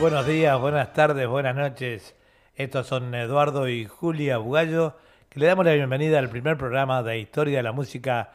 Buenos 0.00 0.26
días, 0.26 0.58
buenas 0.58 0.94
tardes, 0.94 1.28
buenas 1.28 1.54
noches. 1.54 2.16
Estos 2.56 2.86
son 2.86 3.14
Eduardo 3.14 3.68
y 3.68 3.84
Julia 3.84 4.38
Bugallo, 4.38 4.94
que 5.28 5.38
le 5.40 5.44
damos 5.44 5.66
la 5.66 5.74
bienvenida 5.74 6.18
al 6.18 6.30
primer 6.30 6.56
programa 6.56 7.02
de 7.02 7.18
Historia 7.18 7.58
de 7.58 7.62
la 7.62 7.72
Música 7.72 8.32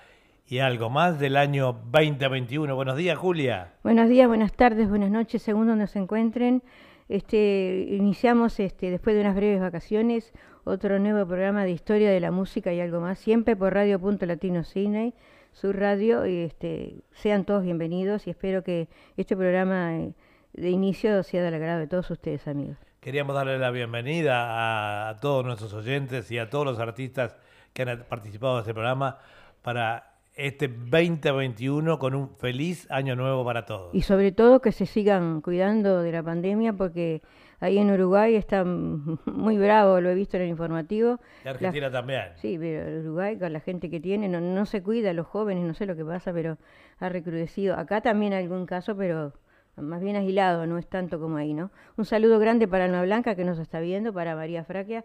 y 0.48 0.60
algo 0.60 0.92
más 0.92 1.20
del 1.20 1.36
año 1.36 1.74
2021. 1.92 2.76
Buenos 2.76 2.98
días, 2.98 3.18
Julia. 3.18 3.74
Buenos 3.82 4.10
días, 4.10 4.28
buenas 4.28 4.54
tardes, 4.54 4.88
buenas 4.88 5.10
noches, 5.10 5.42
según 5.42 5.66
donde 5.66 5.90
encuentren. 5.96 6.62
Este, 7.10 7.88
iniciamos 7.90 8.60
este, 8.60 8.92
después 8.92 9.16
de 9.16 9.22
unas 9.22 9.36
breves 9.36 9.60
vacaciones 9.60 10.34
otro 10.66 11.00
nuevo 11.00 11.26
programa 11.26 11.64
de 11.64 11.72
Historia 11.72 12.12
de 12.12 12.20
la 12.20 12.30
Música 12.30 12.74
y 12.74 12.80
algo 12.80 13.02
más, 13.02 13.18
siempre 13.18 13.56
por 13.56 13.74
Radio 13.74 14.00
Punto 14.00 14.28
Latino 14.28 14.64
Cine, 14.64 15.16
su 15.52 15.74
radio, 15.74 16.28
y 16.28 16.42
este, 16.42 16.98
sean 17.12 17.44
todos 17.44 17.64
bienvenidos 17.64 18.28
y 18.28 18.30
espero 18.30 18.64
que 18.64 18.88
este 19.18 19.36
programa 19.36 19.98
eh, 19.98 20.14
de 20.58 20.70
inicio 20.70 21.24
sea 21.24 21.44
del 21.44 21.54
agrado 21.54 21.80
de 21.80 21.88
todos 21.88 22.10
ustedes, 22.12 22.48
amigos. 22.48 22.78
Queríamos 23.00 23.36
darle 23.36 23.60
la 23.60 23.72
bienvenida 23.72 25.10
a, 25.10 25.20
todos 25.20 25.46
nuestros 25.46 25.74
oyentes 25.74 26.32
y 26.32 26.40
a 26.40 26.50
todos 26.50 26.66
los 26.66 26.80
artistas 26.80 27.36
que 27.74 27.84
han 27.84 28.04
participado 28.10 28.56
en 28.56 28.60
este 28.62 28.74
programa 28.74 29.20
para 29.62 30.16
este 30.34 30.68
2021 30.68 32.00
con 32.00 32.16
un 32.16 32.36
feliz 32.38 32.90
año 32.90 33.16
nuevo 33.16 33.46
para 33.46 33.66
todos. 33.66 33.94
Y 33.94 34.02
sobre 34.02 34.32
todo 34.32 34.62
que 34.62 34.72
se 34.72 34.86
sigan 34.86 35.42
cuidando 35.42 36.02
de 36.02 36.12
la 36.12 36.24
pandemia 36.24 36.74
porque 36.74 37.22
ahí 37.60 37.78
en 37.78 37.92
Uruguay 37.92 38.36
está 38.36 38.64
muy 39.26 39.58
bravo, 39.58 40.02
lo 40.02 40.10
he 40.10 40.16
visto 40.16 40.38
en 40.38 40.44
el 40.44 40.50
informativo. 40.50 41.20
Y 41.44 41.48
Argentina 41.48 41.92
también. 41.92 42.30
Sí, 42.38 42.58
pero 42.58 43.02
Uruguay 43.02 43.38
con 43.38 43.54
la 43.54 43.60
gente 43.60 43.90
que 43.90 44.00
tiene 44.00 44.28
no, 44.30 44.42
no 44.42 44.66
se 44.66 44.82
cuida, 44.82 45.14
los 45.14 45.28
jóvenes, 45.28 45.64
no 45.64 45.74
sé 45.74 45.86
lo 45.86 45.96
que 45.96 46.06
pasa, 46.06 46.34
pero 46.34 46.58
ha 47.00 47.10
recrudecido. 47.10 47.76
Acá 47.76 48.02
también 48.02 48.34
hay 48.34 48.44
algún 48.44 48.66
caso, 48.66 48.96
pero 48.98 49.34
más 49.78 50.02
bien 50.02 50.16
agilado, 50.16 50.66
no 50.66 50.78
es 50.78 50.88
tanto 50.88 51.20
como 51.20 51.38
ahí, 51.38 51.54
¿no? 51.54 51.72
Un 51.98 52.06
saludo 52.06 52.40
grande 52.40 52.68
para 52.68 52.86
Alma 52.86 53.02
Blanca 53.02 53.36
que 53.36 53.44
nos 53.44 53.60
está 53.60 53.80
viendo, 53.80 54.14
para 54.14 54.36
María 54.36 54.64
Fraquia. 54.64 55.04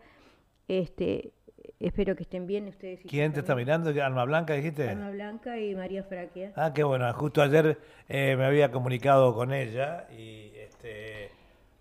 Este, 0.69 1.33
espero 1.81 2.15
que 2.15 2.23
estén 2.23 2.47
bien 2.47 2.69
ustedes. 2.69 3.01
¿Quién 3.09 3.33
te 3.33 3.41
está 3.41 3.55
mirando? 3.57 3.91
¿Alma 4.03 4.25
Blanca 4.25 4.55
dijiste? 4.55 4.89
Alma 4.89 5.11
Blanca 5.11 5.59
y 5.59 5.75
María 5.75 6.05
Fraquia. 6.05 6.53
Ah, 6.55 6.73
qué 6.73 6.85
bueno. 6.85 7.13
Justo 7.15 7.43
ayer 7.43 7.79
eh, 8.09 8.37
me 8.37 8.45
había 8.45 8.71
comunicado 8.71 9.35
con 9.35 9.53
ella 9.53 10.07
y 10.17 10.53
este, 10.57 11.31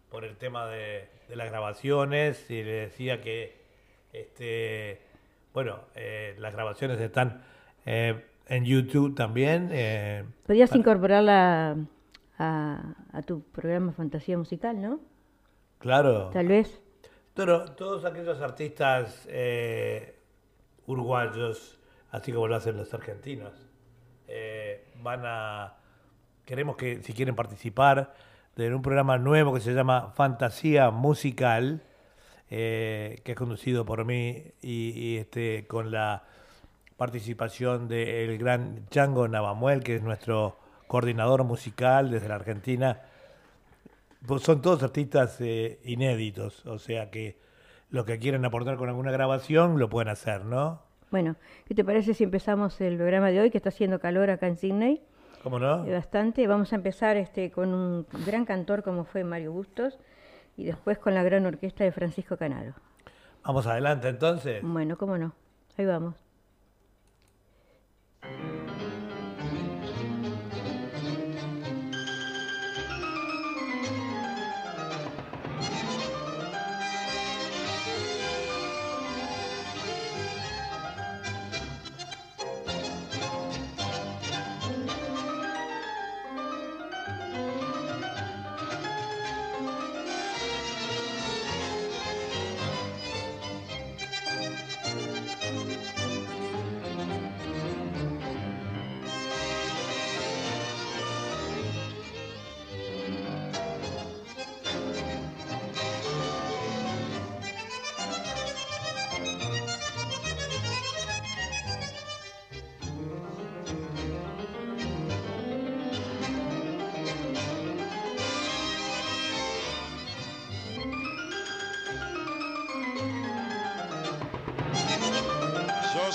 por 0.10 0.26
el 0.26 0.38
tema 0.38 0.66
de, 0.68 1.08
las 1.30 1.50
grabaciones 1.50 2.50
y 2.50 2.64
le 2.64 2.72
decía 2.72 3.22
que, 3.22 3.56
este, 4.14 5.00
bueno, 5.54 5.82
eh, 5.96 6.36
las 6.40 6.54
grabaciones 6.56 7.00
están 7.00 7.44
eh, 7.86 8.26
en 8.48 8.66
YouTube 8.66 9.16
también. 9.16 9.70
Podrías 10.48 10.74
incorporarla 10.76 11.78
a, 12.40 13.22
tu 13.26 13.44
programa 13.44 13.92
Fantasía 13.92 14.38
Musical, 14.38 14.82
¿no? 14.82 15.00
Claro. 15.78 16.30
Tal 16.30 16.48
vez. 16.48 16.82
Pero 17.34 17.72
todos 17.74 18.06
aquellos 18.06 18.42
artistas 18.42 19.28
eh, 19.30 20.18
uruguayos, 20.88 21.80
así 22.12 22.32
como 22.32 22.48
lo 22.48 22.56
hacen 22.56 22.78
los 22.78 22.94
argentinos, 22.94 23.54
eh, 24.28 24.92
van 25.02 25.22
a. 25.26 25.76
Queremos 26.46 26.78
que, 26.78 27.04
si 27.04 27.14
quieren 27.14 27.36
participar, 27.36 28.14
de 28.56 28.74
un 28.74 28.82
programa 28.82 29.18
nuevo 29.18 29.54
que 29.54 29.60
se 29.60 29.74
llama 29.74 30.12
Fantasía 30.16 30.90
Musical, 30.90 31.84
eh, 32.50 33.22
que 33.24 33.34
es 33.34 33.38
conducido 33.38 33.86
por 33.86 34.06
mí 34.06 34.54
y, 34.62 35.18
este, 35.18 35.68
con 35.68 35.92
la 35.92 36.24
participación 36.98 37.88
del 37.88 38.38
gran 38.38 38.88
Django 38.90 39.28
Navamuel, 39.28 39.84
que 39.84 39.96
es 39.96 40.02
nuestro 40.02 40.59
coordinador 40.90 41.44
musical 41.44 42.10
desde 42.10 42.28
la 42.28 42.36
Argentina. 42.36 43.02
Pues 44.26 44.42
son 44.42 44.60
todos 44.62 44.82
artistas 44.82 45.40
eh, 45.40 45.80
inéditos, 45.86 46.66
o 46.66 46.80
sea 46.80 47.12
que 47.12 47.38
los 47.92 48.06
que 48.06 48.18
quieren 48.18 48.44
aportar 48.44 48.76
con 48.76 48.90
alguna 48.90 49.12
grabación 49.12 49.78
lo 49.78 49.88
pueden 49.88 50.10
hacer, 50.10 50.46
¿no? 50.46 50.82
Bueno, 51.12 51.36
¿qué 51.68 51.76
te 51.76 51.86
parece 51.86 52.16
si 52.16 52.24
empezamos 52.24 52.82
el 52.82 52.98
programa 52.98 53.30
de 53.30 53.40
hoy, 53.40 53.52
que 53.52 53.58
está 53.58 53.70
haciendo 53.70 54.00
calor 54.00 54.32
acá 54.32 54.48
en 54.48 54.58
Sydney? 54.58 55.04
¿Cómo 55.44 55.60
no? 55.60 55.86
Eh, 55.86 55.94
bastante. 55.94 56.48
Vamos 56.48 56.74
a 56.74 56.76
empezar 56.76 57.18
este 57.18 57.52
con 57.52 57.72
un 57.72 58.08
gran 58.26 58.46
cantor 58.46 58.82
como 58.82 59.06
fue 59.06 59.24
Mario 59.24 59.52
Bustos 59.52 60.00
y 60.58 60.66
después 60.66 60.98
con 60.98 61.14
la 61.14 61.22
gran 61.22 61.46
orquesta 61.46 61.84
de 61.84 61.92
Francisco 61.92 62.36
Canaro. 62.36 62.74
Vamos 63.44 63.68
adelante 63.68 64.10
entonces. 64.10 64.62
Bueno, 64.64 64.98
cómo 64.98 65.20
no. 65.20 65.34
Ahí 65.78 65.86
vamos. 65.86 66.16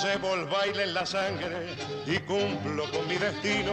Llevo 0.05 0.35
el 0.35 0.45
baile 0.45 0.83
en 0.83 0.93
la 0.93 1.05
sangre 1.05 1.75
y 2.05 2.17
cumplo 2.19 2.89
con 2.91 3.07
mi 3.07 3.15
destino. 3.15 3.71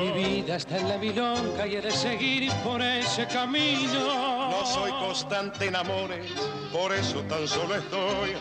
Mi 0.00 0.10
vida 0.12 0.56
está 0.56 0.78
en 0.78 0.88
la 0.88 0.98
milonga 0.98 1.66
y 1.66 1.76
he 1.76 1.80
de 1.80 1.90
seguir 1.90 2.52
por 2.64 2.82
ese 2.82 3.26
camino. 3.26 4.50
No 4.50 4.66
soy 4.66 4.90
constante 4.92 5.66
en 5.66 5.76
amores, 5.76 6.26
por 6.72 6.92
eso 6.92 7.20
tan 7.22 7.48
solo 7.48 7.76
estoy. 7.76 8.34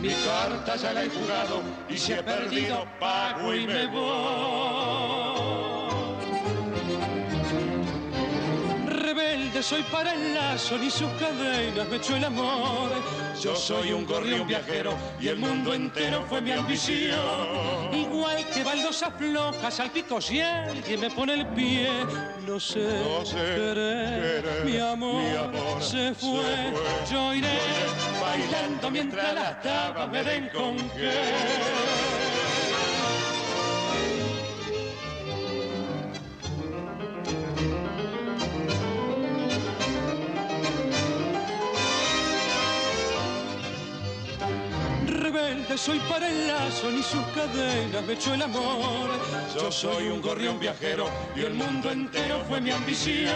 Mi 0.00 0.10
carta 0.24 0.76
ya 0.76 0.92
la 0.92 1.04
he 1.04 1.08
jugado 1.08 1.62
y 1.88 1.98
si 1.98 2.12
he 2.12 2.22
perdido 2.22 2.86
pago 2.98 3.54
y 3.54 3.66
me 3.66 3.86
voy. 3.86 5.50
soy 9.62 9.82
para 9.84 10.14
el 10.14 10.34
lazo, 10.34 10.78
ni 10.78 10.90
sus 10.90 11.10
cadenas 11.12 11.88
me 11.88 11.96
echó 11.96 12.16
el 12.16 12.24
amor. 12.24 12.90
Yo 13.42 13.56
soy 13.56 13.92
un 13.92 14.04
gorrión 14.04 14.46
viajero 14.46 14.92
y 15.18 15.28
el 15.28 15.38
mundo 15.38 15.72
entero 15.72 16.26
fue 16.28 16.42
mi 16.42 16.52
ambición. 16.52 17.18
Igual 17.90 18.44
que 18.52 18.62
baldosas 18.62 19.14
flojas 19.16 19.80
al 19.80 19.90
pico 19.90 20.20
si 20.20 20.42
alguien 20.42 21.00
me 21.00 21.10
pone 21.10 21.34
el 21.34 21.46
pie, 21.46 21.88
no 22.46 22.60
sé, 22.60 23.00
no 23.02 23.24
sé 23.24 24.42
mi, 24.64 24.76
amor, 24.76 25.22
se, 25.80 26.14
fue. 26.14 26.72
Yo 27.10 27.34
iré 27.34 27.58
bailando 28.20 28.90
mientras 28.90 29.34
las 29.34 29.62
tabas 29.62 30.10
me 30.10 30.22
den 30.22 30.50
con 30.50 30.76
qué. 30.90 32.39
Soy 45.76 45.98
para 46.00 46.28
el 46.28 46.48
lazo, 46.48 46.90
ni 46.90 47.02
sus 47.02 47.22
cadenas 47.34 48.04
me 48.06 48.12
echó 48.12 48.34
el 48.34 48.42
amor. 48.42 49.08
Yo 49.54 49.70
soy 49.70 50.08
un 50.08 50.20
gorrión 50.20 50.58
viajero 50.58 51.08
y 51.36 51.40
el 51.40 51.54
mundo 51.54 51.90
entero 51.90 52.44
fue 52.48 52.60
mi 52.60 52.70
ambición. 52.70 53.34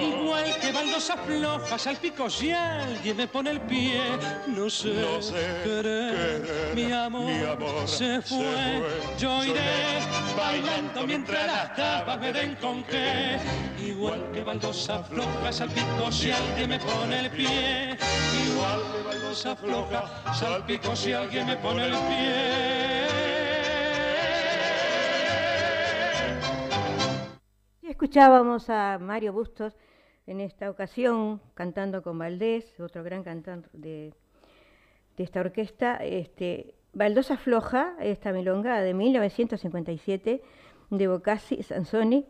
Igual 0.00 0.58
que 0.60 0.72
baldosas 0.72 1.18
flojas 1.26 1.86
al 1.86 1.96
pico 1.96 2.28
si 2.28 2.50
alguien 2.50 3.16
me 3.16 3.26
pone 3.26 3.50
el 3.50 3.60
pie, 3.62 4.02
no 4.48 4.68
sé, 4.68 4.94
no 4.94 5.22
sé 5.22 5.32
mi, 6.74 6.92
amor, 6.92 7.86
se, 7.86 8.20
fue. 8.20 8.82
Yo 9.18 9.44
iré 9.44 9.98
bailando 10.36 11.06
mientras 11.06 11.46
las 11.46 11.76
tapas 11.76 12.20
me 12.20 12.32
den 12.32 12.56
con 12.56 12.82
qué. 12.84 13.38
Igual 13.80 14.30
que 14.32 14.42
baldosas 14.42 15.08
flojas 15.08 15.60
al 15.60 15.70
pico 15.70 16.10
si 16.10 16.32
alguien 16.32 16.70
me 16.70 16.78
pone 16.78 17.20
el 17.20 17.30
pie. 17.30 17.96
Igual 18.46 18.82
que 18.92 19.11
si 20.94 21.12
alguien 21.12 21.46
me 21.46 21.56
pone 21.56 21.86
el 21.86 21.92
pie. 21.92 23.06
Escuchábamos 27.82 28.68
a 28.68 28.98
Mario 29.00 29.32
Bustos 29.32 29.74
en 30.26 30.40
esta 30.40 30.68
ocasión 30.70 31.40
cantando 31.54 32.02
con 32.02 32.18
Valdés, 32.18 32.78
otro 32.78 33.02
gran 33.02 33.22
cantante 33.22 33.68
de, 33.72 34.12
de 35.16 35.24
esta 35.24 35.40
orquesta, 35.40 35.96
este, 35.96 36.74
Baldosa 36.92 37.38
Floja, 37.38 37.96
esta 38.00 38.32
milonga 38.32 38.82
de 38.82 38.92
1957 38.92 40.42
de 40.90 41.08
Bocassi, 41.08 41.62
Sansoni 41.62 42.26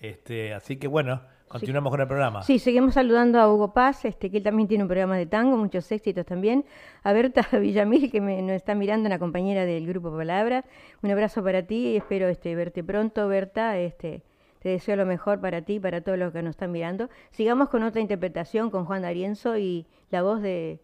Este, 0.00 0.54
así 0.54 0.76
que 0.76 0.86
bueno, 0.86 1.20
Continuamos 1.48 1.90
con 1.90 2.00
el 2.00 2.06
programa. 2.06 2.42
Sí, 2.42 2.58
seguimos 2.58 2.94
saludando 2.94 3.40
a 3.40 3.52
Hugo 3.52 3.72
Paz, 3.72 4.04
este, 4.04 4.30
que 4.30 4.36
él 4.36 4.42
también 4.42 4.68
tiene 4.68 4.84
un 4.84 4.88
programa 4.88 5.16
de 5.16 5.24
tango, 5.24 5.56
muchos 5.56 5.90
éxitos 5.90 6.26
también. 6.26 6.66
A 7.02 7.14
Berta 7.14 7.46
Villamil, 7.58 8.10
que 8.10 8.20
me, 8.20 8.42
nos 8.42 8.52
está 8.52 8.74
mirando, 8.74 9.06
una 9.06 9.18
compañera 9.18 9.64
del 9.64 9.86
Grupo 9.86 10.14
Palabra. 10.14 10.64
Un 11.02 11.10
abrazo 11.10 11.42
para 11.42 11.62
ti 11.62 11.92
y 11.92 11.96
espero 11.96 12.28
este, 12.28 12.54
verte 12.54 12.84
pronto, 12.84 13.26
Berta. 13.28 13.78
Este, 13.78 14.22
te 14.58 14.68
deseo 14.68 14.96
lo 14.96 15.06
mejor 15.06 15.40
para 15.40 15.62
ti 15.62 15.74
y 15.74 15.80
para 15.80 16.02
todos 16.02 16.18
los 16.18 16.32
que 16.32 16.42
nos 16.42 16.50
están 16.50 16.70
mirando. 16.70 17.08
Sigamos 17.30 17.70
con 17.70 17.82
otra 17.82 18.02
interpretación 18.02 18.70
con 18.70 18.84
Juan 18.84 19.02
D'Arienzo 19.02 19.56
y 19.56 19.86
la 20.10 20.22
voz 20.22 20.42
de 20.42 20.80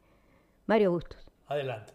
Mario 0.66 0.92
Bustos. 0.92 1.30
Adelante. 1.46 1.92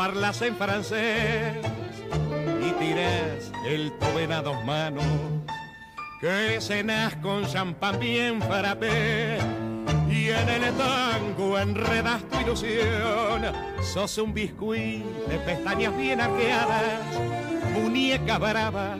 Parlas 0.00 0.40
en 0.40 0.56
francés 0.56 1.58
y 2.66 2.70
tires 2.80 3.52
el 3.66 3.92
toben 3.98 4.32
a 4.32 4.40
dos 4.40 4.56
manos, 4.64 5.04
que 6.22 6.58
cenas 6.58 7.16
con 7.16 7.46
champán 7.46 8.00
bien 8.00 8.40
frappé 8.40 9.36
y 10.08 10.30
en 10.30 10.48
el 10.48 10.72
tango 10.72 11.58
enredas 11.58 12.22
tu 12.30 12.40
ilusión. 12.40 13.42
Sos 13.92 14.16
un 14.16 14.32
biscuit 14.32 15.04
de 15.28 15.36
pestañas 15.40 15.94
bien 15.94 16.18
arqueadas, 16.22 17.02
muñeca 17.74 18.38
brava, 18.38 18.96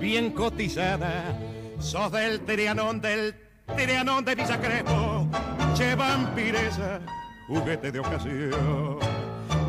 bien 0.00 0.30
cotizada. 0.30 1.38
Sos 1.78 2.10
del 2.10 2.40
Trianón, 2.40 3.02
del 3.02 3.34
Trianón 3.76 4.24
de 4.24 4.34
Villa 4.34 4.58
Crespo, 4.58 5.28
che 5.74 5.94
vampiresa 5.94 7.02
juguete 7.48 7.92
de 7.92 7.98
ocasión. 7.98 9.11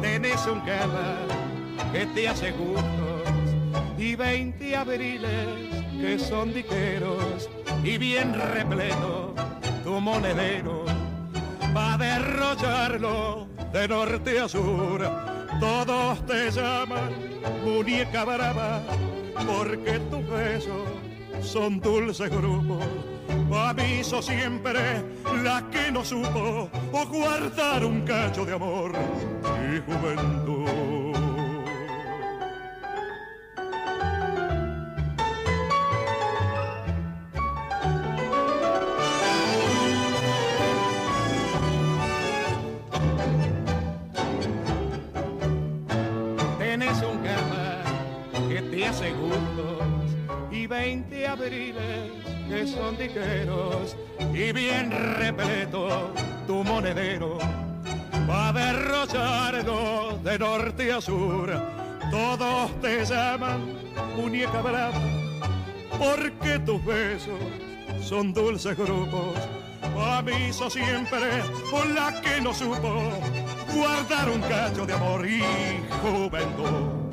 Tenés 0.03 0.45
un 0.47 0.59
cama 0.59 1.15
que 1.93 2.05
te 2.07 2.27
hace 2.27 2.51
gustos. 2.51 3.23
Y 3.97 4.15
20 4.15 4.75
abriles 4.75 5.47
que 6.01 6.19
son 6.19 6.53
diqueros 6.53 7.49
y 7.85 7.97
bien 7.97 8.33
repleto 8.33 9.33
tu 9.85 10.01
monedero. 10.01 10.83
Va 11.75 11.93
a 11.93 11.97
derrocharlo 11.97 13.47
de 13.71 13.87
norte 13.87 14.41
a 14.41 14.49
sur. 14.49 15.09
Todos 15.61 16.25
te 16.25 16.51
llaman 16.51 17.09
muñeca 17.63 18.25
brava 18.25 18.81
porque 19.47 19.99
tus 20.11 20.29
besos 20.29 20.83
son 21.41 21.79
dulces 21.79 22.29
grupos. 22.29 22.83
Aviso 23.55 24.21
siempre 24.21 25.01
la 25.43 25.63
que 25.71 25.91
no 25.91 26.03
supo 26.03 26.69
o 26.91 27.05
guardar 27.05 27.85
un 27.85 28.01
cacho 28.01 28.45
de 28.45 28.53
amor 28.53 28.91
juventud. 29.81 31.13
Tienes 46.59 47.01
un 47.01 47.17
cama 47.19 47.83
que 48.49 48.61
te 48.61 48.87
hace 48.87 49.11
gustos 49.11 49.83
y 50.51 50.67
20 50.67 51.27
abriles 51.27 52.11
que 52.49 52.67
son 52.67 52.97
diqueros 52.97 53.95
y 54.33 54.51
bien 54.51 54.91
repleto 54.91 56.11
tu 56.47 56.63
monedero 56.63 57.37
va 58.29 58.49
a 58.49 58.53
derrocharlo 58.53 60.17
de 60.23 60.39
norte 60.39 60.91
a 60.91 61.01
sur. 61.01 61.49
Todos 62.11 62.71
te 62.81 63.05
llaman 63.05 63.61
muñeca 64.15 64.61
brava 64.61 65.01
porque 65.97 66.59
tus 66.59 66.83
besos 66.85 67.39
son 68.01 68.33
dulces 68.33 68.77
grupos. 68.77 69.35
Aviso 69.97 70.69
siempre 70.69 71.41
por 71.69 71.85
la 71.87 72.19
que 72.21 72.41
no 72.41 72.53
supo 72.53 73.11
guardar 73.75 74.29
un 74.29 74.41
cacho 74.41 74.85
de 74.85 74.93
amor 74.93 75.25
y 75.27 75.41
juventud. 76.01 77.03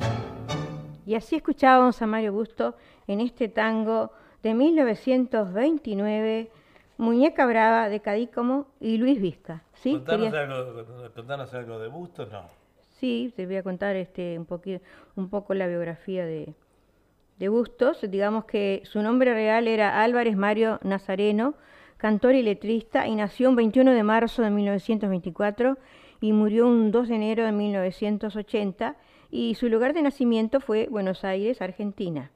Y 1.05 1.15
así 1.15 1.35
escuchábamos 1.35 2.01
a 2.01 2.07
Mario 2.07 2.33
Busto 2.33 2.75
en 3.07 3.21
este 3.21 3.49
tango 3.49 4.11
de 4.41 4.53
1929, 4.53 6.51
Muñeca 7.01 7.47
Brava 7.47 7.89
de 7.89 7.99
Cadícomo 7.99 8.67
y 8.79 8.99
Luis 8.99 9.19
Vizca. 9.19 9.63
¿Sí? 9.73 9.93
¿Contanos, 9.93 11.51
algo, 11.55 11.79
de 11.79 11.87
Bustos? 11.87 12.31
No. 12.31 12.47
Sí, 12.99 13.33
te 13.35 13.47
voy 13.47 13.55
a 13.55 13.63
contar 13.63 13.95
este, 13.95 14.37
un, 14.37 14.45
poquito, 14.45 14.85
un 15.15 15.27
poco 15.27 15.55
la 15.55 15.65
biografía 15.65 16.27
de, 16.27 16.53
de 17.39 17.49
Bustos. 17.49 18.01
Digamos 18.07 18.45
que 18.45 18.83
su 18.85 19.01
nombre 19.01 19.33
real 19.33 19.67
era 19.67 20.03
Álvarez 20.03 20.37
Mario 20.37 20.77
Nazareno, 20.83 21.55
cantor 21.97 22.35
y 22.35 22.43
letrista, 22.43 23.07
y 23.07 23.15
nació 23.15 23.49
un 23.49 23.55
21 23.55 23.93
de 23.93 24.03
marzo 24.03 24.43
de 24.43 24.51
1924 24.51 25.79
y 26.19 26.33
murió 26.33 26.67
un 26.67 26.91
2 26.91 27.07
de 27.07 27.15
enero 27.15 27.45
de 27.45 27.51
1980, 27.51 28.95
y 29.31 29.55
su 29.55 29.69
lugar 29.69 29.93
de 29.93 30.03
nacimiento 30.03 30.59
fue 30.59 30.87
Buenos 30.87 31.23
Aires, 31.23 31.63
Argentina. 31.63 32.29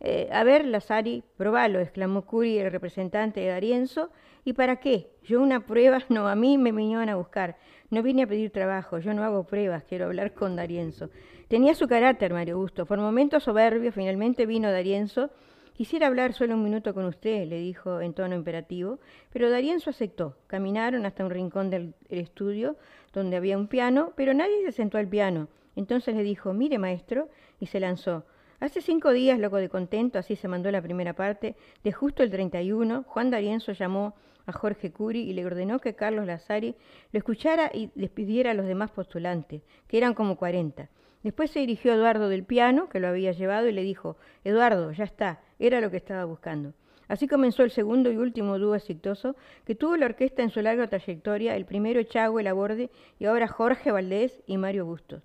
Eh, 0.00 0.28
a 0.32 0.44
ver, 0.44 0.64
Lazari, 0.64 1.22
probalo, 1.36 1.78
exclamó 1.78 2.24
Curi, 2.24 2.58
el 2.58 2.72
representante 2.72 3.40
de 3.40 3.48
Darienzo. 3.48 4.10
¿Y 4.44 4.54
para 4.54 4.76
qué? 4.76 5.10
Yo 5.22 5.42
una 5.42 5.66
prueba, 5.66 5.98
no, 6.08 6.26
a 6.26 6.34
mí 6.34 6.58
me 6.58 6.72
vinieron 6.72 7.08
a 7.08 7.16
buscar. 7.16 7.56
No 7.90 8.02
vine 8.02 8.22
a 8.22 8.26
pedir 8.26 8.50
trabajo, 8.50 8.98
yo 8.98 9.12
no 9.14 9.24
hago 9.24 9.44
pruebas, 9.44 9.84
quiero 9.84 10.06
hablar 10.06 10.32
con 10.32 10.56
Darienzo. 10.56 11.10
Tenía 11.48 11.74
su 11.74 11.86
carácter, 11.88 12.32
Mario 12.32 12.56
Gusto. 12.56 12.86
Por 12.86 12.98
momentos 12.98 13.42
soberbio, 13.42 13.92
finalmente 13.92 14.46
vino 14.46 14.70
Darienzo. 14.70 15.30
Quisiera 15.74 16.06
hablar 16.06 16.34
solo 16.34 16.54
un 16.54 16.62
minuto 16.62 16.94
con 16.94 17.06
usted, 17.06 17.46
le 17.46 17.58
dijo 17.58 18.00
en 18.00 18.12
tono 18.12 18.34
imperativo, 18.34 19.00
pero 19.32 19.50
Darienzo 19.50 19.90
aceptó. 19.90 20.36
Caminaron 20.46 21.06
hasta 21.06 21.24
un 21.24 21.30
rincón 21.30 21.70
del 21.70 21.94
estudio 22.08 22.76
donde 23.12 23.36
había 23.36 23.58
un 23.58 23.66
piano, 23.66 24.12
pero 24.14 24.34
nadie 24.34 24.62
se 24.64 24.72
sentó 24.72 24.98
al 24.98 25.08
piano. 25.08 25.48
Entonces 25.76 26.14
le 26.14 26.22
dijo, 26.22 26.52
mire 26.52 26.78
maestro, 26.78 27.28
y 27.58 27.66
se 27.66 27.80
lanzó. 27.80 28.24
Hace 28.60 28.82
cinco 28.82 29.10
días, 29.12 29.38
loco 29.38 29.56
de 29.56 29.70
contento, 29.70 30.18
así 30.18 30.36
se 30.36 30.46
mandó 30.46 30.70
la 30.70 30.82
primera 30.82 31.14
parte, 31.14 31.56
de 31.82 31.92
justo 31.92 32.22
el 32.22 32.30
31, 32.30 33.04
Juan 33.04 33.30
D'Arienzo 33.30 33.72
llamó 33.72 34.14
a 34.44 34.52
Jorge 34.52 34.92
Curi 34.92 35.22
y 35.22 35.32
le 35.32 35.46
ordenó 35.46 35.78
que 35.78 35.94
Carlos 35.94 36.26
Lazari 36.26 36.74
lo 37.10 37.18
escuchara 37.18 37.70
y 37.72 37.90
despidiera 37.94 38.50
a 38.50 38.54
los 38.54 38.66
demás 38.66 38.90
postulantes, 38.90 39.62
que 39.88 39.96
eran 39.96 40.12
como 40.12 40.36
40. 40.36 40.90
Después 41.22 41.50
se 41.50 41.60
dirigió 41.60 41.92
a 41.92 41.94
Eduardo 41.94 42.28
del 42.28 42.44
piano, 42.44 42.90
que 42.90 43.00
lo 43.00 43.08
había 43.08 43.32
llevado, 43.32 43.66
y 43.66 43.72
le 43.72 43.82
dijo, 43.82 44.18
Eduardo, 44.44 44.92
ya 44.92 45.04
está, 45.04 45.40
era 45.58 45.80
lo 45.80 45.90
que 45.90 45.96
estaba 45.96 46.26
buscando. 46.26 46.74
Así 47.08 47.26
comenzó 47.28 47.62
el 47.62 47.70
segundo 47.70 48.12
y 48.12 48.18
último 48.18 48.58
dúo 48.58 48.74
exitoso 48.74 49.36
que 49.64 49.74
tuvo 49.74 49.96
la 49.96 50.04
orquesta 50.04 50.42
en 50.42 50.50
su 50.50 50.60
larga 50.60 50.86
trayectoria, 50.86 51.56
el 51.56 51.64
primero 51.64 52.02
Chagüe 52.02 52.42
Laborde 52.42 52.90
y 53.18 53.24
ahora 53.24 53.48
Jorge 53.48 53.90
Valdés 53.90 54.42
y 54.46 54.58
Mario 54.58 54.84
Bustos. 54.84 55.22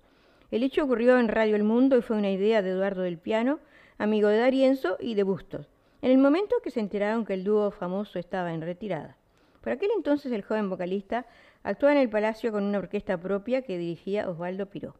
El 0.52 0.62
hecho 0.62 0.84
ocurrió 0.84 1.18
en 1.18 1.26
Radio 1.26 1.56
El 1.56 1.64
Mundo 1.64 1.98
y 1.98 2.02
fue 2.02 2.16
una 2.16 2.30
idea 2.30 2.62
de 2.62 2.70
Eduardo 2.70 3.02
del 3.02 3.18
Piano, 3.18 3.58
amigo 3.98 4.28
de 4.28 4.38
Darienzo 4.38 4.96
y 5.00 5.14
de 5.14 5.24
Bustos, 5.24 5.68
en 6.02 6.12
el 6.12 6.18
momento 6.18 6.54
que 6.62 6.70
se 6.70 6.78
enteraron 6.78 7.24
que 7.24 7.34
el 7.34 7.42
dúo 7.42 7.72
famoso 7.72 8.20
estaba 8.20 8.54
en 8.54 8.60
retirada. 8.60 9.16
Por 9.60 9.72
aquel 9.72 9.90
entonces 9.96 10.30
el 10.30 10.42
joven 10.42 10.70
vocalista 10.70 11.26
actuaba 11.64 11.94
en 11.94 12.00
el 12.00 12.08
Palacio 12.08 12.52
con 12.52 12.62
una 12.62 12.78
orquesta 12.78 13.18
propia 13.18 13.62
que 13.62 13.76
dirigía 13.76 14.30
Osvaldo 14.30 14.66
Piró. 14.66 14.94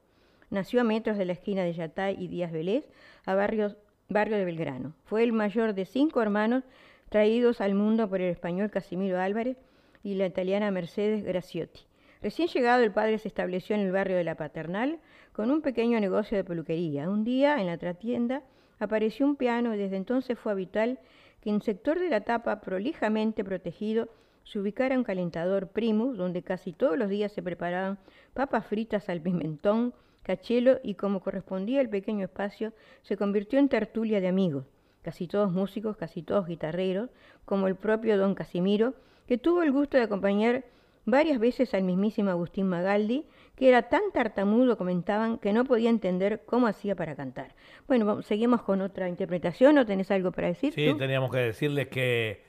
Nació 0.50 0.80
a 0.80 0.84
metros 0.84 1.16
de 1.16 1.26
la 1.26 1.34
esquina 1.34 1.62
de 1.62 1.74
Yatay 1.74 2.16
y 2.18 2.26
Díaz 2.26 2.50
Vélez, 2.50 2.84
a 3.24 3.36
barrio, 3.36 3.76
barrio 4.08 4.38
de 4.38 4.44
Belgrano. 4.44 4.94
Fue 5.04 5.22
el 5.22 5.32
mayor 5.32 5.74
de 5.74 5.84
cinco 5.84 6.22
hermanos 6.22 6.64
traídos 7.08 7.60
al 7.60 7.76
mundo 7.76 8.08
por 8.08 8.20
el 8.20 8.32
español 8.32 8.70
Casimiro 8.72 9.20
Álvarez 9.20 9.58
y 10.02 10.16
la 10.16 10.26
italiana 10.26 10.72
Mercedes 10.72 11.22
Graciotti. 11.22 11.85
Recién 12.22 12.48
llegado, 12.48 12.82
el 12.82 12.92
padre 12.92 13.18
se 13.18 13.28
estableció 13.28 13.76
en 13.76 13.82
el 13.82 13.92
barrio 13.92 14.16
de 14.16 14.24
la 14.24 14.36
Paternal 14.36 14.98
con 15.32 15.50
un 15.50 15.60
pequeño 15.60 16.00
negocio 16.00 16.36
de 16.36 16.44
peluquería. 16.44 17.10
Un 17.10 17.24
día, 17.24 17.60
en 17.60 17.66
la 17.66 17.78
tratienda, 17.78 18.42
apareció 18.78 19.26
un 19.26 19.36
piano 19.36 19.74
y 19.74 19.78
desde 19.78 19.96
entonces 19.96 20.38
fue 20.38 20.52
habitual 20.52 20.98
que 21.40 21.50
en 21.50 21.60
sector 21.60 21.98
de 21.98 22.08
la 22.08 22.22
tapa, 22.22 22.60
prolijamente 22.60 23.44
protegido, 23.44 24.08
se 24.44 24.60
ubicara 24.60 24.96
un 24.96 25.04
calentador 25.04 25.68
primus, 25.68 26.16
donde 26.16 26.42
casi 26.42 26.72
todos 26.72 26.96
los 26.96 27.08
días 27.08 27.32
se 27.32 27.42
preparaban 27.42 27.98
papas 28.32 28.66
fritas 28.66 29.08
al 29.08 29.20
pimentón, 29.20 29.92
cachelo 30.22 30.78
y 30.82 30.94
como 30.94 31.20
correspondía 31.20 31.80
el 31.80 31.88
pequeño 31.88 32.24
espacio, 32.24 32.72
se 33.02 33.16
convirtió 33.16 33.58
en 33.58 33.68
tertulia 33.68 34.20
de 34.20 34.28
amigos, 34.28 34.64
casi 35.02 35.26
todos 35.26 35.52
músicos, 35.52 35.96
casi 35.96 36.22
todos 36.22 36.46
guitarreros, 36.46 37.10
como 37.44 37.66
el 37.66 37.74
propio 37.74 38.16
don 38.18 38.34
Casimiro, 38.34 38.94
que 39.26 39.38
tuvo 39.38 39.62
el 39.62 39.72
gusto 39.72 39.96
de 39.96 40.04
acompañar 40.04 40.64
varias 41.06 41.38
veces 41.38 41.72
al 41.72 41.84
mismísimo 41.84 42.30
Agustín 42.30 42.68
Magaldi, 42.68 43.24
que 43.54 43.68
era 43.68 43.88
tan 43.88 44.02
tartamudo, 44.12 44.76
comentaban, 44.76 45.38
que 45.38 45.52
no 45.52 45.64
podía 45.64 45.88
entender 45.88 46.42
cómo 46.44 46.66
hacía 46.66 46.94
para 46.94 47.14
cantar. 47.16 47.54
Bueno, 47.88 48.20
seguimos 48.22 48.62
con 48.62 48.82
otra 48.82 49.08
interpretación, 49.08 49.78
¿o 49.78 49.86
tenés 49.86 50.10
algo 50.10 50.32
para 50.32 50.48
decir? 50.48 50.74
Sí, 50.74 50.92
teníamos 50.98 51.30
que 51.30 51.38
decirles 51.38 51.88
que 51.88 52.44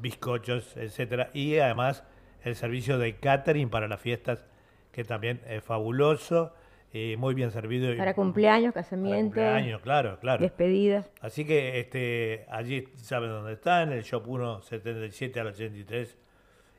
bizcochos, 0.00 0.76
etcétera, 0.76 1.30
y 1.34 1.58
además 1.58 2.04
el 2.44 2.54
servicio 2.54 2.98
de 2.98 3.16
catering 3.16 3.68
para 3.68 3.88
las 3.88 4.00
fiestas 4.00 4.46
que 4.92 5.02
también 5.02 5.40
es 5.48 5.64
fabuloso 5.64 6.54
y 6.92 7.16
muy 7.16 7.34
bien 7.34 7.50
servido. 7.50 7.92
Para 7.96 8.14
cumpleaños, 8.14 8.72
casamientos. 8.72 9.34
Cumpleaños, 9.34 9.80
claro, 9.80 10.20
claro. 10.20 10.40
Despedidas. 10.40 11.10
Así 11.20 11.44
que 11.44 11.80
este 11.80 12.46
allí 12.48 12.84
saben 12.94 13.30
dónde 13.30 13.54
está, 13.54 13.82
en 13.82 13.90
el 13.90 14.04
Shop 14.04 14.22
1 14.24 14.62
77 14.62 15.40
al 15.40 15.48
83 15.48 16.16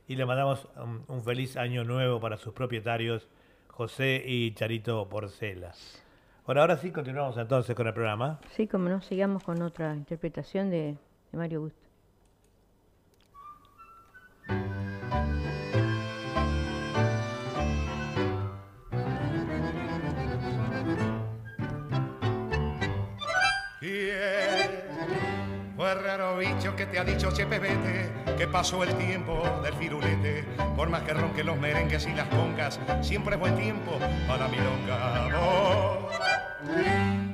y 0.07 0.15
le 0.15 0.25
mandamos 0.25 0.65
un 1.09 1.23
feliz 1.25 1.57
año 1.57 1.83
nuevo 1.83 2.21
para 2.21 2.37
sus 2.37 2.53
propietarios 2.53 3.27
José 3.75 4.23
y 4.25 4.53
Charito 4.53 5.07
Porcela. 5.09 5.73
Bueno, 6.45 6.61
ahora 6.61 6.77
sí 6.77 6.91
continuamos 6.91 7.37
entonces 7.37 7.75
con 7.75 7.87
el 7.87 7.93
programa. 7.93 8.39
Sí, 8.51 8.67
como 8.67 8.87
no, 8.87 9.01
sigamos 9.01 9.43
con 9.43 9.61
otra 9.61 9.93
interpretación 9.93 10.69
de, 10.69 10.95
de 11.31 11.37
Mario 11.37 11.61
Gusto. 11.61 11.85
Raro 25.93 26.37
bicho 26.37 26.75
que 26.75 26.87
te 26.87 26.97
ha 26.97 27.03
dicho 27.03 27.31
chepe 27.31 27.59
vete, 27.59 28.09
que 28.39 28.47
pasó 28.47 28.83
el 28.83 28.95
tiempo 28.95 29.43
del 29.61 29.75
firulete. 29.75 30.43
Por 30.75 30.89
más 30.89 31.03
que 31.03 31.13
ronque 31.13 31.43
los 31.43 31.59
merengues 31.59 32.07
y 32.07 32.13
las 32.15 32.27
congas, 32.29 32.79
siempre 33.01 33.35
es 33.35 33.39
buen 33.39 33.55
tiempo 33.55 33.91
para 34.27 34.47
mi 34.47 34.57
longa. 34.57 35.29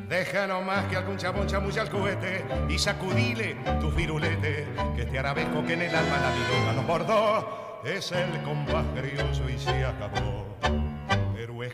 Deja 0.10 0.48
nomás 0.48 0.86
que 0.88 0.98
algún 0.98 1.16
chabón 1.16 1.48
chamulla 1.48 1.84
el 1.84 1.90
cohete 1.90 2.44
y 2.68 2.78
sacudile 2.78 3.56
tu 3.80 3.90
firulete, 3.90 4.68
que 4.98 5.06
te 5.06 5.18
arabesco 5.18 5.66
que 5.66 5.74
en 5.74 5.84
el 5.84 5.96
alma 5.96 6.18
la 6.18 6.32
milonga 6.32 6.74
nos 6.74 6.88
bordó. 6.88 7.82
Es 7.86 8.12
el 8.12 8.42
compás 8.44 8.86
grioso 8.94 9.50
y 9.50 9.58
se 9.58 9.86
acabó. 9.86 10.81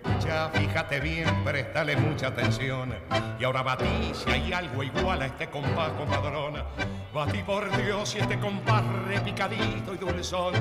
Escucha, 0.04 0.50
fíjate 0.50 1.00
bien, 1.00 1.44
préstale 1.44 1.98
mucha 1.98 2.28
atención. 2.28 2.94
Y 3.40 3.44
ahora 3.44 3.64
batí 3.64 4.12
si 4.14 4.30
hay 4.30 4.54
algo 4.54 4.84
igual 4.84 5.22
a 5.24 5.26
este 5.26 5.48
compás, 5.48 5.90
compadrona. 5.92 6.66
Batí 7.14 7.42
por 7.42 7.76
Dios 7.84 8.16
y 8.16 8.20
este 8.20 8.40
compás 8.40 8.84
repicadito 9.08 9.96
y 9.96 9.98
dulzón 9.98 10.54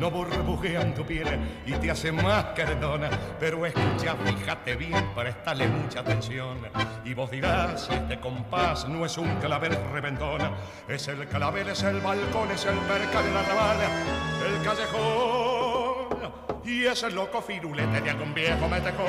no 0.00 0.10
burbujea 0.10 0.82
en 0.82 0.94
tu 0.94 1.04
piel 1.04 1.28
y 1.64 1.72
te 1.74 1.90
hace 1.92 2.10
más 2.10 2.44
cardona. 2.56 3.08
Pero 3.38 3.64
escucha, 3.66 4.16
fíjate 4.16 4.74
bien, 4.74 5.14
préstale 5.14 5.68
mucha 5.68 6.00
atención. 6.00 6.58
Y 7.04 7.14
vos 7.14 7.30
dirás, 7.30 7.86
si 7.86 7.94
este 7.94 8.18
compás 8.18 8.88
no 8.88 9.06
es 9.06 9.16
un 9.16 9.36
clavel 9.36 9.76
reventón, 9.92 10.40
es 10.88 11.06
el 11.06 11.26
clavel, 11.28 11.68
es 11.68 11.82
el 11.84 12.00
balcón, 12.00 12.50
es 12.50 12.64
el 12.66 12.78
percal, 12.78 13.26
el 13.26 13.36
arrabal, 13.36 13.76
el 14.44 14.64
callejón 14.64 15.91
y 16.64 16.84
ese 16.84 17.10
loco 17.10 17.42
firulete 17.42 18.00
de 18.00 18.10
algún 18.10 18.34
viejo 18.34 18.68
metejón. 18.68 19.06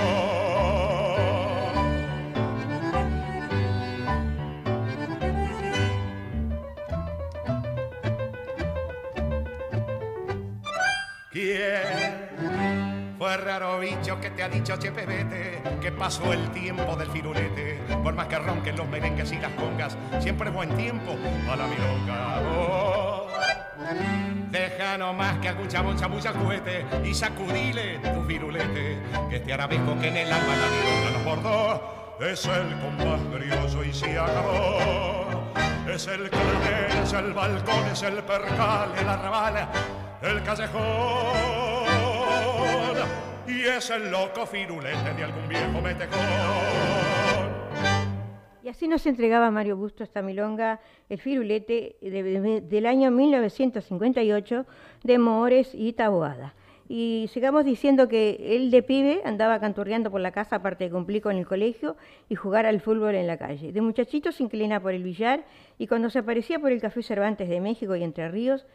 ¿Quién 11.32 13.16
fue 13.18 13.38
raro 13.38 13.80
bicho 13.80 14.20
que 14.22 14.30
te 14.30 14.44
ha 14.44 14.50
dicho 14.50 14.78
chepe 14.78 15.26
que 15.82 15.92
pasó 15.92 16.32
el 16.32 16.52
tiempo 16.52 16.96
del 16.96 17.10
firulete? 17.10 17.80
Por 18.04 18.14
más 18.14 18.28
que 18.28 18.38
ronquen 18.38 18.76
los 18.78 18.88
merengues 18.88 19.32
y 19.32 19.38
las 19.38 19.52
congas, 19.54 19.98
siempre 20.20 20.50
es 20.50 20.56
buen 20.56 20.76
tiempo 20.78 21.16
para 21.46 21.64
la 21.64 21.68
milonga. 21.68 22.42
Oh, 22.56 23.28
deja 24.54 24.98
nomás 25.00 25.40
que 25.40 25.50
algún 25.50 25.68
chabón 25.68 25.98
chamulla 25.98 26.32
y 27.04 27.14
sacudile 27.14 27.98
tu 27.98 28.22
virulete, 28.22 29.00
que 29.28 29.38
este 29.38 29.52
arabesco 29.52 30.00
que 30.00 30.10
en 30.10 30.18
el 30.18 30.32
alma 30.32 30.54
la 30.56 31.12
nos 31.12 31.26
bordó 31.26 32.16
es 32.22 32.46
el 32.46 32.80
compás 32.80 33.20
brioso 33.32 33.84
y 33.84 33.92
se 33.92 34.18
acabó. 34.18 35.52
Es 35.92 36.08
el 36.08 36.30
clavel, 36.30 37.04
es 37.04 37.14
el 37.14 37.34
balcón, 37.34 37.86
es 37.92 38.04
el 38.04 38.24
percal, 38.24 38.92
el 38.98 39.10
arrabal, 39.10 39.68
el 40.22 40.44
callejón. 40.44 40.84
Y 43.48 43.64
es 43.64 43.90
el 43.90 44.12
loco 44.12 44.46
firulete 44.46 45.14
de 45.16 45.24
algún 45.24 45.48
viejo 45.50 45.82
metejón. 45.82 47.12
Y 48.63 48.70
así 48.70 48.88
nos 48.88 49.05
entregaba 49.05 49.51
Mario 49.51 49.75
Busto 49.75 50.05
esta 50.05 50.22
milonga, 50.22 50.79
el 51.10 51.20
firulete 51.20 51.98
del 52.00 52.86
año 52.86 53.12
1958 53.12 54.65
de 55.03 55.17
Mores 55.17 55.72
y 55.74 55.91
Taboada. 55.91 56.53
Y 56.88 57.29
sigamos 57.34 57.65
diciendo 57.65 58.08
que 58.08 58.55
él 58.55 58.72
de 58.72 58.82
pibe 58.82 59.22
andaba 59.25 59.60
canturreando 59.60 60.10
por 60.10 60.22
la 60.22 60.32
casa, 60.32 60.55
aparte 60.55 60.86
de 60.86 60.91
cumplir 60.91 61.22
con 61.22 61.36
el 61.36 61.46
colegio 61.46 61.98
y 62.29 62.36
jugar 62.36 62.65
al 62.65 62.79
fútbol 62.79 63.15
en 63.15 63.27
la 63.27 63.36
calle. 63.36 63.74
De 63.74 63.82
muchachito 63.82 64.32
se 64.32 64.43
inclina 64.43 64.79
por 64.79 64.93
el 64.93 65.03
billar 65.03 65.43
y 65.77 65.88
cuando 65.88 66.10
se 66.10 66.20
aparecía 66.20 66.58
por 66.58 66.72
el 66.72 66.79
Café 66.79 67.03
Cervantes 67.03 67.50
de 67.50 67.60
México 67.60 67.98
y 67.98 68.03
Entre 68.03 68.29
Ríos, 68.29 68.65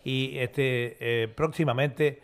y 0.05 0.39
este 0.39 0.97
eh, 1.01 1.29
próximamente, 1.29 2.23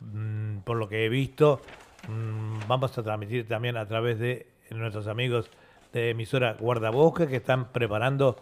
mm, 0.00 0.58
por 0.58 0.76
lo 0.76 0.88
que 0.88 1.04
he 1.04 1.08
visto, 1.08 1.60
mm, 2.08 2.68
vamos 2.68 2.96
a 2.96 3.02
transmitir 3.02 3.48
también 3.48 3.76
a 3.76 3.86
través 3.86 4.18
de 4.18 4.46
nuestros 4.70 5.06
amigos 5.06 5.50
de 5.92 6.10
emisora 6.10 6.56
Guardabosque 6.58 7.26
que 7.26 7.36
están 7.36 7.72
preparando 7.72 8.36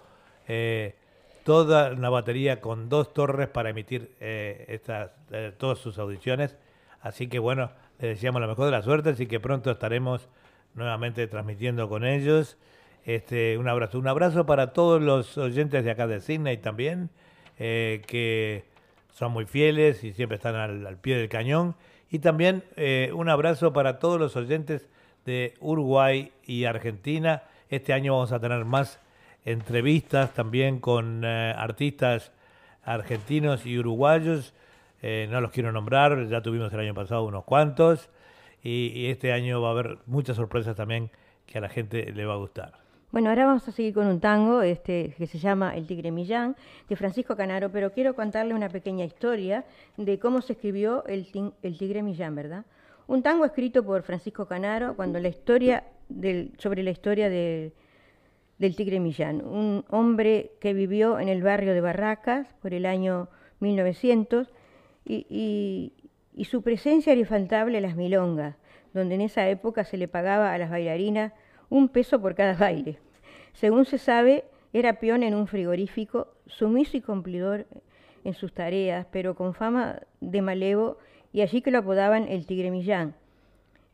eh, 0.47 0.95
toda 1.51 1.91
una 1.91 2.11
batería 2.11 2.61
con 2.61 2.89
dos 2.89 3.13
torres 3.13 3.49
para 3.49 3.71
emitir 3.71 4.13
eh, 4.21 4.67
estas, 4.69 5.11
todas 5.59 5.79
sus 5.79 5.99
audiciones. 5.99 6.57
Así 7.01 7.27
que 7.27 7.41
bueno, 7.41 7.73
les 7.99 8.11
deseamos 8.11 8.41
la 8.41 8.47
mejor 8.47 8.67
de 8.67 8.71
la 8.71 8.83
suerte, 8.83 9.11
así 9.11 9.27
que 9.27 9.41
pronto 9.41 9.73
estaremos 9.73 10.29
nuevamente 10.75 11.27
transmitiendo 11.27 11.89
con 11.89 12.05
ellos. 12.05 12.57
Este, 13.05 13.59
un 13.59 13.67
abrazo, 13.67 13.99
un 13.99 14.07
abrazo 14.07 14.47
para 14.47 14.73
todos 14.73 15.03
los 15.03 15.37
oyentes 15.39 15.85
de 15.85 15.91
acá 15.91 16.07
de 16.07 16.21
Sydney 16.21 16.59
también, 16.59 17.11
que 17.59 18.63
son 19.11 19.33
muy 19.33 19.45
fieles 19.45 20.05
y 20.05 20.13
siempre 20.13 20.37
están 20.37 20.55
al, 20.55 20.99
pie 20.99 21.17
del 21.17 21.29
cañón. 21.29 21.75
Y 22.13 22.21
también 22.21 22.63
eh, 22.77 23.11
un 23.13 23.29
abrazo 23.29 23.73
para 23.73 23.99
todos 23.99 24.21
los 24.21 24.37
oyentes 24.37 24.89
de 25.27 25.55
Uruguay 25.59 26.31
y 26.47 26.67
Argentina. 26.67 27.43
Este 27.71 27.93
año 27.93 28.13
vamos 28.13 28.31
a 28.31 28.39
tener 28.39 28.65
más 28.65 29.01
entrevistas 29.45 30.33
también 30.35 30.81
con 30.81 31.25
eh, 31.25 31.55
artistas 31.57 32.33
argentinos 32.83 33.67
y 33.67 33.79
uruguayos. 33.79 34.55
Eh, 35.03 35.29
no 35.31 35.41
los 35.41 35.51
quiero 35.51 35.73
nombrar, 35.73 36.27
ya 36.29 36.43
tuvimos 36.43 36.73
el 36.73 36.81
año 36.81 36.95
pasado 36.95 37.25
unos 37.25 37.45
cuantos. 37.45 38.11
y 38.63 39.07
este 39.07 39.33
año 39.33 39.63
va 39.63 39.69
a 39.69 39.71
haber 39.73 39.99
muchas 40.07 40.37
sorpresas 40.37 40.77
también 40.77 41.11
que 41.47 41.59
a 41.59 41.61
la 41.63 41.69
gente 41.69 42.13
le 42.13 42.27
va 42.27 42.35
a 42.35 42.37
gustar. 42.37 42.81
Bueno, 43.13 43.31
ahora 43.31 43.45
vamos 43.45 43.67
a 43.67 43.73
seguir 43.73 43.93
con 43.93 44.07
un 44.07 44.21
tango 44.21 44.63
este, 44.63 45.15
que 45.19 45.27
se 45.27 45.39
llama 45.39 45.75
El 45.75 45.85
Tigre 45.89 46.13
Millán, 46.13 46.55
de 46.89 46.95
Francisco 46.95 47.35
Canaro, 47.35 47.69
pero 47.73 47.91
quiero 47.91 48.15
contarle 48.15 48.55
una 48.55 48.69
pequeña 48.69 49.05
historia 49.05 49.65
de 49.97 50.21
cómo 50.21 50.41
se 50.43 50.53
escribió 50.53 51.05
El, 51.07 51.27
Tigre 51.77 52.05
Millán, 52.05 52.37
¿verdad? 52.37 52.65
Un 53.09 53.25
tango 53.25 53.45
escrito 53.45 53.83
por 53.83 54.05
Francisco 54.05 54.47
Canaro 54.47 54.95
cuando 54.95 55.19
la 55.19 55.27
historia 55.27 55.83
sobre 56.59 56.85
la 56.85 56.91
historia 56.91 57.29
del 58.61 58.77
Tigre 58.77 59.01
Millán, 59.01 59.41
un 59.41 59.87
hombre 59.89 60.53
que 60.61 60.75
vivió 60.75 61.19
en 61.19 61.31
el 61.31 61.43
barrio 61.43 61.73
de 61.73 61.81
Barracas 61.81 62.47
por 62.61 62.75
el 62.75 62.85
año 62.85 63.29
1900 63.61 64.53
y, 65.07 65.95
y 66.35 66.45
su 66.45 66.63
presencia 66.63 67.13
era 67.13 67.21
infaltable 67.21 67.79
en 67.79 67.83
las 67.85 67.97
milongas, 67.97 68.57
donde 68.93 69.15
en 69.15 69.23
esa 69.23 69.49
época 69.49 69.85
se 69.85 69.97
le 69.97 70.09
pagaba 70.09 70.53
a 70.53 70.59
las 70.59 70.71
bailarinas 70.71 71.33
un 71.71 71.89
peso 71.89 72.21
por 72.21 72.35
cada 72.35 72.53
baile. 72.53 72.99
Según 73.55 73.87
se 73.87 73.97
sabe, 73.97 74.45
era 74.75 75.01
peón 75.01 75.23
en 75.23 75.35
un 75.35 75.47
frigorífico, 75.47 76.29
sumiso 76.47 76.99
y 76.99 77.01
cumplidor 77.01 77.67
en 78.25 78.35
sus 78.35 78.53
tareas, 78.53 79.07
pero 79.11 79.35
con 79.35 79.55
fama 79.55 80.01
de 80.21 80.43
malevo, 80.43 80.99
y 81.33 81.41
allí 81.41 81.63
que 81.63 81.71
lo 81.71 81.79
apodaban 81.79 82.29
el 82.29 82.45
Tigre 82.45 82.71
Millán. 82.71 83.15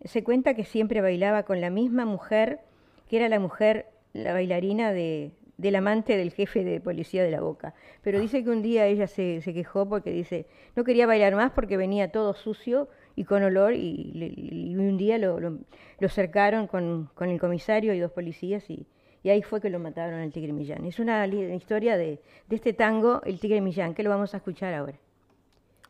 Se 0.04 0.24
cuenta 0.24 0.54
que 0.54 0.64
siempre 0.64 1.00
bailaba 1.00 1.44
con 1.44 1.60
la 1.60 1.70
misma 1.70 2.04
mujer, 2.04 2.60
que 3.08 3.16
era 3.16 3.28
la 3.28 3.38
mujer, 3.38 3.86
la 4.22 4.32
bailarina 4.32 4.92
de, 4.92 5.32
del 5.58 5.76
amante 5.76 6.16
del 6.16 6.32
jefe 6.32 6.64
de 6.64 6.80
policía 6.80 7.22
de 7.24 7.30
la 7.30 7.40
Boca. 7.40 7.74
Pero 8.02 8.20
dice 8.20 8.44
que 8.44 8.50
un 8.50 8.62
día 8.62 8.86
ella 8.86 9.06
se, 9.06 9.40
quejó 9.42 9.88
porque 9.88 10.10
dice, 10.10 10.46
no 10.74 10.84
quería 10.84 11.06
bailar 11.06 11.34
más 11.34 11.52
porque 11.52 11.76
venía 11.76 12.12
todo 12.12 12.34
sucio 12.34 12.88
y 13.14 13.24
con 13.24 13.42
olor 13.42 13.74
y, 13.74 14.74
un 14.76 14.96
día 14.98 15.18
lo, 15.18 15.40
lo, 15.40 16.08
cercaron 16.08 16.66
con, 16.66 17.10
con, 17.14 17.30
el 17.30 17.40
comisario 17.40 17.94
y 17.94 17.98
dos 17.98 18.12
policías 18.12 18.68
y, 18.68 18.86
y, 19.22 19.30
ahí 19.30 19.42
fue 19.42 19.60
que 19.60 19.70
lo 19.70 19.78
mataron 19.78 20.20
al 20.20 20.32
Tigre 20.32 20.52
Millán. 20.52 20.84
Es 20.84 20.98
una 20.98 21.26
historia 21.26 21.96
de, 21.96 22.20
de 22.48 22.56
este 22.56 22.72
tango, 22.72 23.22
el 23.24 23.40
Tigre 23.40 23.60
Millán, 23.60 23.94
que 23.94 24.02
lo 24.02 24.10
vamos 24.10 24.34
a 24.34 24.38
escuchar 24.38 24.74
ahora. 24.74 24.98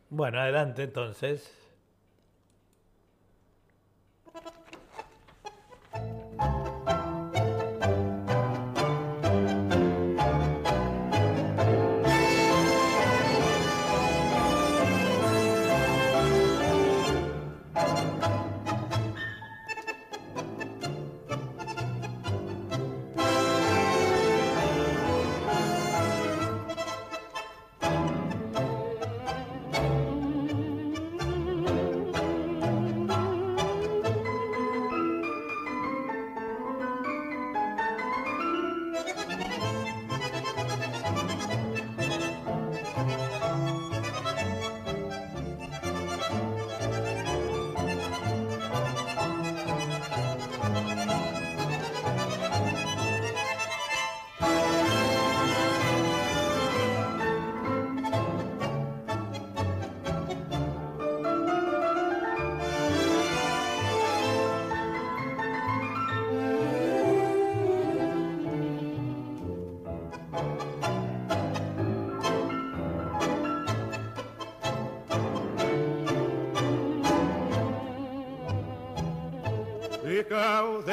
Bueno, 0.08 0.38
adelante 0.38 0.84
entonces. 0.84 1.65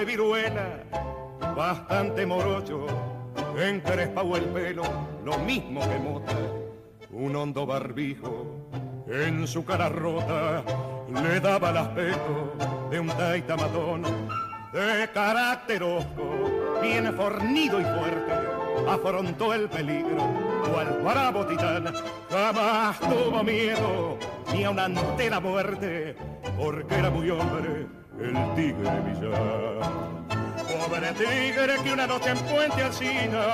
Viruela, 0.06 0.84
bastante 1.56 2.26
morocho, 2.26 2.88
encrespado 3.58 4.36
el 4.38 4.46
pelo, 4.46 4.84
lo 5.24 5.38
mismo 5.40 5.82
que 5.82 6.00
mota, 6.00 6.34
un 7.12 7.36
hondo 7.36 7.66
barbijo 7.66 8.68
en 9.08 9.48
su 9.48 9.64
cara 9.64 9.90
rota 9.90 10.64
le 11.10 11.40
daba 11.40 11.70
el 11.70 11.78
aspecto 11.78 12.54
de 12.90 13.00
un 13.00 13.08
taita 13.08 13.56
matón 13.56 14.04
de 14.74 15.10
carácter 15.14 15.84
osco, 15.84 16.80
bien 16.82 17.14
fornido 17.16 17.80
y 17.80 17.84
fuerte, 17.84 18.34
afrontó 18.90 19.54
el 19.54 19.70
peligro, 19.70 20.28
cual 20.72 21.00
bravo 21.04 21.46
titán, 21.46 21.94
jamás 22.32 23.00
tuvo 23.00 23.44
miedo 23.44 24.18
ni 24.52 24.64
a 24.64 24.72
una 24.72 24.86
antena 24.86 25.40
muerte, 25.40 26.16
porque 26.58 26.96
era 26.96 27.12
muy 27.12 27.30
hombre 27.30 28.03
el 28.24 28.56
tigre 28.56 29.02
Villar. 29.06 30.14
Pobre 30.88 31.12
tigre 31.14 31.76
que 31.84 31.94
una 31.94 32.08
noche 32.08 32.30
en 32.32 32.38
Puente 32.40 32.82
Alcina 32.82 33.46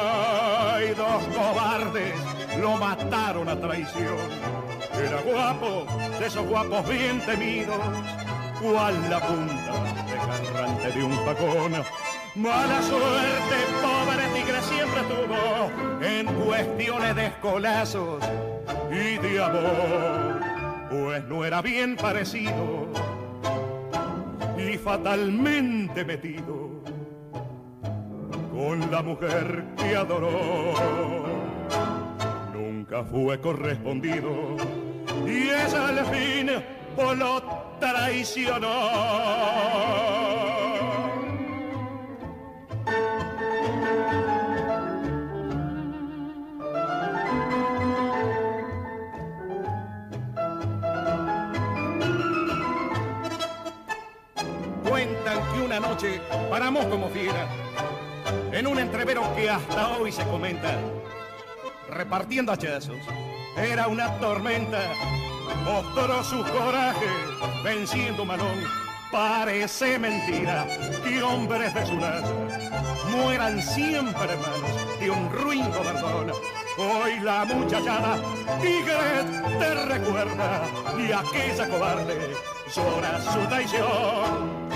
y 0.79 0.93
dos 0.93 1.23
cobardes 1.36 2.13
lo 2.60 2.77
mataron 2.77 3.49
a 3.49 3.60
traición. 3.60 4.17
Era 4.93 5.21
guapo, 5.21 5.86
de 6.19 6.25
esos 6.25 6.45
guapos 6.47 6.88
bien 6.88 7.19
temidos, 7.21 7.77
cual 8.62 8.95
la 9.10 9.19
punta 9.19 9.84
de 9.84 10.51
carrante 10.53 10.91
de 10.91 11.03
un 11.03 11.25
pacón. 11.25 11.84
Mala 12.36 12.82
suerte, 12.84 13.58
pobre 13.82 14.27
tigre 14.34 14.62
siempre 14.62 15.01
tuvo 15.03 16.05
en 16.05 16.25
cuestiones 16.45 17.15
de 17.15 17.25
escolazos 17.25 18.23
y 18.91 19.17
de 19.17 19.43
amor, 19.43 20.39
pues 20.89 21.23
no 21.25 21.43
era 21.43 21.62
bien 21.62 21.95
parecido 21.95 22.88
y 24.67 24.78
fatalmente 24.78 26.04
metido 26.04 26.84
con 28.52 28.91
la 28.91 29.02
mujer 29.02 29.65
que 29.78 29.95
adoró. 29.95 30.74
Nunca 32.54 33.04
fue 33.04 33.39
correspondido 33.39 34.58
y 35.26 35.50
es 35.50 35.74
al 35.74 36.06
fin 36.08 36.52
por 36.95 37.17
lo 37.17 37.41
traicionó. 37.80 38.69
Una 55.69 55.79
noche 55.82 56.19
paramos 56.49 56.84
como 56.86 57.10
fiera 57.10 57.47
en 58.51 58.65
un 58.65 58.79
entrevero 58.79 59.21
que 59.36 59.51
hasta 59.51 59.89
hoy 59.89 60.12
se 60.12 60.23
comenta, 60.23 60.75
repartiendo 61.91 62.51
hachazos. 62.51 62.97
Era 63.55 63.88
una 63.88 64.12
tormenta, 64.17 64.82
mostró 65.63 66.23
su 66.23 66.41
coraje, 66.41 67.05
venciendo 67.63 68.25
Malón. 68.25 68.63
Parece 69.12 69.99
mentira 69.99 70.65
que 71.03 71.21
hombres 71.21 71.71
de 71.71 71.86
su 71.86 71.99
raza 71.99 72.34
mueran 73.12 73.62
siempre 73.62 74.38
manos 74.38 74.99
de 74.99 75.12
un 75.12 75.32
ruin 75.32 75.69
gobernador. 75.69 76.34
Hoy 76.79 77.19
la 77.19 77.45
muchachada 77.45 78.19
tigre 78.60 79.60
te 79.60 79.86
recuerda 79.86 80.63
y 80.97 81.12
aquella 81.12 81.69
cobarde 81.69 82.34
llora 82.73 83.21
su 83.21 83.39
traición. 83.47 84.68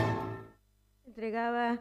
Entregaba 1.16 1.78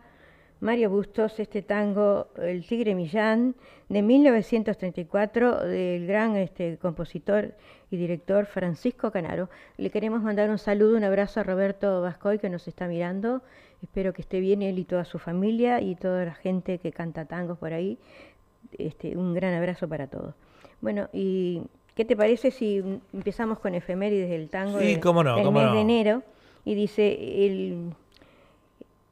Mario 0.60 0.90
Bustos 0.90 1.40
este 1.40 1.62
tango 1.62 2.28
El 2.36 2.66
Tigre 2.66 2.94
Millán 2.94 3.54
de 3.88 4.02
1934 4.02 5.64
del 5.64 6.06
gran 6.06 6.36
este, 6.36 6.76
compositor 6.76 7.54
y 7.90 7.96
director 7.96 8.44
Francisco 8.44 9.10
Canaro. 9.10 9.48
Le 9.78 9.88
queremos 9.88 10.22
mandar 10.22 10.50
un 10.50 10.58
saludo, 10.58 10.98
un 10.98 11.04
abrazo 11.04 11.40
a 11.40 11.44
Roberto 11.44 12.02
Vascoy 12.02 12.38
que 12.40 12.50
nos 12.50 12.68
está 12.68 12.86
mirando. 12.88 13.40
Espero 13.82 14.12
que 14.12 14.20
esté 14.20 14.38
bien 14.38 14.60
él 14.60 14.78
y 14.78 14.84
toda 14.84 15.06
su 15.06 15.18
familia 15.18 15.80
y 15.80 15.94
toda 15.94 16.26
la 16.26 16.34
gente 16.34 16.76
que 16.76 16.92
canta 16.92 17.24
tangos 17.24 17.56
por 17.56 17.72
ahí. 17.72 17.96
Este, 18.76 19.16
un 19.16 19.32
gran 19.32 19.54
abrazo 19.54 19.88
para 19.88 20.08
todos. 20.08 20.34
Bueno, 20.82 21.08
y 21.14 21.62
¿qué 21.94 22.04
te 22.04 22.16
parece 22.16 22.50
si 22.50 23.00
empezamos 23.14 23.60
con 23.60 23.74
efemérides 23.74 24.28
del 24.28 24.50
tango 24.50 24.78
Sí, 24.78 24.96
de- 24.96 25.00
cómo 25.00 25.24
no, 25.24 25.36
del 25.36 25.44
cómo 25.46 25.58
mes 25.58 25.68
no. 25.70 25.74
de 25.76 25.80
enero? 25.80 26.22
Y 26.66 26.74
dice 26.74 27.46
el 27.46 27.94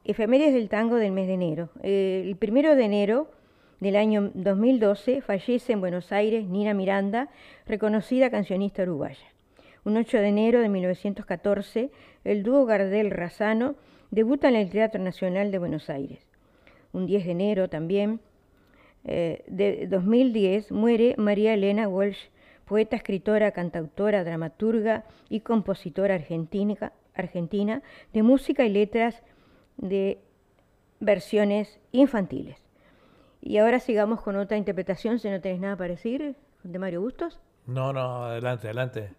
Efemérides 0.03 0.53
del 0.53 0.69
tango 0.69 0.95
del 0.95 1.11
mes 1.11 1.27
de 1.27 1.33
enero. 1.33 1.69
Eh, 1.83 2.23
el 2.25 2.35
primero 2.35 2.75
de 2.75 2.85
enero 2.85 3.31
del 3.79 3.95
año 3.95 4.31
2012 4.33 5.21
fallece 5.21 5.73
en 5.73 5.81
Buenos 5.81 6.11
Aires 6.11 6.47
Nina 6.47 6.73
Miranda, 6.73 7.29
reconocida 7.67 8.31
cancionista 8.31 8.83
uruguaya. 8.83 9.27
Un 9.83 9.97
8 9.97 10.17
de 10.17 10.27
enero 10.27 10.59
de 10.61 10.69
1914, 10.69 11.91
el 12.23 12.43
dúo 12.43 12.65
Gardel-Razano 12.65 13.75
debuta 14.09 14.49
en 14.49 14.55
el 14.55 14.69
Teatro 14.69 15.01
Nacional 15.01 15.51
de 15.51 15.57
Buenos 15.59 15.89
Aires. 15.89 16.19
Un 16.93 17.05
10 17.05 17.25
de 17.25 17.31
enero 17.31 17.69
también 17.69 18.19
eh, 19.05 19.43
de 19.47 19.87
2010 19.87 20.71
muere 20.71 21.15
María 21.17 21.53
Elena 21.53 21.87
Walsh, 21.87 22.29
poeta, 22.65 22.95
escritora, 22.95 23.51
cantautora, 23.51 24.23
dramaturga 24.23 25.05
y 25.29 25.41
compositora 25.41 26.15
argentina, 26.15 26.91
argentina 27.13 27.81
de 28.13 28.23
música 28.23 28.65
y 28.65 28.69
letras 28.69 29.23
de 29.77 30.21
versiones 30.99 31.79
infantiles. 31.91 32.57
Y 33.41 33.57
ahora 33.57 33.79
sigamos 33.79 34.21
con 34.21 34.35
otra 34.35 34.57
interpretación, 34.57 35.19
si 35.19 35.29
no 35.29 35.41
tenés 35.41 35.59
nada 35.59 35.75
para 35.75 35.89
decir, 35.89 36.35
de 36.63 36.79
Mario 36.79 37.01
Bustos. 37.01 37.39
No, 37.65 37.91
no, 37.91 38.25
adelante, 38.25 38.67
adelante. 38.67 39.13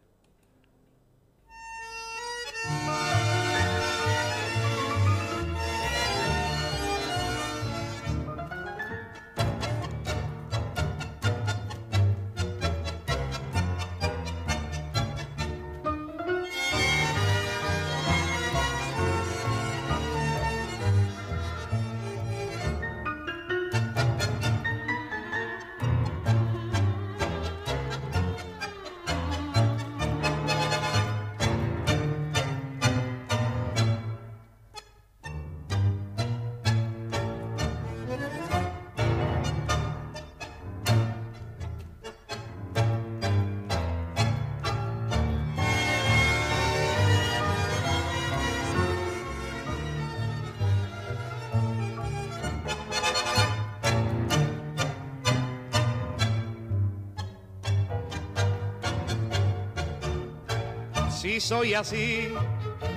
Soy 61.52 61.74
así, 61.74 62.32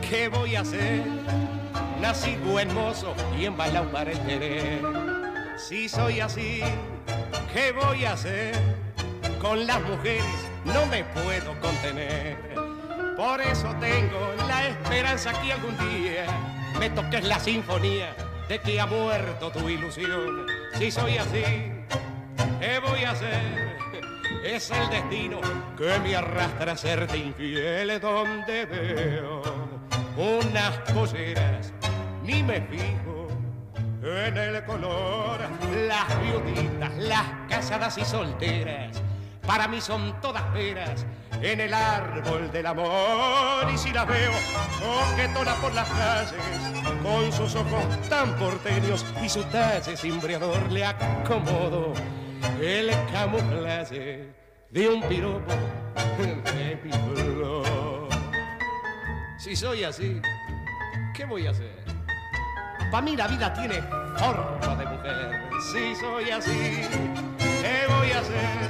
¿qué 0.09 0.29
voy 0.29 0.55
a 0.55 0.61
hacer? 0.61 1.03
Nací 1.99 2.37
buen 2.37 2.73
mozo 2.73 3.13
y 3.37 3.43
embalado 3.43 3.91
para 3.91 4.13
el. 4.13 4.81
Si 5.57 5.89
soy 5.89 6.21
así, 6.21 6.61
¿qué 7.53 7.73
voy 7.73 8.05
a 8.05 8.13
hacer? 8.13 8.55
Con 9.41 9.67
las 9.67 9.81
mujeres 9.81 10.23
no 10.63 10.85
me 10.85 11.03
puedo 11.03 11.59
contener. 11.59 12.37
Por 13.17 13.41
eso 13.41 13.75
tengo 13.81 14.33
la 14.47 14.69
esperanza 14.69 15.33
que 15.41 15.51
algún 15.51 15.77
día 15.77 16.25
me 16.79 16.89
toques 16.91 17.25
la 17.25 17.41
sinfonía 17.41 18.15
de 18.47 18.57
que 18.59 18.79
ha 18.79 18.85
muerto 18.85 19.51
tu 19.51 19.67
ilusión. 19.67 20.47
Si 20.77 20.91
soy 20.91 21.17
así, 21.17 21.43
¿qué 22.61 22.79
voy 22.79 23.03
a 23.03 23.11
hacer? 23.11 23.64
Es 24.45 24.69
el 24.69 24.87
destino 24.91 25.41
que 25.75 25.97
me 26.03 26.15
arrastra 26.15 26.73
a 26.73 26.77
serte 26.77 27.17
infiel 27.17 27.99
donde 27.99 28.65
veo 28.67 29.41
unas 30.15 30.77
polleras, 30.93 31.73
ni 32.21 32.43
me 32.43 32.61
fijo 32.61 33.27
en 34.03 34.37
el 34.37 34.63
color, 34.65 35.39
las 35.87 36.21
viuditas, 36.21 36.95
las 36.95 37.25
casadas 37.49 37.97
y 37.97 38.05
solteras, 38.05 39.01
para 39.47 39.67
mí 39.67 39.81
son 39.81 40.21
todas 40.21 40.43
peras 40.53 41.07
en 41.41 41.61
el 41.61 41.73
árbol 41.73 42.51
del 42.51 42.67
amor. 42.67 43.67
Y 43.73 43.77
si 43.79 43.91
las 43.91 44.07
veo 44.07 44.31
coquetona 44.79 45.55
por 45.55 45.73
las 45.73 45.89
calles 45.89 46.33
con 47.01 47.31
sus 47.31 47.55
ojos 47.55 47.83
tan 48.09 48.35
porteños 48.35 49.03
y 49.23 49.27
su 49.27 49.41
talle 49.45 49.97
cimbreador 49.97 50.71
le 50.71 50.85
acomodo 50.85 51.93
el 52.61 52.89
camuflaje 53.11 54.33
de 54.71 54.89
un 54.89 55.01
piropo 55.03 55.53
de 56.17 56.79
mi. 56.83 56.91
Si 59.37 59.55
soy 59.55 59.83
así, 59.83 60.19
¿qué 61.13 61.25
voy 61.25 61.45
a 61.47 61.51
hacer? 61.51 61.83
Pa' 62.91 63.01
mí 63.01 63.15
la 63.15 63.27
vida 63.27 63.53
tiene 63.53 63.81
forma 64.17 64.75
de 64.75 64.85
mujer. 64.85 65.49
Si 65.71 65.95
soy 65.95 66.29
así, 66.31 66.81
¿qué 67.37 67.85
voy 67.87 68.11
a 68.11 68.19
hacer? 68.19 68.69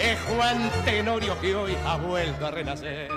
Es 0.00 0.20
Juan 0.22 0.70
Tenorio 0.84 1.40
que 1.40 1.54
hoy 1.54 1.76
ha 1.86 1.96
vuelto 1.96 2.46
a 2.46 2.50
renacer. 2.50 3.08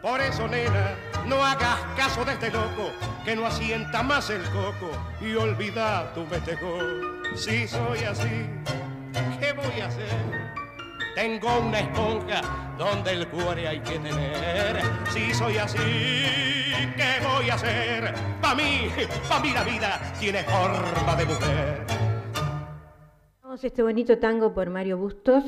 Por 0.00 0.20
eso, 0.20 0.46
nena, 0.46 0.96
no 1.26 1.44
hagas 1.44 1.78
caso 1.96 2.24
de 2.24 2.34
este 2.34 2.50
loco 2.50 2.92
que 3.24 3.34
no 3.34 3.46
asienta 3.46 4.02
más 4.02 4.30
el 4.30 4.42
coco 4.50 4.90
y 5.20 5.34
olvida 5.34 6.12
tu 6.14 6.26
vetejo. 6.28 6.78
Si 7.34 7.66
soy 7.66 8.04
así, 8.04 8.46
¿qué 9.40 9.52
voy 9.52 9.80
a 9.80 9.86
hacer? 9.86 10.08
Tengo 11.14 11.58
una 11.60 11.80
esponja 11.80 12.40
donde 12.78 13.12
el 13.12 13.28
cuore 13.28 13.68
hay 13.68 13.80
que 13.80 13.98
tener. 13.98 14.80
Si 15.12 15.32
soy 15.32 15.56
así, 15.58 15.78
¿qué 15.78 17.20
voy 17.24 17.48
a 17.50 17.54
hacer? 17.54 18.12
Pa' 18.40 18.54
mí, 18.54 18.88
pa' 19.28 19.40
mí 19.40 19.50
la 19.52 19.62
vida 19.62 20.00
tiene 20.18 20.42
forma 20.44 21.14
de 21.16 21.24
mujer. 21.26 21.84
Este 23.62 23.82
bonito 23.84 24.18
tango 24.18 24.52
por 24.52 24.68
Mario 24.68 24.98
Bustos, 24.98 25.44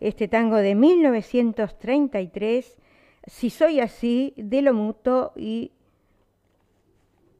este 0.00 0.26
tango 0.26 0.56
de 0.56 0.74
1933, 0.74 2.76
Si 3.28 3.50
soy 3.50 3.78
así, 3.80 4.34
de 4.36 4.62
lo 4.62 4.72
muto 4.74 5.32
y 5.36 5.70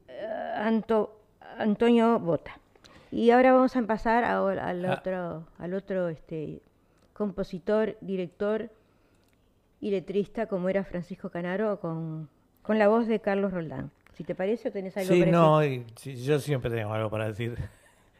eh, 0.07 0.53
Anto- 0.57 1.19
Antonio 1.57 2.19
Bota. 2.19 2.59
Y 3.11 3.31
ahora 3.31 3.53
vamos 3.53 3.75
a 3.75 3.81
pasar 3.83 4.23
a- 4.23 4.37
al 4.39 4.85
Ah. 4.85 4.93
otro, 4.99 5.47
al 5.59 5.73
otro 5.73 6.09
este, 6.09 6.61
compositor, 7.13 7.97
director 8.01 8.69
y 9.79 9.91
letrista 9.91 10.47
como 10.47 10.69
era 10.69 10.83
Francisco 10.83 11.29
Canaro 11.29 11.79
con, 11.79 12.29
con 12.61 12.79
la 12.79 12.87
voz 12.87 13.07
de 13.07 13.19
Carlos 13.19 13.51
Roldán. 13.53 13.91
Si 14.13 14.23
te 14.23 14.33
parece 14.35 14.69
o 14.69 14.71
tenés 14.71 14.97
algo 14.97 15.13
Sí, 15.13 15.19
para 15.19 15.31
no, 15.31 15.59
decir? 15.59 15.85
sí, 15.95 16.15
yo 16.23 16.39
siempre 16.39 16.71
tengo 16.71 16.93
algo 16.93 17.09
para 17.09 17.27
decir. 17.27 17.55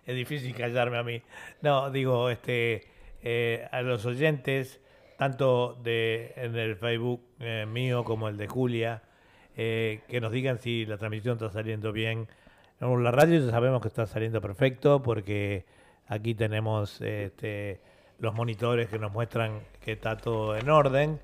Es 0.07 0.15
difícil 0.15 0.55
callarme 0.55 0.97
a 0.97 1.03
mí. 1.03 1.21
No, 1.61 1.91
digo, 1.91 2.29
este, 2.29 2.85
eh, 3.21 3.67
a 3.73 3.81
los 3.81 4.05
oyentes, 4.05 4.79
tanto 5.17 5.73
de 5.83 6.31
en 6.37 6.55
el 6.55 6.77
Facebook 6.77 7.19
eh, 7.41 7.65
mío 7.67 8.05
como 8.05 8.29
el 8.29 8.37
de 8.37 8.47
Julia, 8.47 9.01
eh, 9.57 9.99
que 10.07 10.21
nos 10.21 10.31
digan 10.31 10.59
si 10.59 10.85
la 10.85 10.97
transmisión 10.97 11.33
está 11.33 11.49
saliendo 11.49 11.91
bien. 11.91 12.29
La 12.79 13.11
radio 13.11 13.39
ya 13.39 13.51
sabemos 13.51 13.81
que 13.81 13.87
está 13.87 14.05
saliendo 14.05 14.39
perfecto 14.39 15.01
porque 15.01 15.65
aquí 16.07 16.35
tenemos 16.35 17.01
este, 17.01 17.79
los 18.19 18.33
monitores 18.35 18.87
que 18.87 18.99
nos 18.99 19.11
muestran 19.11 19.59
que 19.83 19.93
está 19.93 20.17
todo 20.17 20.55
en 20.55 20.69
orden. 20.69 21.19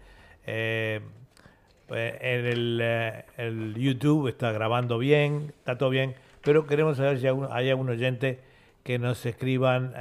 Eh, 0.45 1.01
pues, 1.87 2.15
en 2.21 2.45
el, 2.45 2.79
eh, 2.81 3.25
el 3.37 3.75
YouTube 3.75 4.27
está 4.27 4.51
grabando 4.51 4.97
bien, 4.97 5.53
está 5.59 5.77
todo 5.77 5.89
bien, 5.89 6.15
pero 6.41 6.65
queremos 6.65 6.97
saber 6.97 7.19
si 7.19 7.27
hay 7.27 7.69
algún 7.69 7.89
oyente 7.89 8.39
que 8.83 8.99
nos 8.99 9.25
escriban 9.25 9.93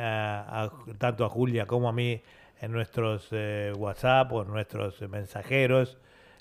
tanto 0.99 1.25
a 1.25 1.29
Julia 1.29 1.67
como 1.67 1.89
a 1.89 1.93
mí 1.93 2.21
en 2.63 2.73
nuestros 2.73 3.29
eh, 3.33 3.73
WhatsApp 3.77 4.33
o 4.33 4.43
en 4.43 4.49
nuestros 4.49 5.03
eh, 5.03 5.09
mensajeros 5.09 5.99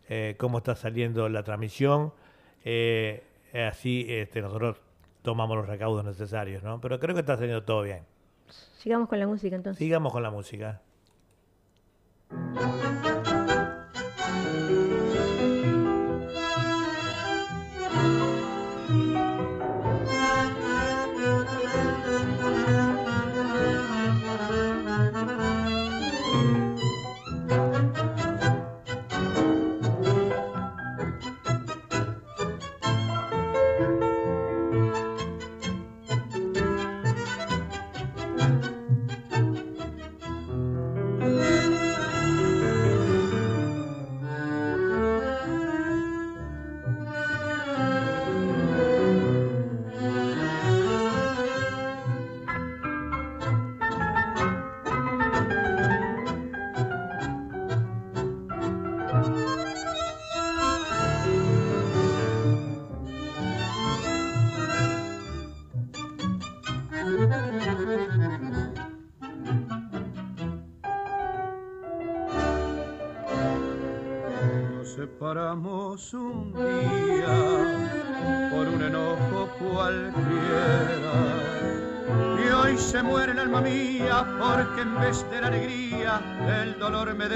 eh, 0.08 0.36
cómo 0.38 0.60
está 0.60 0.76
saliendo 0.76 1.28
la 1.30 1.43
transmisión. 1.43 2.13
Eh, 2.63 3.24
así 3.54 4.06
este, 4.08 4.41
nosotros 4.41 4.78
tomamos 5.21 5.57
los 5.57 5.67
recaudos 5.67 6.03
necesarios, 6.03 6.63
¿no? 6.63 6.79
Pero 6.81 6.99
creo 6.99 7.15
que 7.15 7.21
está 7.21 7.36
saliendo 7.36 7.63
todo 7.63 7.84
bien. 7.84 8.03
Sigamos 8.77 9.10
con 9.10 9.19
la 9.19 9.27
música 9.27 9.55
entonces. 9.55 9.77
Sigamos 9.79 10.12
con 10.12 10.23
la 10.23 10.31
música. 10.31 10.81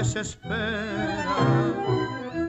Desespera. 0.06 1.24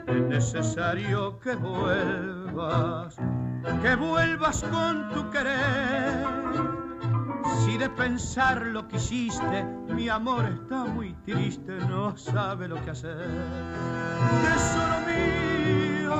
Es 0.08 0.22
necesario 0.22 1.40
que 1.40 1.56
vuelvas, 1.56 3.16
que 3.82 3.96
vuelvas 3.96 4.64
con 4.64 5.10
tu 5.12 5.30
querer. 5.32 6.28
Si 7.66 7.78
de 7.78 7.90
pensar 7.90 8.64
lo 8.68 8.88
que 8.88 8.98
hiciste, 8.98 9.66
mi 9.90 10.08
amor 10.08 10.46
está 10.46 10.86
muy 10.86 11.14
triste, 11.26 11.74
no 11.90 12.16
sabe 12.16 12.68
lo 12.68 12.76
que 12.84 12.92
hacer. 12.92 13.28
Tesoro 14.44 15.00
mío, 15.08 16.16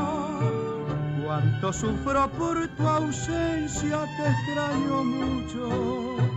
cuánto 1.24 1.72
sufro 1.72 2.30
por 2.32 2.68
tu 2.76 2.88
ausencia, 2.88 4.06
te 4.18 4.28
extraño 4.28 5.04
mucho. 5.04 6.37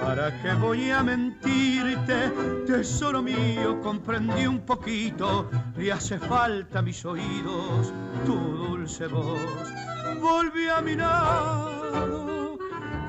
¿Para 0.00 0.30
qué 0.42 0.52
voy 0.54 0.90
a 0.90 1.02
mentirte? 1.02 2.30
Tesoro 2.66 3.22
mío, 3.22 3.80
comprendí 3.80 4.46
un 4.46 4.60
poquito 4.60 5.48
y 5.78 5.90
hace 5.90 6.18
falta 6.18 6.82
mis 6.82 7.04
oídos 7.04 7.92
tu 8.24 8.34
dulce 8.34 9.06
voz. 9.06 9.40
Volví 10.20 10.68
a 10.68 10.80
mi 10.80 10.96
lado, 10.96 12.58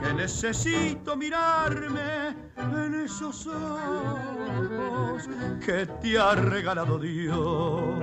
que 0.01 0.13
necesito 0.13 1.15
mirarme 1.15 2.35
en 2.57 2.93
esos 3.05 3.47
ojos 3.47 5.27
que 5.65 5.85
te 5.85 6.19
ha 6.19 6.35
regalado 6.35 6.99
Dios. 6.99 7.99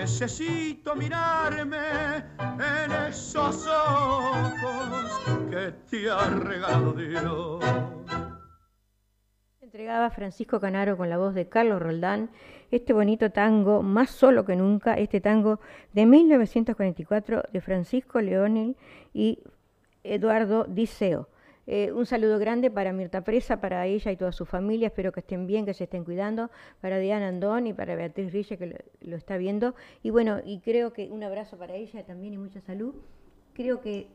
Necesito 0.00 0.96
mirarme 0.96 1.76
en 2.38 2.92
esos 3.10 3.66
ojos 3.66 5.20
que 5.50 5.72
te 5.90 6.10
ha 6.10 6.26
regalado 6.26 6.92
Dios. 6.94 7.62
Entregaba 9.60 10.08
Francisco 10.08 10.58
Canaro 10.58 10.96
con 10.96 11.10
la 11.10 11.18
voz 11.18 11.34
de 11.34 11.50
Carlos 11.50 11.82
Roldán 11.82 12.30
este 12.70 12.94
bonito 12.94 13.30
tango, 13.30 13.82
más 13.82 14.08
solo 14.08 14.46
que 14.46 14.56
nunca, 14.56 14.94
este 14.94 15.20
tango 15.20 15.60
de 15.92 16.06
1944 16.06 17.42
de 17.52 17.60
Francisco 17.60 18.22
Leonel 18.22 18.76
y 19.12 19.40
Eduardo 20.02 20.64
Diceo. 20.64 21.28
Eh, 21.66 21.92
un 21.92 22.06
saludo 22.06 22.38
grande 22.38 22.70
para 22.70 22.92
Mirta 22.92 23.22
Presa, 23.22 23.60
para 23.60 23.86
ella 23.86 24.10
y 24.10 24.16
toda 24.16 24.32
su 24.32 24.44
familia, 24.44 24.88
espero 24.88 25.12
que 25.12 25.20
estén 25.20 25.46
bien, 25.46 25.64
que 25.66 25.74
se 25.74 25.84
estén 25.84 26.04
cuidando, 26.04 26.50
para 26.80 26.98
Diana 26.98 27.28
Andón 27.28 27.66
y 27.66 27.72
para 27.72 27.94
Beatriz 27.94 28.32
Rille 28.32 28.56
que 28.56 28.66
lo, 28.66 28.76
lo 29.02 29.16
está 29.16 29.36
viendo. 29.36 29.74
Y 30.02 30.10
bueno, 30.10 30.40
y 30.44 30.60
creo 30.60 30.92
que 30.92 31.08
un 31.08 31.22
abrazo 31.22 31.58
para 31.58 31.74
ella 31.74 32.04
también 32.04 32.34
y 32.34 32.38
mucha 32.38 32.60
salud. 32.60 32.94
Creo 33.52 33.80
que 33.80 34.08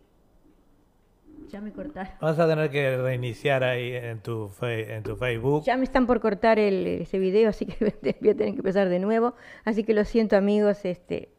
Ya 1.52 1.62
me 1.62 1.72
cortaron. 1.72 2.14
Vas 2.20 2.40
a 2.40 2.48
tener 2.48 2.70
que 2.70 2.98
reiniciar 2.98 3.64
ahí 3.64 3.94
en 3.94 4.20
tu, 4.20 4.52
en 4.62 5.04
tu 5.04 5.16
Facebook. 5.16 5.64
Ya 5.64 5.78
me 5.78 5.84
están 5.84 6.08
por 6.08 6.20
cortar 6.20 6.60
el, 6.60 6.88
ese 6.88 7.20
video, 7.20 7.50
así 7.50 7.66
que 7.66 7.76
voy 8.22 8.30
a 8.30 8.36
tener 8.36 8.54
que 8.54 8.60
empezar 8.60 8.90
de 8.90 9.00
nuevo. 9.00 9.36
Así 9.64 9.84
que 9.84 9.94
lo 9.94 10.04
siento, 10.06 10.36
amigos. 10.36 10.86
este 10.86 11.30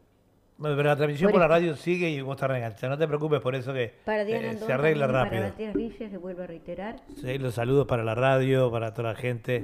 Pero 0.59 0.83
la 0.83 0.95
transmisión 0.95 1.31
por, 1.31 1.39
la 1.39 1.47
radio 1.47 1.75
sigue 1.75 2.09
y 2.09 2.21
vos 2.21 2.35
estás 2.35 2.49
reenganchado. 2.49 2.89
No 2.89 2.97
te 2.97 3.07
preocupes 3.07 3.41
por 3.41 3.55
eso 3.55 3.73
que 3.73 3.93
eh, 4.05 4.57
se 4.65 4.73
arregla 4.73 5.07
rápido. 5.07 5.41
Para 5.41 5.51
Matías 5.51 5.73
Ríos, 5.73 5.95
se 5.97 6.17
vuelve 6.17 6.43
a 6.43 6.47
reiterar. 6.47 6.95
Sí, 7.21 7.37
los 7.37 7.53
saludos 7.53 7.85
para 7.85 8.03
la 8.03 8.15
radio, 8.15 8.71
para 8.71 8.93
toda 8.93 9.13
la 9.13 9.15
gente. 9.15 9.63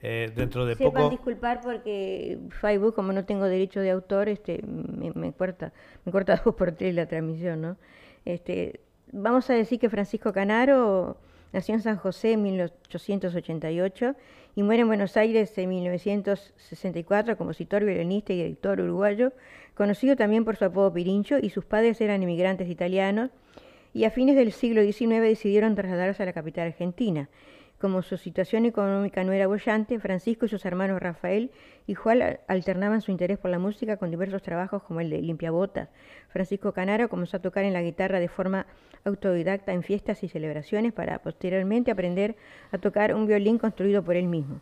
Eh, 0.00 0.30
dentro 0.36 0.64
de 0.64 0.76
Sepan 0.76 0.92
poco. 0.92 1.10
disculpar 1.10 1.60
porque 1.60 2.38
Facebook, 2.60 2.94
como 2.94 3.12
no 3.12 3.24
tengo 3.24 3.46
derecho 3.46 3.80
de 3.80 3.90
autor, 3.90 4.28
este, 4.28 4.62
me, 4.62 5.10
me 5.12 5.32
corta, 5.32 5.72
me 6.04 6.12
corta 6.12 6.36
dos 6.44 6.54
por 6.54 6.72
tres 6.72 6.94
la 6.94 7.06
transmisión, 7.06 7.60
¿no? 7.60 7.76
Este, 8.24 8.80
vamos 9.10 9.48
a 9.50 9.54
decir 9.54 9.80
que 9.80 9.88
Francisco 9.88 10.32
Canaro 10.32 11.16
nació 11.52 11.74
en 11.74 11.82
San 11.82 11.96
José 11.96 12.32
en 12.32 12.42
1888 12.42 14.14
y 14.54 14.62
muere 14.62 14.82
en 14.82 14.88
Buenos 14.88 15.16
Aires 15.16 15.56
en 15.58 15.68
1964, 15.68 17.36
compositor, 17.36 17.84
violinista 17.84 18.32
y 18.32 18.36
director 18.36 18.80
uruguayo, 18.80 19.32
conocido 19.78 20.16
también 20.16 20.44
por 20.44 20.56
su 20.56 20.64
apodo 20.64 20.92
Pirincho, 20.92 21.38
y 21.40 21.50
sus 21.50 21.64
padres 21.64 22.00
eran 22.00 22.20
inmigrantes 22.22 22.68
italianos, 22.68 23.30
y 23.94 24.04
a 24.04 24.10
fines 24.10 24.34
del 24.34 24.50
siglo 24.50 24.82
XIX 24.82 25.22
decidieron 25.22 25.76
trasladarse 25.76 26.24
a 26.24 26.26
la 26.26 26.32
capital 26.32 26.66
argentina. 26.66 27.28
Como 27.80 28.02
su 28.02 28.16
situación 28.16 28.64
económica 28.64 29.22
no 29.22 29.30
era 29.30 29.46
bollante, 29.46 30.00
Francisco 30.00 30.46
y 30.46 30.48
sus 30.48 30.64
hermanos 30.64 31.00
Rafael 31.00 31.52
y 31.86 31.94
Juan 31.94 32.40
alternaban 32.48 33.02
su 33.02 33.12
interés 33.12 33.38
por 33.38 33.52
la 33.52 33.60
música 33.60 33.98
con 33.98 34.10
diversos 34.10 34.42
trabajos 34.42 34.82
como 34.82 35.00
el 35.00 35.10
de 35.10 35.22
limpiabotas. 35.22 35.88
Francisco 36.28 36.72
Canaro 36.72 37.08
comenzó 37.08 37.36
a 37.36 37.40
tocar 37.40 37.64
en 37.64 37.72
la 37.72 37.82
guitarra 37.82 38.18
de 38.18 38.26
forma 38.26 38.66
autodidacta 39.04 39.72
en 39.72 39.84
fiestas 39.84 40.24
y 40.24 40.28
celebraciones 40.28 40.92
para 40.92 41.20
posteriormente 41.20 41.92
aprender 41.92 42.34
a 42.72 42.78
tocar 42.78 43.14
un 43.14 43.28
violín 43.28 43.58
construido 43.58 44.02
por 44.02 44.16
él 44.16 44.26
mismo. 44.26 44.60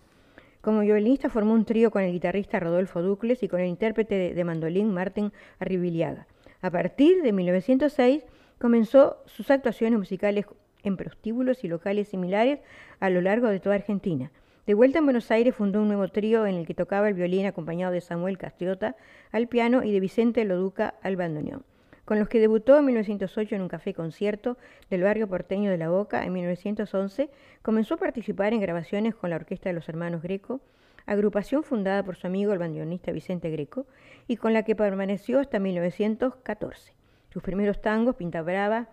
Como 0.66 0.80
violinista 0.80 1.30
formó 1.30 1.54
un 1.54 1.64
trío 1.64 1.92
con 1.92 2.02
el 2.02 2.10
guitarrista 2.10 2.58
Rodolfo 2.58 3.00
Ducles 3.00 3.40
y 3.44 3.46
con 3.46 3.60
el 3.60 3.68
intérprete 3.68 4.34
de 4.34 4.44
mandolín 4.44 4.92
Martín 4.92 5.32
Arribiliaga. 5.60 6.26
A 6.60 6.72
partir 6.72 7.22
de 7.22 7.32
1906 7.32 8.24
comenzó 8.58 9.18
sus 9.26 9.52
actuaciones 9.52 9.96
musicales 9.96 10.44
en 10.82 10.96
prostíbulos 10.96 11.62
y 11.62 11.68
locales 11.68 12.08
similares 12.08 12.58
a 12.98 13.10
lo 13.10 13.20
largo 13.20 13.46
de 13.46 13.60
toda 13.60 13.76
Argentina. 13.76 14.32
De 14.66 14.74
vuelta 14.74 14.98
en 14.98 15.04
Buenos 15.04 15.30
Aires 15.30 15.54
fundó 15.54 15.80
un 15.82 15.86
nuevo 15.86 16.08
trío 16.08 16.46
en 16.46 16.56
el 16.56 16.66
que 16.66 16.74
tocaba 16.74 17.08
el 17.08 17.14
violín 17.14 17.46
acompañado 17.46 17.92
de 17.92 18.00
Samuel 18.00 18.36
Castriota 18.36 18.96
al 19.30 19.46
piano 19.46 19.84
y 19.84 19.92
de 19.92 20.00
Vicente 20.00 20.44
Loduca 20.44 20.94
al 21.00 21.14
bandoneón, 21.14 21.62
con 22.06 22.20
los 22.20 22.28
que 22.28 22.40
debutó 22.40 22.78
en 22.78 22.86
1908 22.86 23.56
en 23.56 23.62
un 23.62 23.68
café 23.68 23.92
concierto 23.92 24.56
del 24.88 25.02
barrio 25.02 25.28
porteño 25.28 25.70
de 25.70 25.76
La 25.76 25.90
Boca. 25.90 26.24
En 26.24 26.32
1911 26.32 27.28
comenzó 27.62 27.94
a 27.94 27.98
participar 27.98 28.54
en 28.54 28.60
grabaciones 28.60 29.14
con 29.14 29.28
la 29.28 29.36
Orquesta 29.36 29.68
de 29.68 29.74
los 29.74 29.88
Hermanos 29.88 30.22
Greco, 30.22 30.60
agrupación 31.04 31.64
fundada 31.64 32.04
por 32.04 32.16
su 32.16 32.28
amigo 32.28 32.52
el 32.52 32.60
bandoneonista 32.60 33.10
Vicente 33.10 33.50
Greco 33.50 33.86
y 34.28 34.36
con 34.36 34.52
la 34.54 34.62
que 34.62 34.76
permaneció 34.76 35.40
hasta 35.40 35.58
1914. 35.58 36.94
Sus 37.32 37.42
primeros 37.42 37.82
tangos, 37.82 38.14
Pinta 38.14 38.40
Brava, 38.40 38.88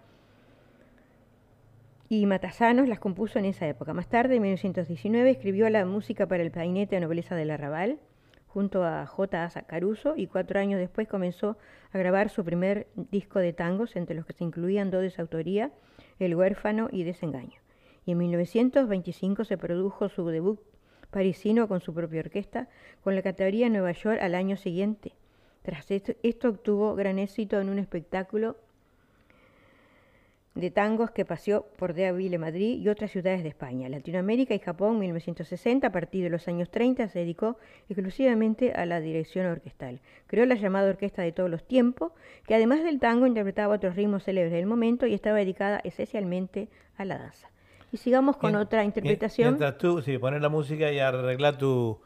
y 2.09 2.25
Matasanos 2.25 2.87
las 2.87 2.99
compuso 2.99 3.39
en 3.39 3.45
esa 3.45 3.67
época. 3.67 3.93
Más 3.93 4.07
tarde, 4.07 4.35
en 4.35 4.41
1919, 4.41 5.29
escribió 5.29 5.69
la 5.69 5.85
música 5.85 6.27
para 6.27 6.43
el 6.43 6.51
painete 6.51 6.95
de 6.95 7.01
nobleza 7.01 7.35
del 7.35 7.51
Arrabal 7.51 7.99
junto 8.53 8.83
a 8.83 9.07
J. 9.07 9.43
A. 9.43 9.61
Caruso 9.63 10.13
y 10.15 10.27
cuatro 10.27 10.59
años 10.59 10.79
después 10.79 11.07
comenzó 11.07 11.57
a 11.91 11.97
grabar 11.97 12.29
su 12.29 12.45
primer 12.45 12.87
disco 12.95 13.39
de 13.39 13.51
tangos, 13.51 13.95
entre 13.95 14.15
los 14.15 14.27
que 14.27 14.33
se 14.33 14.43
incluían 14.43 14.91
dos 14.91 15.01
de 15.01 15.09
su 15.09 15.21
autoría, 15.21 15.71
El 16.19 16.35
huérfano 16.35 16.87
y 16.91 17.03
Desengaño. 17.03 17.59
Y 18.05 18.11
en 18.11 18.19
1925 18.19 19.43
se 19.45 19.57
produjo 19.57 20.07
su 20.07 20.27
debut 20.27 20.59
parisino 21.09 21.67
con 21.67 21.81
su 21.81 21.93
propia 21.95 22.19
orquesta, 22.19 22.67
con 23.03 23.15
la 23.15 23.23
categoría 23.23 23.69
Nueva 23.69 23.91
York 23.91 24.19
al 24.21 24.35
año 24.35 24.55
siguiente. 24.55 25.13
Tras 25.63 25.89
esto, 25.89 26.13
esto 26.21 26.49
obtuvo 26.49 26.93
gran 26.93 27.17
éxito 27.17 27.59
en 27.59 27.69
un 27.69 27.79
espectáculo 27.79 28.57
de 30.55 30.69
tangos 30.69 31.09
que 31.09 31.25
paseó 31.25 31.65
por 31.77 31.93
Deauville, 31.93 32.37
Madrid 32.37 32.79
y 32.79 32.87
otras 32.87 33.11
ciudades 33.11 33.41
de 33.41 33.49
España. 33.49 33.89
Latinoamérica 33.89 34.53
y 34.53 34.59
Japón, 34.59 34.99
1960, 34.99 35.87
a 35.87 35.91
partir 35.91 36.23
de 36.23 36.29
los 36.29 36.47
años 36.47 36.69
30, 36.69 37.07
se 37.07 37.19
dedicó 37.19 37.57
exclusivamente 37.89 38.71
a 38.73 38.85
la 38.85 38.99
dirección 38.99 39.47
orquestal. 39.47 39.99
Creó 40.27 40.45
la 40.45 40.55
llamada 40.55 40.89
Orquesta 40.89 41.23
de 41.23 41.31
todos 41.31 41.49
los 41.49 41.63
tiempos, 41.63 42.11
que 42.45 42.53
además 42.53 42.83
del 42.83 42.99
tango 42.99 43.25
interpretaba 43.25 43.73
otros 43.73 43.95
ritmos 43.95 44.23
célebres 44.23 44.53
del 44.53 44.67
momento 44.67 45.07
y 45.07 45.15
estaba 45.15 45.37
dedicada 45.37 45.81
esencialmente 45.83 46.69
a 46.97 47.05
la 47.05 47.17
danza. 47.17 47.49
Y 47.91 47.97
sigamos 47.97 48.37
con 48.37 48.55
otra 48.55 48.83
interpretación. 48.83 49.49
Mientras 49.49 49.77
tú, 49.77 50.01
sí, 50.01 50.17
pones 50.17 50.41
la 50.41 50.49
música 50.49 50.91
y 50.91 50.99
arregla 50.99 51.57
tu, 51.57 51.99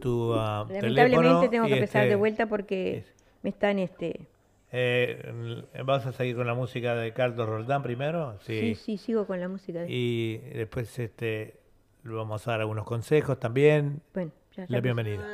tu 0.00 0.32
uh, 0.32 0.66
Lamentablemente 0.68 1.48
tengo 1.48 1.66
que 1.66 1.74
empezar 1.74 2.02
de 2.02 2.08
este, 2.08 2.16
vuelta 2.16 2.46
porque 2.46 3.04
me 3.42 3.50
están... 3.50 3.78
este 3.78 4.28
eh, 4.72 5.64
¿Vas 5.84 6.06
a 6.06 6.12
seguir 6.12 6.36
con 6.36 6.46
la 6.46 6.54
música 6.54 6.94
de 6.94 7.12
Carlos 7.12 7.48
Roldán 7.48 7.82
primero? 7.82 8.38
Sí, 8.40 8.74
sí, 8.74 8.98
sigo 8.98 9.26
con 9.26 9.40
la 9.40 9.48
música. 9.48 9.80
De... 9.80 9.86
Y 9.88 10.38
después 10.54 10.98
este, 10.98 11.58
le 12.04 12.12
vamos 12.12 12.46
a 12.46 12.52
dar 12.52 12.60
algunos 12.60 12.84
consejos 12.84 13.38
también. 13.38 14.02
Bueno, 14.12 14.32
ya, 14.56 14.66
La 14.68 14.80
bienvenida. 14.80 15.24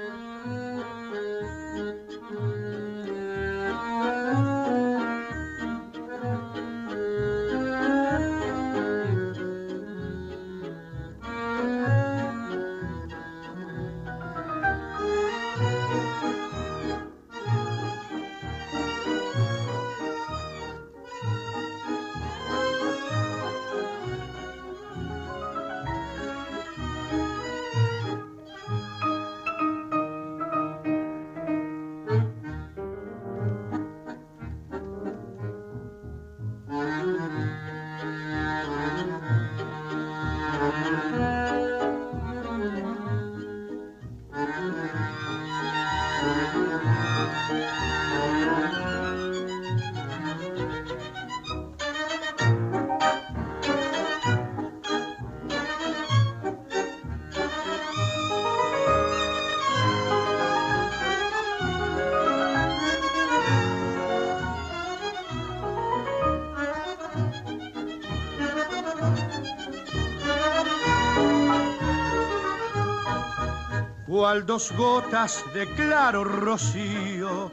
Dos 74.47 74.73
gotas 74.77 75.45
de 75.55 75.67
claro 75.75 76.25
rocío 76.25 77.51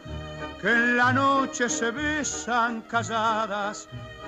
que 0.61 0.69
en 0.69 0.97
la 0.97 1.13
noche 1.13 1.69
se 1.69 1.91
besan 1.91 2.81
calladas, 2.81 3.87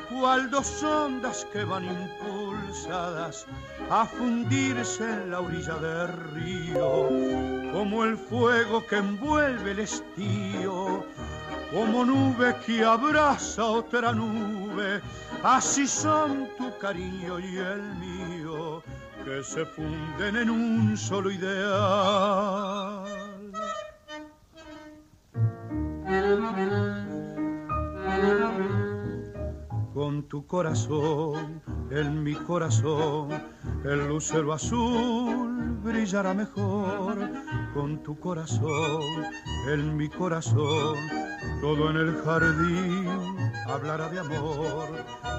cual 0.09 0.49
dos 0.49 0.82
ondas 0.84 1.45
que 1.51 1.64
van 1.64 1.86
impulsadas 1.86 3.45
a 3.89 4.05
fundirse 4.05 5.03
en 5.03 5.32
la 5.32 5.41
orilla 5.41 5.76
del 5.76 6.07
río, 6.34 7.09
como 7.72 8.03
el 8.03 8.18
fuego 8.18 8.86
que 8.88 8.97
envuelve 8.97 9.72
el 9.72 9.80
estío, 9.80 11.05
como 11.72 12.05
nube 12.05 12.55
que 12.66 12.84
abraza 12.84 13.66
otra 13.66 14.14
nube, 14.14 15.01
así 15.43 15.86
son 15.88 16.49
tu 16.57 16.76
cariño 16.78 17.39
y 17.39 17.57
el 17.57 17.82
mío 17.95 18.12
que 19.34 19.43
se 19.43 19.65
funden 19.65 20.36
en 20.36 20.49
un 20.49 20.97
solo 20.97 21.31
ideal. 21.31 23.03
Con 29.93 30.23
tu 30.27 30.45
corazón, 30.45 31.61
en 31.89 32.23
mi 32.23 32.36
corazón, 32.36 33.29
el 33.84 34.07
lucero 34.07 34.53
azul 34.53 35.79
brillará 35.84 36.34
mejor. 36.34 37.17
Con 37.73 38.03
tu 38.03 38.19
corazón, 38.19 39.01
en 39.69 39.97
mi 39.97 40.09
corazón, 40.09 40.97
todo 41.61 41.89
en 41.89 41.97
el 41.97 42.15
jardín 42.23 43.03
hablará 43.74 44.09
de 44.09 44.19
amor. 44.19 44.88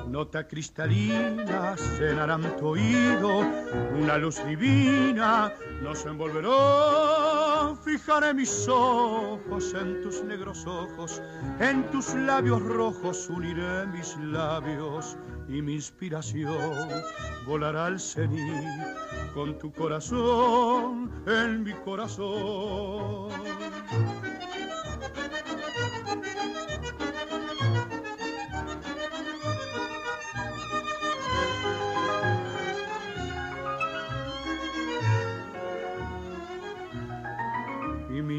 Nota 0.09 0.47
cristalina 0.47 1.77
cenarán 1.77 2.57
tu 2.57 2.69
oído, 2.69 3.41
una 3.99 4.19
luz 4.19 4.45
divina 4.45 5.53
nos 5.83 6.05
envolverá. 6.05 7.75
Fijaré 7.85 8.35
mis 8.35 8.69
ojos 8.69 9.75
en 9.75 10.03
tus 10.03 10.23
negros 10.25 10.67
ojos, 10.67 11.23
en 11.61 11.89
tus 11.91 12.15
labios 12.15 12.63
rojos 12.63 13.29
uniré 13.31 13.87
mis 13.87 14.17
labios 14.19 15.17
y 15.49 15.63
mi 15.63 15.75
inspiración 15.75 16.89
volará 17.47 17.87
al 17.87 18.01
cenit 18.01 18.65
con 19.35 19.59
tu 19.59 19.73
corazón 19.73 21.11
en 21.27 21.63
mi 21.63 21.73
corazón. 21.73 23.31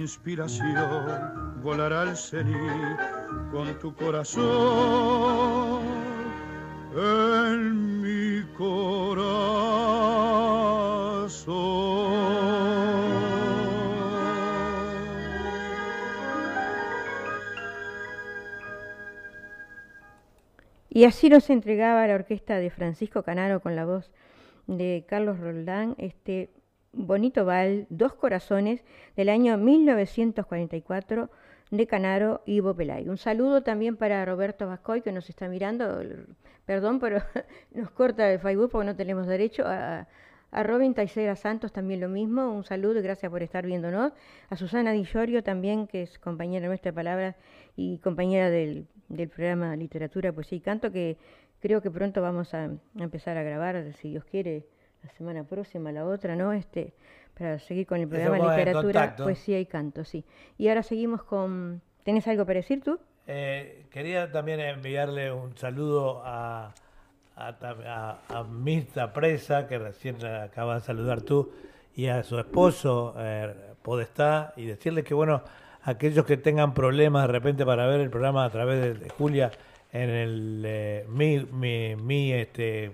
Inspiración 0.05 1.61
volará 1.63 2.03
al 2.03 2.15
cenit 2.15 2.99
con 3.51 3.67
tu 3.79 3.93
corazón 3.95 5.81
en 6.93 8.01
mi 8.01 8.25
Y 20.95 21.03
así 21.03 21.29
nos 21.29 21.49
entregaba 21.49 22.07
la 22.07 22.15
orquesta 22.15 22.57
de 22.57 22.69
Francisco 22.69 23.23
Canaro 23.23 23.59
con 23.59 23.75
la 23.75 23.83
voz 23.83 24.11
de 24.65 25.03
Carlos 25.09 25.37
Roldán 25.39 25.95
este 25.97 26.51
bonito 26.95 27.45
bal 27.45 27.85
Dos 27.89 28.13
Corazones 28.13 28.83
del 29.15 29.29
año 29.29 29.57
1944 29.57 31.29
de 31.71 31.87
Canaro 31.87 32.41
y 32.45 32.55
Ivo 32.55 32.75
Pelay. 32.75 33.09
Un 33.09 33.17
saludo 33.17 33.63
también 33.63 33.97
para 33.97 34.23
Roberto 34.25 34.67
Vascoy 34.67 35.01
que 35.01 35.11
nos 35.11 35.29
está 35.29 35.47
mirando, 35.47 36.01
perdón, 36.65 36.99
pero 36.99 37.19
nos 37.73 37.91
corta 37.91 38.31
el 38.31 38.39
Facebook 38.39 38.71
porque 38.71 38.85
no 38.85 38.95
tenemos 38.95 39.27
derecho. 39.27 39.63
A, 39.65 40.07
a 40.51 40.63
Robin 40.63 40.93
Taisera 40.93 41.35
Santos 41.35 41.73
también 41.73 41.99
lo 41.99 42.07
mismo, 42.07 42.49
un 42.49 42.63
saludo 42.63 42.99
y 42.99 43.03
gracias 43.03 43.29
por 43.29 43.43
estar 43.43 43.65
viéndonos. 43.65 44.13
A 44.49 44.55
Susana 44.55 44.93
Di 44.93 45.03
Llorio 45.03 45.43
también, 45.43 45.85
que 45.87 46.03
es 46.03 46.17
compañera 46.17 46.67
nuestra 46.67 46.91
de 46.91 46.95
palabras 46.95 47.35
y 47.75 47.97
compañera 47.97 48.49
del, 48.49 48.87
del 49.09 49.27
programa 49.27 49.75
Literatura, 49.75 50.31
Poesía 50.31 50.59
y 50.59 50.61
Canto, 50.61 50.91
que 50.91 51.17
creo 51.59 51.81
que 51.81 51.91
pronto 51.91 52.21
vamos 52.21 52.53
a 52.53 52.69
empezar 52.97 53.35
a 53.37 53.43
grabar, 53.43 53.91
si 53.95 54.11
Dios 54.11 54.23
quiere, 54.23 54.65
la 55.05 55.11
semana 55.11 55.43
próxima, 55.43 55.91
la 55.91 56.05
otra, 56.05 56.35
¿no? 56.35 56.51
Este, 56.51 56.93
para 57.37 57.59
seguir 57.59 57.85
con 57.85 57.99
el 57.99 58.07
programa 58.07 58.37
Literatura. 58.37 59.15
Poesía 59.15 59.59
y 59.59 59.65
Canto, 59.65 60.03
sí. 60.03 60.25
Y 60.57 60.67
ahora 60.67 60.83
seguimos 60.83 61.23
con... 61.23 61.81
¿Tenés 62.03 62.27
algo 62.27 62.45
para 62.45 62.57
decir 62.57 62.81
tú? 62.81 62.99
Eh, 63.27 63.85
quería 63.91 64.31
también 64.31 64.59
enviarle 64.59 65.31
un 65.31 65.55
saludo 65.57 66.21
a, 66.23 66.73
a, 67.35 67.47
a, 67.47 68.19
a 68.29 68.43
Mirta 68.43 69.13
Presa, 69.13 69.67
que 69.67 69.77
recién 69.77 70.23
acabas 70.25 70.81
de 70.81 70.85
saludar 70.87 71.21
tú, 71.21 71.51
y 71.95 72.07
a 72.07 72.23
su 72.23 72.37
esposo, 72.39 73.15
eh, 73.17 73.53
Podestá, 73.81 74.53
y 74.55 74.65
decirle 74.65 75.03
que, 75.03 75.13
bueno, 75.13 75.43
aquellos 75.83 76.25
que 76.25 76.37
tengan 76.37 76.73
problemas 76.73 77.27
de 77.27 77.33
repente 77.33 77.65
para 77.65 77.85
ver 77.87 78.01
el 78.01 78.09
programa 78.09 78.45
a 78.45 78.49
través 78.49 78.81
de, 78.81 78.93
de 78.95 79.09
Julia 79.09 79.51
en 79.91 80.09
el 80.09 80.63
eh, 80.65 81.05
mi, 81.07 81.39
mi, 81.51 81.95
mi, 81.95 82.33
este, 82.33 82.91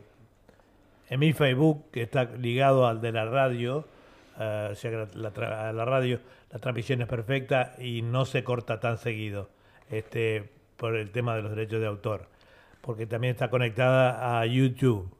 en 1.12 1.20
mi 1.20 1.34
Facebook, 1.34 1.92
que 1.92 2.02
está 2.02 2.24
ligado 2.24 2.88
al 2.88 3.02
de 3.02 3.12
la 3.12 3.26
radio, 3.26 3.86
eh, 4.40 4.70
o 4.72 4.76
sea 4.76 5.08
la, 5.14 5.34
tra- 5.34 5.72
la 5.74 5.86
radio, 5.86 6.20
la 6.52 6.58
transmisión 6.60 7.02
es 7.02 7.08
perfecta 7.08 7.76
y 7.78 8.02
no 8.02 8.26
se 8.26 8.44
corta 8.44 8.80
tan 8.80 8.98
seguido 8.98 9.50
este, 9.92 10.50
por 10.78 10.96
el 10.96 11.12
tema 11.12 11.36
de 11.36 11.42
los 11.44 11.52
derechos 11.52 11.82
de 11.82 11.88
autor, 11.88 12.28
porque 12.82 13.06
también 13.06 13.32
está 13.32 13.50
conectada 13.50 14.40
a 14.40 14.46
YouTube. 14.46 15.14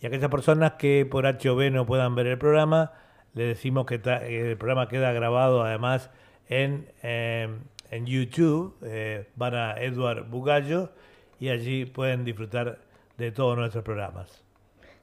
Y 0.00 0.06
aquellas 0.06 0.30
personas 0.30 0.72
que 0.72 1.06
por 1.10 1.24
HOV 1.24 1.70
no 1.72 1.86
puedan 1.86 2.14
ver 2.14 2.26
el 2.26 2.36
programa, 2.38 2.92
le 3.34 3.44
decimos 3.44 3.86
que 3.86 3.94
el 3.94 4.56
programa 4.56 4.88
queda 4.88 5.12
grabado 5.12 5.62
además 5.62 6.10
en, 6.48 6.86
eh, 7.02 7.48
en 7.90 8.06
YouTube. 8.06 8.76
eh, 8.82 9.28
van 9.36 9.54
a 9.54 9.74
Edward 9.80 10.24
Bugallo 10.28 10.90
y 11.38 11.48
allí 11.50 11.84
pueden 11.84 12.24
disfrutar 12.24 12.78
de 13.16 13.30
todos 13.32 13.56
nuestros 13.56 13.84
programas. 13.84 14.44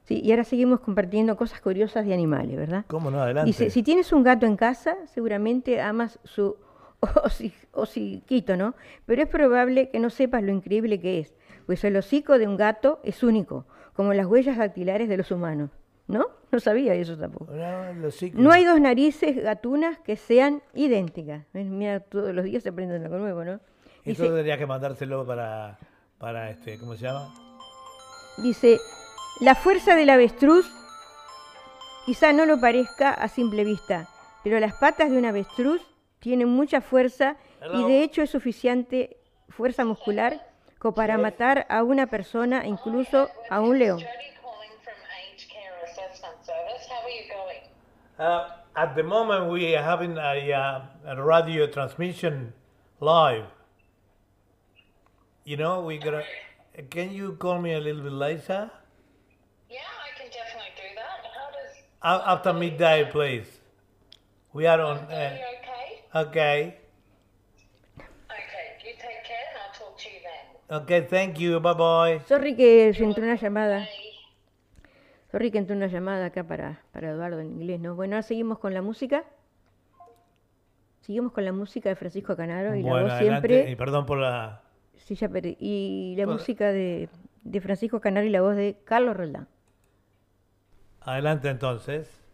Sí, 0.05 0.21
y 0.23 0.31
ahora 0.31 0.43
seguimos 0.43 0.81
compartiendo 0.81 1.35
cosas 1.35 1.59
curiosas 1.61 2.05
de 2.05 2.13
animales, 2.13 2.55
¿verdad? 2.55 2.85
¿Cómo 2.87 3.09
no? 3.09 3.21
Adelante. 3.21 3.47
Dice, 3.47 3.71
si 3.71 3.81
tienes 3.81 4.13
un 4.13 4.21
gato 4.23 4.45
en 4.45 4.55
casa, 4.55 4.95
seguramente 5.07 5.81
amas 5.81 6.19
su 6.23 6.55
hociquito, 7.71 8.55
¿no? 8.55 8.75
Pero 9.07 9.23
es 9.23 9.27
probable 9.27 9.89
que 9.89 9.99
no 9.99 10.11
sepas 10.11 10.43
lo 10.43 10.51
increíble 10.51 10.99
que 10.99 11.19
es, 11.19 11.33
pues 11.65 11.83
el 11.83 11.97
hocico 11.97 12.37
de 12.37 12.47
un 12.47 12.55
gato 12.55 12.99
es 13.03 13.23
único, 13.23 13.65
como 13.93 14.13
las 14.13 14.27
huellas 14.27 14.57
dactilares 14.57 15.09
de 15.09 15.17
los 15.17 15.31
humanos, 15.31 15.71
¿no? 16.07 16.27
No 16.51 16.59
sabía 16.59 16.93
eso 16.93 17.17
tampoco. 17.17 17.51
No. 17.51 18.11
No 18.35 18.51
hay 18.51 18.63
dos 18.63 18.79
narices 18.79 19.35
gatunas 19.41 19.97
que 19.99 20.15
sean 20.17 20.61
idénticas. 20.75 21.45
Mira, 21.53 21.99
todos 21.99 22.33
los 22.33 22.45
días 22.45 22.61
se 22.61 22.69
aprende 22.69 22.95
algo 22.97 23.17
nuevo, 23.17 23.43
¿no? 23.43 23.53
Eso 23.53 24.23
Dice, 24.23 24.23
tendría 24.23 24.57
que 24.57 24.67
mandárselo 24.67 25.25
para, 25.25 25.79
para 26.19 26.51
este, 26.51 26.77
¿cómo 26.77 26.95
se 26.95 27.05
llama? 27.05 27.33
Dice, 28.37 28.77
la 29.41 29.55
fuerza 29.55 29.95
del 29.95 30.09
avestruz 30.09 30.65
quizá 32.05 32.31
no 32.31 32.45
lo 32.45 32.59
parezca 32.59 33.11
a 33.11 33.27
simple 33.27 33.63
vista, 33.63 34.07
pero 34.43 34.59
las 34.59 34.73
patas 34.75 35.09
de 35.09 35.17
un 35.17 35.25
avestruz 35.25 35.81
tienen 36.19 36.47
mucha 36.47 36.79
fuerza 36.81 37.35
y 37.73 37.83
de 37.83 38.03
hecho 38.03 38.21
es 38.21 38.29
suficiente 38.29 39.17
fuerza 39.49 39.83
muscular 39.83 40.47
como 40.79 40.95
para 40.95 41.17
matar 41.17 41.65
a 41.69 41.83
una 41.83 42.07
persona, 42.07 42.65
incluso 42.65 43.29
a 43.49 43.59
un 43.59 43.77
león. 43.79 44.01
Uh, 48.17 48.47
at 48.75 48.95
the 48.95 49.03
moment, 49.03 49.51
we 49.51 49.75
are 49.75 49.83
having 49.83 50.17
a, 50.17 50.53
uh, 50.53 51.11
a 51.11 51.21
radio 51.21 51.67
transmission 51.67 52.53
live. 53.01 53.45
You 55.43 55.57
know, 55.57 55.81
we 55.81 55.97
gonna. 55.97 56.23
Can 56.89 57.11
you 57.11 57.33
call 57.33 57.59
me 57.59 57.73
a 57.73 57.79
little 57.79 58.01
bit 58.01 58.13
later? 58.13 58.71
Yeah, 59.69 59.79
I 59.79 60.11
can 60.17 60.27
definitely 60.29 60.73
do 60.77 60.87
that. 60.95 61.25
How 61.35 61.47
does? 61.51 61.73
A- 62.01 62.31
After 62.33 62.53
midday, 62.53 63.09
please. 63.11 63.49
We 64.53 64.67
are 64.67 64.81
on. 64.81 64.97
Are 64.97 65.11
Uh, 65.11 65.33
you 65.33 65.45
okay? 65.57 65.87
okay. 66.15 66.59
Okay. 68.29 68.65
You 68.85 68.93
take 68.97 69.23
care, 69.25 69.45
and 69.49 69.57
I'll 69.61 69.73
talk 69.73 69.97
to 69.97 70.07
you 70.09 70.19
then. 70.23 70.81
Okay. 70.83 71.01
Thank 71.09 71.39
you. 71.39 71.59
Bye 71.59 71.73
bye. 71.73 72.21
Sorry 72.27 72.55
que 72.55 72.93
se 72.93 73.03
entró 73.03 73.23
una 73.23 73.35
llamada. 73.35 73.87
Sorry 75.31 75.51
que 75.51 75.57
entró 75.57 75.75
una 75.75 75.87
llamada 75.87 76.27
acá 76.27 76.43
para, 76.45 76.81
para 76.93 77.09
Eduardo 77.09 77.39
en 77.41 77.47
inglés, 77.51 77.79
¿no? 77.81 77.95
Bueno, 77.95 78.15
ahora 78.15 78.23
seguimos 78.23 78.59
con 78.59 78.73
la 78.73 78.81
música. 78.81 79.25
Seguimos 81.01 81.33
con 81.33 81.43
la 81.45 81.51
música 81.51 81.89
de 81.89 81.95
Francisco 81.95 82.35
Canaro 82.37 82.73
y 82.75 82.81
la 82.81 82.89
Bueno, 82.89 83.05
voz 83.05 83.13
adelante. 83.13 83.47
siempre 83.49 83.71
Y 83.71 83.75
perdón 83.75 84.05
por 84.05 84.17
la. 84.19 84.61
Sí, 84.95 85.15
ya 85.15 85.27
perdí. 85.27 85.57
Y 85.59 86.15
la 86.17 86.25
Bueno. 86.25 86.39
música 86.39 86.71
de, 86.71 87.09
de 87.43 87.61
Francisco 87.61 87.99
Canaro 87.99 88.25
y 88.25 88.29
la 88.29 88.41
voz 88.41 88.55
de 88.55 88.77
Carlos 88.85 89.15
Roldán. 89.17 89.47
Adelante 91.05 91.49
entonces. 91.49 92.24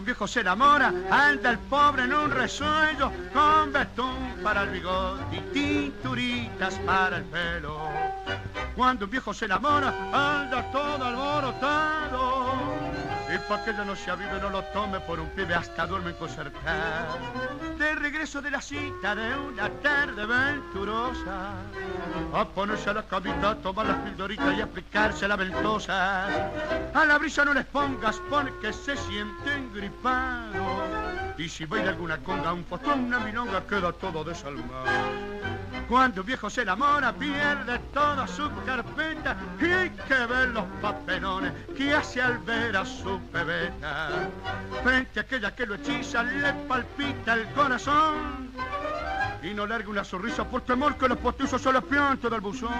Un 0.00 0.06
viejo 0.06 0.26
se 0.26 0.40
enamora, 0.40 0.94
anda 1.10 1.50
el 1.50 1.58
pobre 1.58 2.04
en 2.04 2.14
un 2.14 2.30
resuello, 2.30 3.12
con 3.34 3.70
betún 3.70 4.34
para 4.42 4.62
el 4.62 4.70
bigote 4.70 5.36
y 5.36 5.40
tinturitas 5.52 6.74
para 6.86 7.18
el 7.18 7.24
pelo. 7.24 7.78
Cuando 8.74 9.04
un 9.04 9.10
viejo 9.10 9.34
se 9.34 9.44
enamora, 9.44 9.92
anda 10.10 10.72
todo 10.72 11.04
alborotado. 11.04 12.54
Y 13.28 13.38
para 13.46 13.62
que 13.62 13.70
ella 13.72 13.84
no 13.84 13.94
se 13.94 14.10
avive, 14.10 14.40
no 14.40 14.48
lo 14.48 14.64
tome 14.72 15.00
por 15.00 15.20
un 15.20 15.28
pibe, 15.30 15.54
hasta 15.54 15.86
duerme 15.86 16.14
concertar. 16.14 17.06
De 17.60 17.69
regreso 18.20 18.42
de 18.42 18.50
la 18.50 18.60
cita 18.60 19.14
de 19.14 19.34
una 19.34 19.70
tarde 19.80 20.26
venturosa, 20.26 21.54
a 22.34 22.44
ponerse 22.44 22.90
a 22.90 22.92
la 22.92 23.02
camita, 23.02 23.54
tomar 23.62 23.86
las 23.86 23.96
pildoritas 24.00 24.58
y 24.58 24.60
aplicarse 24.60 25.26
la 25.26 25.36
ventosa. 25.36 26.26
A 26.92 27.04
la 27.06 27.16
brisa 27.16 27.46
no 27.46 27.54
les 27.54 27.64
pongas 27.64 28.20
porque 28.28 28.74
se 28.74 28.94
sienten 28.94 29.72
gripados. 29.72 31.38
Y 31.38 31.48
si 31.48 31.64
baila 31.64 31.92
alguna 31.92 32.18
conga, 32.18 32.52
un 32.52 32.62
fotón, 32.66 33.04
una 33.04 33.20
milonga, 33.20 33.66
queda 33.66 33.90
todo 33.90 34.22
desalmado. 34.22 34.84
Cuando 35.90 36.20
un 36.20 36.26
viejo 36.28 36.48
se 36.48 36.62
enamora 36.62 37.12
pierde 37.12 37.80
toda 37.92 38.24
su 38.28 38.48
carpeta 38.64 39.36
y 39.58 39.90
que 39.90 40.26
ver 40.26 40.50
los 40.50 40.64
papelones 40.80 41.52
que 41.76 41.92
hace 41.92 42.22
al 42.22 42.38
ver 42.38 42.76
a 42.76 42.86
su 42.86 43.18
pebeta. 43.32 44.10
Frente 44.84 45.18
a 45.18 45.22
aquella 45.24 45.52
que 45.52 45.66
lo 45.66 45.74
hechiza 45.74 46.22
le 46.22 46.52
palpita 46.68 47.34
el 47.34 47.44
corazón 47.54 48.52
y 49.42 49.52
no 49.52 49.66
larga 49.66 49.88
una 49.88 50.04
sonrisa 50.04 50.44
por 50.44 50.60
temor 50.60 50.94
que 50.96 51.08
los 51.08 51.18
postizos 51.18 51.60
se 51.60 51.72
les 51.72 51.82
piante 51.82 52.30
del 52.30 52.40
buzón. 52.40 52.70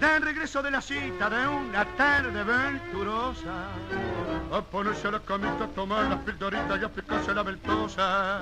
De 0.00 0.18
regreso 0.18 0.62
de 0.62 0.70
la 0.70 0.80
cita 0.80 1.28
de 1.28 1.46
una 1.46 1.84
tarde 1.96 2.42
venturosa, 2.42 3.68
a 4.50 4.62
ponerse 4.62 5.12
la 5.12 5.20
camita, 5.20 5.64
a 5.64 5.68
tomar 5.68 6.08
las 6.08 6.20
pildoritas 6.20 6.80
y 6.80 6.84
a 6.84 6.88
picarse 6.88 7.34
la 7.34 7.42
ventosa. 7.42 8.38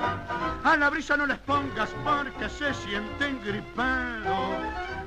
A 0.63 0.77
la 0.77 0.89
brisa 0.89 1.17
no 1.17 1.27
les 1.27 1.39
pongas 1.39 1.91
porque 2.05 2.49
se 2.49 2.73
sienten 2.75 3.41
gripados. 3.45 4.57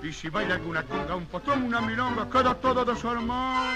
Y 0.04 0.12
si 0.12 0.28
baila 0.28 0.56
alguna 0.56 0.84
conga, 0.84 1.16
un 1.16 1.26
potón, 1.28 1.64
una 1.64 1.80
milonga, 1.80 2.30
queda 2.30 2.54
todo 2.56 2.84
desarmado. 2.84 3.72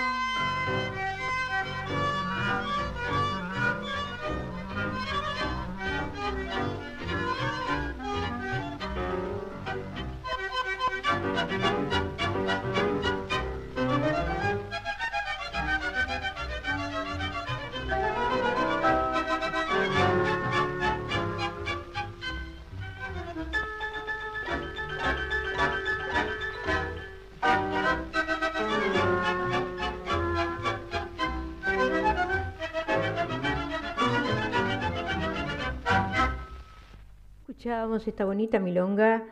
Escuchábamos 37.66 38.08
esta 38.08 38.26
bonita 38.26 38.60
milonga 38.60 39.24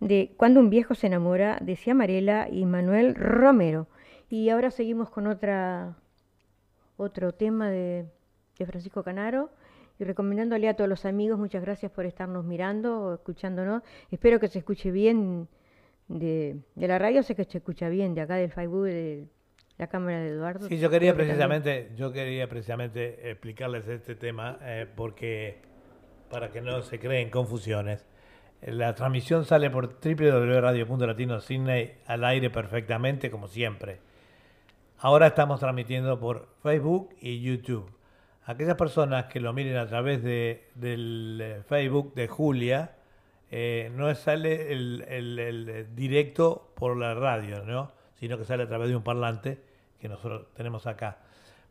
de 0.00 0.32
Cuando 0.38 0.58
un 0.58 0.70
viejo 0.70 0.94
se 0.94 1.06
enamora, 1.06 1.58
de 1.60 1.76
Ciamarela 1.76 2.48
y 2.50 2.64
Manuel 2.64 3.14
Romero. 3.14 3.88
Y 4.30 4.48
ahora 4.48 4.70
seguimos 4.70 5.10
con 5.10 5.26
otra, 5.26 5.94
otro 6.96 7.32
tema 7.34 7.68
de, 7.68 8.06
de 8.58 8.64
Francisco 8.64 9.02
Canaro 9.02 9.50
y 9.98 10.04
recomendándole 10.04 10.66
a 10.70 10.76
todos 10.76 10.88
los 10.88 11.04
amigos, 11.04 11.38
muchas 11.38 11.60
gracias 11.60 11.92
por 11.92 12.06
estarnos 12.06 12.42
mirando 12.46 13.02
o 13.02 13.14
escuchándonos. 13.16 13.82
Espero 14.10 14.40
que 14.40 14.48
se 14.48 14.60
escuche 14.60 14.90
bien 14.90 15.46
de, 16.08 16.56
de 16.74 16.88
la 16.88 16.98
radio, 16.98 17.22
sé 17.22 17.34
que 17.34 17.44
se 17.44 17.58
escucha 17.58 17.90
bien, 17.90 18.14
de 18.14 18.22
acá 18.22 18.36
del 18.36 18.50
Facebook, 18.50 18.84
de 18.84 19.26
la 19.76 19.88
cámara 19.88 20.20
de 20.20 20.28
Eduardo. 20.28 20.68
Sí, 20.68 20.78
yo 20.78 20.88
quería 20.88 21.14
precisamente, 21.14 21.92
yo 21.96 22.12
quería 22.12 22.48
precisamente 22.48 23.30
explicarles 23.30 23.86
este 23.88 24.14
tema 24.14 24.58
eh, 24.62 24.86
porque 24.96 25.67
para 26.30 26.50
que 26.50 26.60
no 26.60 26.82
se 26.82 26.98
creen 26.98 27.30
confusiones. 27.30 28.06
La 28.62 28.94
transmisión 28.94 29.44
sale 29.44 29.70
por 29.70 30.00
www.radio.latino 30.00 31.40
Sydney 31.40 31.92
al 32.06 32.24
aire 32.24 32.50
perfectamente, 32.50 33.30
como 33.30 33.46
siempre. 33.46 34.00
Ahora 34.98 35.28
estamos 35.28 35.60
transmitiendo 35.60 36.18
por 36.18 36.48
Facebook 36.62 37.10
y 37.20 37.40
YouTube. 37.40 37.88
Aquellas 38.44 38.74
personas 38.76 39.26
que 39.26 39.40
lo 39.40 39.52
miren 39.52 39.76
a 39.76 39.86
través 39.86 40.22
de, 40.22 40.68
del 40.74 41.38
eh, 41.40 41.62
Facebook 41.68 42.14
de 42.14 42.26
Julia, 42.28 42.92
eh, 43.50 43.92
no 43.94 44.12
sale 44.14 44.72
el, 44.72 45.04
el- 45.08 45.38
el 45.38 45.94
directo 45.94 46.72
por 46.74 46.96
la 46.96 47.14
radio, 47.14 47.62
¿no? 47.64 47.92
sino 48.18 48.36
que 48.38 48.44
sale 48.44 48.64
a 48.64 48.68
través 48.68 48.88
de 48.88 48.96
un 48.96 49.02
parlante 49.04 49.58
que 50.00 50.08
nosotros 50.08 50.46
tenemos 50.54 50.86
acá. 50.86 51.18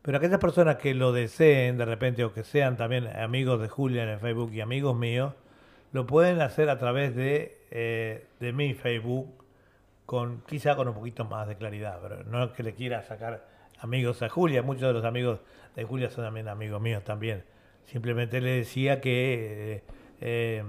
Pero 0.08 0.16
aquellas 0.16 0.40
personas 0.40 0.76
que 0.76 0.94
lo 0.94 1.12
deseen 1.12 1.76
de 1.76 1.84
repente 1.84 2.24
o 2.24 2.32
que 2.32 2.42
sean 2.42 2.78
también 2.78 3.08
amigos 3.08 3.60
de 3.60 3.68
Julia 3.68 4.04
en 4.04 4.08
el 4.08 4.18
Facebook 4.18 4.50
y 4.54 4.62
amigos 4.62 4.96
míos, 4.96 5.34
lo 5.92 6.06
pueden 6.06 6.40
hacer 6.40 6.70
a 6.70 6.78
través 6.78 7.14
de, 7.14 7.58
eh, 7.70 8.26
de 8.40 8.54
mi 8.54 8.72
Facebook, 8.72 9.44
con 10.06 10.40
quizá 10.46 10.76
con 10.76 10.88
un 10.88 10.94
poquito 10.94 11.26
más 11.26 11.46
de 11.46 11.56
claridad, 11.56 11.98
pero 12.00 12.24
no 12.24 12.42
es 12.42 12.52
que 12.52 12.62
le 12.62 12.72
quiera 12.72 13.02
sacar 13.02 13.46
amigos 13.80 14.22
a 14.22 14.30
Julia, 14.30 14.62
muchos 14.62 14.84
de 14.84 14.94
los 14.94 15.04
amigos 15.04 15.40
de 15.76 15.84
Julia 15.84 16.08
son 16.08 16.24
también 16.24 16.48
amigos 16.48 16.80
míos 16.80 17.04
también. 17.04 17.44
Simplemente 17.84 18.40
le 18.40 18.52
decía 18.52 19.02
que, 19.02 19.74
eh, 19.74 19.82
eh, 20.22 20.64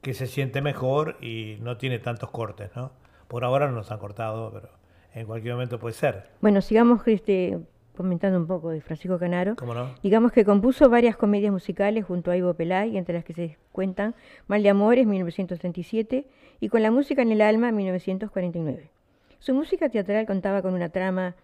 que 0.00 0.14
se 0.14 0.26
siente 0.26 0.62
mejor 0.62 1.18
y 1.20 1.58
no 1.60 1.76
tiene 1.76 1.98
tantos 1.98 2.30
cortes, 2.30 2.70
¿no? 2.74 2.90
Por 3.28 3.44
ahora 3.44 3.66
no 3.68 3.74
nos 3.74 3.92
han 3.92 3.98
cortado, 3.98 4.50
pero 4.50 4.70
en 5.12 5.26
cualquier 5.26 5.52
momento 5.52 5.78
puede 5.78 5.92
ser, 5.92 6.30
Bueno, 6.40 6.62
sigamos 6.62 7.06
este, 7.06 7.58
comentando 8.00 8.38
un 8.38 8.46
poco 8.46 8.70
de 8.70 8.80
Francisco 8.80 9.18
Canaro. 9.18 9.56
¿cómo 9.56 9.74
no? 9.74 9.94
Digamos 10.02 10.32
que 10.32 10.42
compuso 10.42 10.88
varias 10.88 11.18
comedias 11.18 11.52
musicales 11.52 12.06
junto 12.06 12.30
a 12.30 12.36
Ivo 12.38 12.54
Pelay, 12.54 12.96
entre 12.96 13.14
las 13.14 13.24
que 13.24 13.34
se 13.34 13.58
cuentan 13.72 14.14
Mal 14.46 14.62
de 14.62 14.70
Amores, 14.70 15.06
1937, 15.06 16.26
y 16.60 16.68
Con 16.70 16.82
la 16.82 16.90
música 16.90 17.20
en 17.20 17.30
el 17.30 17.42
alma, 17.42 17.72
1949. 17.72 18.90
Su 19.38 19.52
música 19.52 19.90
teatral 19.90 20.24
contaba 20.24 20.62
con 20.62 20.72
una 20.72 20.88
trama 20.88 21.34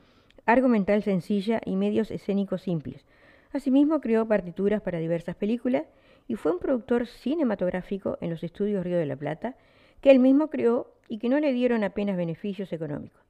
argumental 0.46 1.02
sencilla 1.02 1.60
y 1.62 1.76
medios 1.76 2.10
escénicos 2.10 2.62
simples. 2.62 3.04
Asimismo, 3.52 4.00
creó 4.00 4.26
partituras 4.26 4.80
para 4.80 4.98
diversas 4.98 5.36
películas 5.36 5.84
y 6.26 6.36
fue 6.36 6.52
un 6.52 6.58
productor 6.58 7.06
cinematográfico 7.06 8.16
en 8.22 8.30
los 8.30 8.42
estudios 8.42 8.82
Río 8.82 8.96
de 8.96 9.04
la 9.04 9.16
Plata, 9.16 9.56
que 10.00 10.10
él 10.10 10.20
mismo 10.20 10.48
creó 10.48 10.90
y 11.06 11.18
que 11.18 11.28
no 11.28 11.38
le 11.38 11.52
dieron 11.52 11.84
apenas 11.84 12.16
beneficios 12.16 12.72
económicos. 12.72 13.25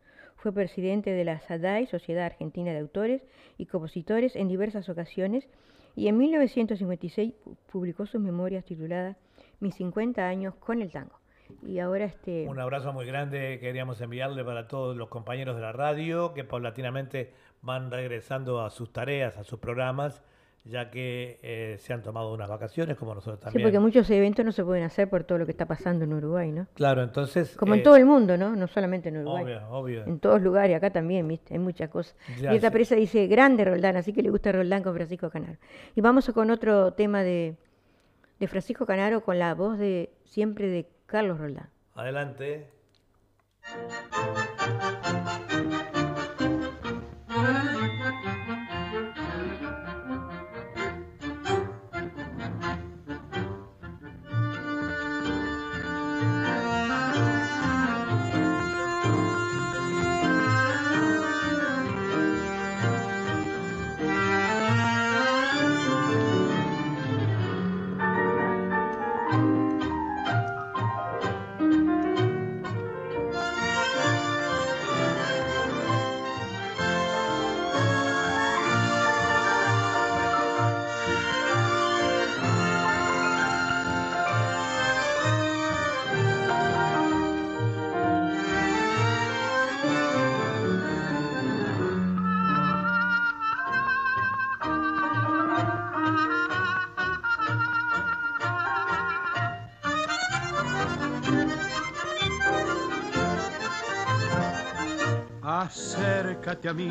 Fue 0.46 0.52
presidente 0.52 1.10
de 1.10 1.24
la 1.24 1.40
SADAI, 1.40 1.86
Sociedad 1.88 2.24
Argentina 2.26 2.70
de 2.72 2.78
Autores 2.78 3.20
y 3.58 3.66
Compositores, 3.66 4.36
en 4.36 4.46
diversas 4.46 4.88
ocasiones 4.88 5.48
y 5.96 6.06
en 6.06 6.16
1956 6.18 7.32
pu- 7.44 7.56
publicó 7.72 8.06
sus 8.06 8.20
memorias 8.20 8.64
tituladas 8.64 9.16
Mis 9.58 9.74
50 9.74 10.24
años 10.28 10.54
con 10.54 10.82
el 10.82 10.92
tango. 10.92 11.18
Y 11.66 11.80
ahora 11.80 12.04
este 12.04 12.46
Un 12.48 12.60
abrazo 12.60 12.92
muy 12.92 13.06
grande 13.06 13.58
queríamos 13.60 14.00
enviarle 14.00 14.44
para 14.44 14.68
todos 14.68 14.96
los 14.96 15.08
compañeros 15.08 15.56
de 15.56 15.62
la 15.62 15.72
radio 15.72 16.32
que 16.32 16.44
paulatinamente 16.44 17.32
van 17.60 17.90
regresando 17.90 18.60
a 18.64 18.70
sus 18.70 18.92
tareas, 18.92 19.36
a 19.38 19.42
sus 19.42 19.58
programas, 19.58 20.22
ya 20.68 20.90
que 20.90 21.38
eh, 21.42 21.76
se 21.78 21.92
han 21.92 22.02
tomado 22.02 22.34
unas 22.34 22.48
vacaciones 22.48 22.96
como 22.96 23.14
nosotros 23.14 23.38
sí, 23.38 23.44
también. 23.44 23.64
porque 23.64 23.78
muchos 23.78 24.10
eventos 24.10 24.44
no 24.44 24.52
se 24.52 24.64
pueden 24.64 24.84
hacer 24.84 25.08
por 25.08 25.24
todo 25.24 25.38
lo 25.38 25.46
que 25.46 25.52
está 25.52 25.66
pasando 25.66 26.04
en 26.04 26.12
Uruguay, 26.12 26.50
¿no? 26.50 26.66
Claro, 26.74 27.02
entonces... 27.02 27.56
Como 27.56 27.74
en 27.74 27.80
eh, 27.80 27.82
todo 27.82 27.96
el 27.96 28.04
mundo, 28.04 28.36
¿no? 28.36 28.56
No 28.56 28.66
solamente 28.66 29.08
en 29.08 29.18
Uruguay. 29.18 29.44
Obvio, 29.44 29.68
obvio. 29.70 30.04
En 30.04 30.18
todos 30.18 30.42
lugares, 30.42 30.76
acá 30.76 30.90
también, 30.90 31.26
¿viste? 31.28 31.54
Hay 31.54 31.60
muchas 31.60 31.88
cosas. 31.88 32.16
Ya, 32.40 32.52
y 32.52 32.56
esta 32.56 32.68
sí. 32.68 32.72
presa 32.72 32.94
dice, 32.96 33.26
grande 33.28 33.64
Roldán, 33.64 33.96
así 33.96 34.12
que 34.12 34.22
le 34.22 34.30
gusta 34.30 34.50
Roldán 34.52 34.82
con 34.82 34.94
Francisco 34.94 35.30
Canaro. 35.30 35.58
Y 35.94 36.00
vamos 36.00 36.28
con 36.30 36.50
otro 36.50 36.92
tema 36.94 37.22
de, 37.22 37.56
de 38.40 38.48
Francisco 38.48 38.86
Canaro 38.86 39.22
con 39.22 39.38
la 39.38 39.54
voz 39.54 39.78
de 39.78 40.10
siempre 40.24 40.68
de 40.68 40.88
Carlos 41.06 41.38
Roldán. 41.38 41.70
Adelante. 41.94 42.66
A 106.68 106.74
mí, 106.74 106.90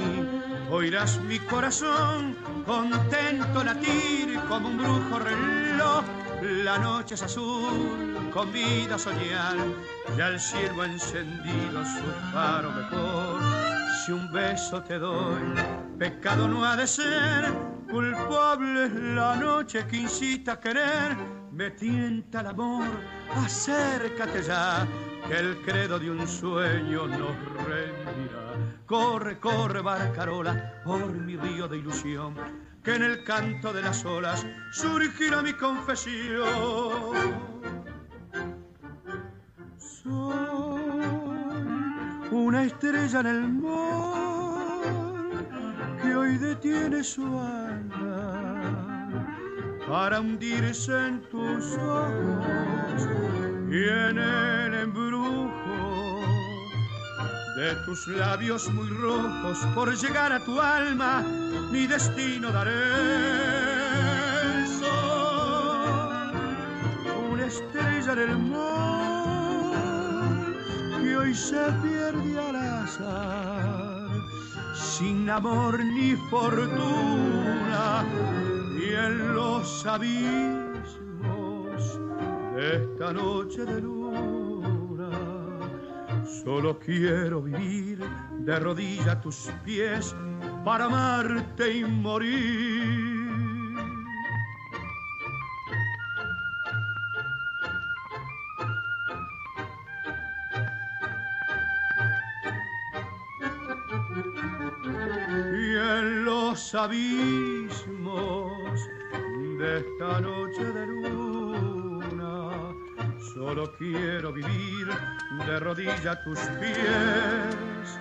oirás 0.70 1.20
mi 1.22 1.40
corazón 1.40 2.36
contento 2.66 3.64
latir 3.64 4.40
como 4.48 4.70
un 4.70 4.78
brujo 4.78 5.20
reloj. 5.20 6.04
La 6.42 6.78
noche 6.78 7.16
es 7.16 7.24
azul, 7.24 8.30
con 8.34 8.52
vida 8.54 8.98
soñar, 8.98 9.58
y 10.18 10.22
al 10.22 10.40
cielo 10.40 10.84
encendido 10.84 11.84
su 11.84 12.32
faro 12.32 12.72
mejor. 12.72 13.42
Si 14.06 14.12
un 14.12 14.32
beso 14.32 14.82
te 14.84 15.00
doy, 15.00 15.42
pecado 15.98 16.48
no 16.48 16.64
ha 16.64 16.76
de 16.76 16.86
ser, 16.88 17.54
culpable 17.90 18.86
es 18.86 18.94
la 18.94 19.36
noche 19.36 19.86
que 19.88 19.98
incita 19.98 20.54
a 20.54 20.60
querer, 20.60 21.18
me 21.52 21.72
tienta 21.72 22.42
el 22.42 22.48
amor, 22.48 22.86
acércate 23.36 24.44
ya, 24.44 24.86
que 25.28 25.40
el 25.40 25.58
credo 25.62 25.98
de 25.98 26.12
un 26.12 26.28
sueño 26.28 27.08
nos 27.08 27.36
rendirá. 27.66 28.15
Corre, 28.86 29.40
corre, 29.40 29.82
barcarola, 29.82 30.82
por 30.84 31.12
mi 31.12 31.36
río 31.36 31.68
de 31.68 31.78
ilusión, 31.78 32.36
que 32.84 32.94
en 32.94 33.02
el 33.02 33.24
canto 33.24 33.74
de 33.74 33.82
las 33.82 34.06
olas 34.06 34.46
surgirá 34.72 35.42
mi 35.42 35.54
confesión. 35.54 37.16
Soy 39.78 40.36
una 42.30 42.64
estrella 42.64 43.22
en 43.22 43.26
el 43.26 43.50
mar 43.50 44.76
que 46.04 46.16
hoy 46.16 46.38
detiene 46.38 47.04
su 47.04 47.26
alma 47.26 49.10
para 49.88 50.20
hundirse 50.20 51.08
en 51.08 51.22
tus 51.30 51.76
ojos 51.78 53.10
y 53.72 53.84
en 53.84 54.20
el 54.20 54.75
de 57.56 57.76
tus 57.86 58.08
labios 58.08 58.70
muy 58.74 58.90
rojos 58.90 59.58
por 59.74 59.96
llegar 59.96 60.34
a 60.34 60.40
tu 60.44 60.60
alma 60.60 61.24
mi 61.72 61.88
destino 61.88 62.52
daré 62.52 62.72
sol 64.80 66.32
una 67.32 67.46
estrella 67.46 68.12
en 68.14 68.20
el 68.20 68.38
mar 68.38 69.74
que 71.02 71.18
hoy 71.18 71.34
se 71.34 71.72
pierde 71.82 72.40
al 72.40 72.56
azar 72.56 74.10
sin 74.76 75.30
amor 75.30 75.84
ni 75.84 76.16
fortuna 76.30 78.04
y 78.78 78.94
en 78.94 79.34
los 79.34 79.86
abismos 79.86 80.76
de 82.56 82.76
esta 82.76 83.14
noche 83.14 83.66
de 83.66 83.82
luna. 83.82 83.95
Solo 86.46 86.78
quiero 86.78 87.42
vivir 87.42 87.98
de 88.46 88.60
rodilla 88.60 89.14
a 89.14 89.20
tus 89.20 89.50
pies 89.66 90.16
para 90.64 90.86
amarte 90.86 91.78
y 91.78 91.84
morir. 91.84 93.26
Y 105.52 105.76
en 105.76 106.26
los 106.26 106.76
abismos 106.76 108.52
de 109.58 109.80
esta 109.80 110.22
noche 110.22 110.64
de 110.64 110.86
luna, 110.86 111.05
solo 113.46 113.72
quiero 113.78 114.34
vivir 114.34 114.88
de 115.46 115.60
rodilla 115.60 116.14
a 116.14 116.24
tus 116.24 116.40
pies 116.60 118.00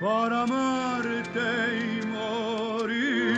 para 0.00 0.42
amarte 0.42 1.40
y 1.74 2.06
morir. 2.06 3.34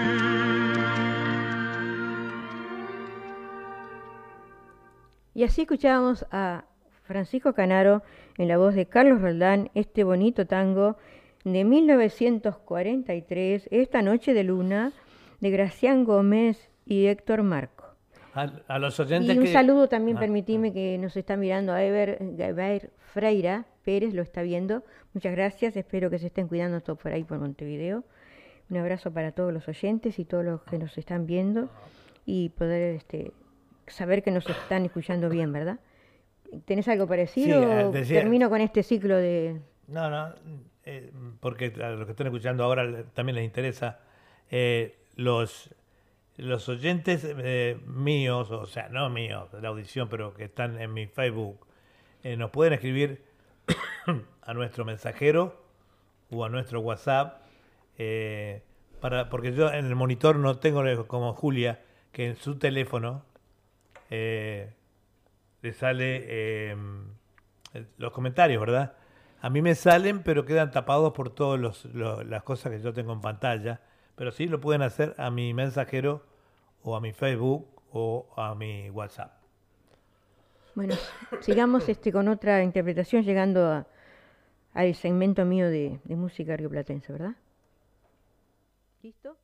Y 5.33 5.45
así 5.45 5.63
escuchábamos 5.63 6.27
a 6.31 6.67
Francisco 7.05 7.55
Canaro 7.55 8.03
en 8.37 8.49
la 8.49 8.59
voz 8.59 8.75
de 8.75 8.85
Carlos 8.85 9.23
Roldán 9.23 9.71
este 9.75 10.05
bonito 10.05 10.47
tango 10.47 10.99
de 11.45 11.65
1943, 11.65 13.69
Esta 13.71 14.03
Noche 14.03 14.35
de 14.35 14.45
Luna, 14.45 14.93
de 15.41 15.51
Gracián 15.51 16.05
Gómez 16.05 16.69
y 16.85 17.07
Héctor 17.07 17.43
Marco. 17.43 17.78
A, 18.35 18.51
a 18.69 18.79
los 18.79 18.99
oyentes 19.01 19.35
Y 19.35 19.39
un 19.39 19.45
que- 19.45 19.53
saludo 19.53 19.89
también, 19.89 20.17
Ah, 20.17 20.21
permitime 20.21 20.73
que 20.73 20.99
nos 20.99 21.17
está 21.17 21.37
mirando 21.37 21.73
a 21.73 21.83
Ever, 21.83 22.19
Ever 22.39 22.91
Freira 23.13 23.67
Pérez, 23.85 24.15
lo 24.15 24.23
está 24.23 24.43
viendo. 24.43 24.85
Muchas 25.15 25.33
gracias, 25.33 25.77
espero 25.77 26.11
que 26.11 26.19
se 26.19 26.27
estén 26.27 26.47
cuidando 26.49 26.81
todos 26.81 26.99
por 26.99 27.13
ahí 27.13 27.25
por 27.25 27.39
Montevideo. 27.39 28.05
Un 28.71 28.77
abrazo 28.77 29.11
para 29.13 29.33
todos 29.33 29.53
los 29.53 29.67
oyentes 29.67 30.19
y 30.19 30.25
todos 30.25 30.45
los 30.45 30.63
que 30.63 30.79
nos 30.79 30.97
están 30.99 31.27
viendo 31.27 31.71
y 32.27 32.51
poder 32.51 32.97
este, 32.97 33.33
saber 33.87 34.23
que 34.23 34.31
nos 34.31 34.47
están 34.49 34.85
escuchando 34.85 35.31
bien, 35.31 35.53
¿verdad? 35.53 35.79
¿Tenés 36.67 36.87
algo 36.89 37.07
parecido? 37.07 37.59
Sí, 37.63 37.67
eh, 37.67 37.91
decía- 37.93 38.21
Termino 38.21 38.51
con 38.51 38.61
este 38.61 38.83
ciclo 38.83 39.17
de... 39.17 39.61
No, 39.87 40.11
no, 40.11 40.35
eh, 40.85 41.11
porque 41.41 41.73
a 41.83 41.91
los 41.91 42.05
que 42.05 42.11
están 42.13 42.27
escuchando 42.27 42.63
ahora 42.65 43.05
también 43.15 43.37
les 43.37 43.45
interesa. 43.45 44.01
eh, 44.51 44.97
los, 45.17 45.71
los 46.39 46.69
oyentes 46.69 47.25
eh, 47.25 47.79
míos, 47.87 48.51
o 48.51 48.67
sea, 48.67 48.89
no 48.89 49.11
míos, 49.11 49.53
de 49.53 49.61
la 49.61 49.69
audición, 49.69 50.09
pero 50.09 50.35
que 50.35 50.45
están 50.45 50.81
en 50.81 50.95
mi 50.95 51.07
Facebook, 51.07 51.67
eh, 52.23 52.37
nos 52.37 52.51
pueden 52.51 52.73
escribir 52.73 53.23
a 54.43 54.55
nuestro 54.55 54.85
mensajero 54.85 55.63
o 56.31 56.45
a 56.45 56.49
nuestro 56.49 56.81
WhatsApp, 56.81 57.43
eh, 57.99 58.63
para, 59.01 59.29
porque 59.29 59.53
yo 59.53 59.71
en 59.73 59.87
el 59.87 59.95
monitor 59.95 60.37
no 60.37 60.59
tengo 60.59 61.07
como 61.07 61.35
Julia, 61.35 61.81
que 62.13 62.27
en 62.27 62.37
su 62.37 62.59
teléfono 62.59 63.25
eh, 64.11 64.73
le 65.63 65.73
sale 65.73 66.25
eh, 66.27 66.77
los 67.97 68.13
comentarios, 68.13 68.61
¿verdad? 68.61 68.95
A 69.41 69.51
mí 69.51 69.63
me 69.63 69.75
salen, 69.75 70.23
pero 70.23 70.45
quedan 70.45 70.71
tapados 70.71 71.13
por 71.13 71.31
todas 71.31 71.85
las 71.95 72.43
cosas 72.43 72.73
que 72.73 72.81
yo 72.81 72.93
tengo 72.93 73.13
en 73.13 73.21
pantalla. 73.21 73.81
Pero 74.19 74.33
sí 74.33 74.47
lo 74.47 74.61
pueden 74.61 74.83
hacer 74.83 75.15
a 75.17 75.31
mi 75.31 75.55
mensajero 75.55 76.23
o 76.83 76.97
a 76.97 77.01
mi 77.01 77.13
Facebook 77.13 77.67
o 77.93 78.27
a 78.37 78.55
mi 78.55 78.91
WhatsApp. 78.91 79.33
Bueno, 80.75 80.95
sigamos 81.41 81.89
este, 81.89 82.13
con 82.13 82.29
otra 82.29 82.63
interpretación 82.63 83.23
llegando 83.25 83.67
a- 83.67 83.87
al 84.75 84.95
segmento 84.95 85.45
mío 85.45 85.69
de, 85.71 85.99
de 86.05 86.17
música 86.17 86.57
rioplatense, 86.57 87.13
¿verdad? 87.13 87.35
¿Listo? 89.03 89.37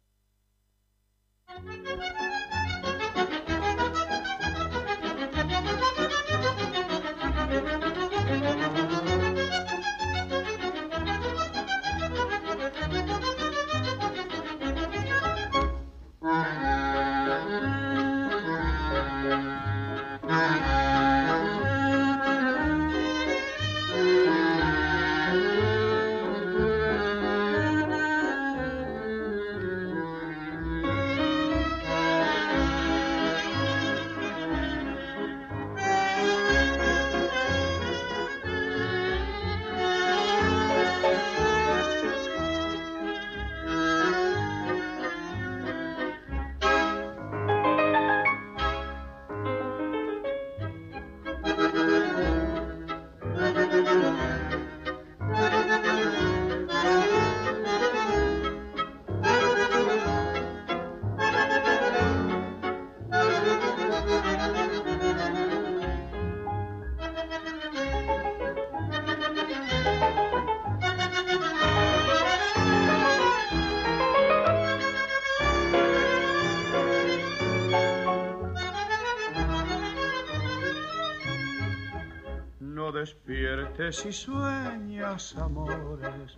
Despiertes 83.76 84.06
y 84.06 84.12
sueñas 84.12 85.34
amores, 85.36 86.36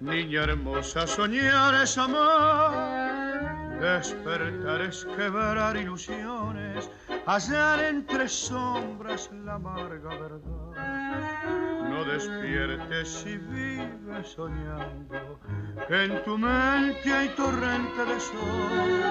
niña 0.00 0.44
hermosa, 0.44 1.06
soñar 1.06 1.74
es 1.82 1.96
amar. 1.96 3.78
Despertar 3.80 4.80
es 4.82 5.04
quebrar 5.16 5.76
ilusiones, 5.76 6.90
hallar 7.26 7.84
entre 7.84 8.28
sombras 8.28 9.30
la 9.44 9.54
amarga 9.54 10.08
verdad. 10.08 11.90
No 11.90 12.04
despiertes 12.04 13.24
y 13.26 13.36
vives 13.36 14.28
soñando, 14.34 15.40
en 15.88 16.22
tu 16.24 16.38
mente 16.38 17.12
hay 17.12 17.28
torrente 17.30 18.04
de 18.04 18.20
sol, 18.20 19.04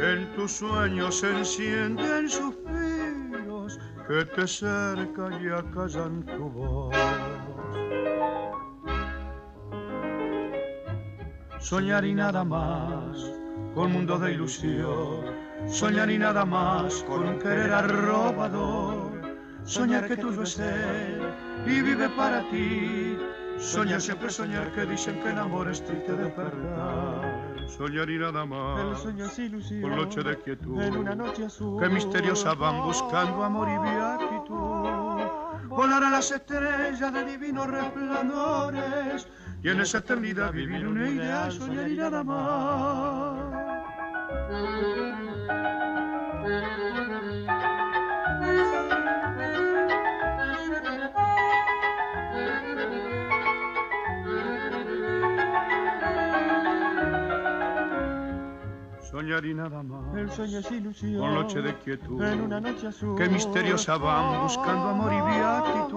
en 0.00 0.32
tus 0.34 0.52
sueños 0.52 1.20
se 1.20 1.30
encienden 1.36 2.28
suspiros 2.28 2.55
que 4.06 4.24
te 4.24 4.46
cerca 4.46 5.28
y 5.42 5.48
acallan 5.48 6.24
tu 6.24 6.48
voz. 6.50 6.94
Soñar 11.58 12.04
y 12.04 12.14
nada 12.14 12.44
más, 12.44 13.32
con 13.74 13.92
mundo 13.92 14.18
de 14.18 14.34
ilusión. 14.34 15.24
Soñar 15.66 16.10
y 16.10 16.18
nada 16.18 16.44
más, 16.44 17.02
con 17.04 17.26
un 17.26 17.38
querer 17.38 17.72
arrobador. 17.72 19.10
Soñar 19.64 20.06
que 20.06 20.16
tú 20.16 20.40
es 20.40 20.58
él 20.60 21.20
y 21.66 21.80
vive 21.80 22.08
para 22.10 22.48
ti. 22.50 23.18
Soñar 23.58 24.00
siempre 24.00 24.30
soñar 24.30 24.70
que 24.72 24.86
dicen 24.86 25.20
que 25.22 25.30
el 25.30 25.38
amor 25.38 25.68
es 25.68 25.84
triste 25.84 26.12
de 26.12 26.30
verdad. 26.30 27.05
Soñar 27.68 28.08
y 28.10 28.18
nada 28.18 28.44
más. 28.44 28.80
El 28.80 28.96
sueño 28.96 29.26
es 29.26 29.38
ilusión. 29.38 29.82
Por 29.82 29.90
noche 29.90 30.22
de 30.22 30.38
quietud. 30.38 30.80
En 30.80 30.96
una 30.96 31.14
noche 31.14 31.46
azul. 31.46 31.80
Que 31.80 31.88
misteriosa 31.88 32.54
van 32.54 32.82
buscando 32.82 33.42
amor 33.42 33.68
y 33.68 33.78
beatitud. 33.78 35.66
Volar 35.68 36.04
a 36.04 36.10
las 36.10 36.30
estrellas 36.30 37.12
de 37.12 37.24
divinos 37.24 37.66
resplandores. 37.66 39.28
Y 39.62 39.68
en 39.68 39.80
esa 39.80 39.98
eternidad 39.98 40.52
vivir 40.52 40.86
una 40.86 41.08
idea, 41.08 41.50
soñar 41.50 41.90
y 41.90 41.96
nada 41.96 42.22
más. 42.22 43.56
Soñar 59.16 59.46
y 59.46 59.54
nada 59.54 59.82
más. 59.82 60.14
El 60.14 60.30
sueño 60.30 60.58
es 60.58 60.70
ilusión. 60.70 61.32
Noche 61.32 61.62
de 61.62 61.74
quietud. 61.78 62.22
En 62.22 62.42
una 62.42 62.60
noche 62.60 62.88
azul. 62.88 63.16
Que 63.16 63.26
misteriosa 63.30 63.96
van 63.96 64.42
buscando 64.42 64.88
amor 64.90 65.10
y 65.10 65.20
beatitud. 65.22 65.94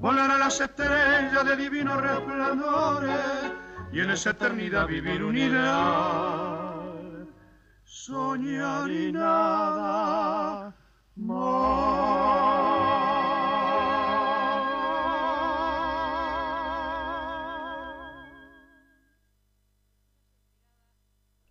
Volar 0.00 0.30
a 0.30 0.38
las 0.38 0.60
estrellas 0.60 1.44
de 1.44 1.56
divinos 1.56 2.00
resplandores 2.00 3.52
y 3.90 3.98
en 3.98 4.10
esa 4.10 4.30
eternidad 4.30 4.86
vivir 4.86 5.24
un 5.24 5.36
ideal. 5.38 7.26
Soñar 7.82 8.88
y 8.88 9.10
nada 9.10 10.72
más. 11.16 11.97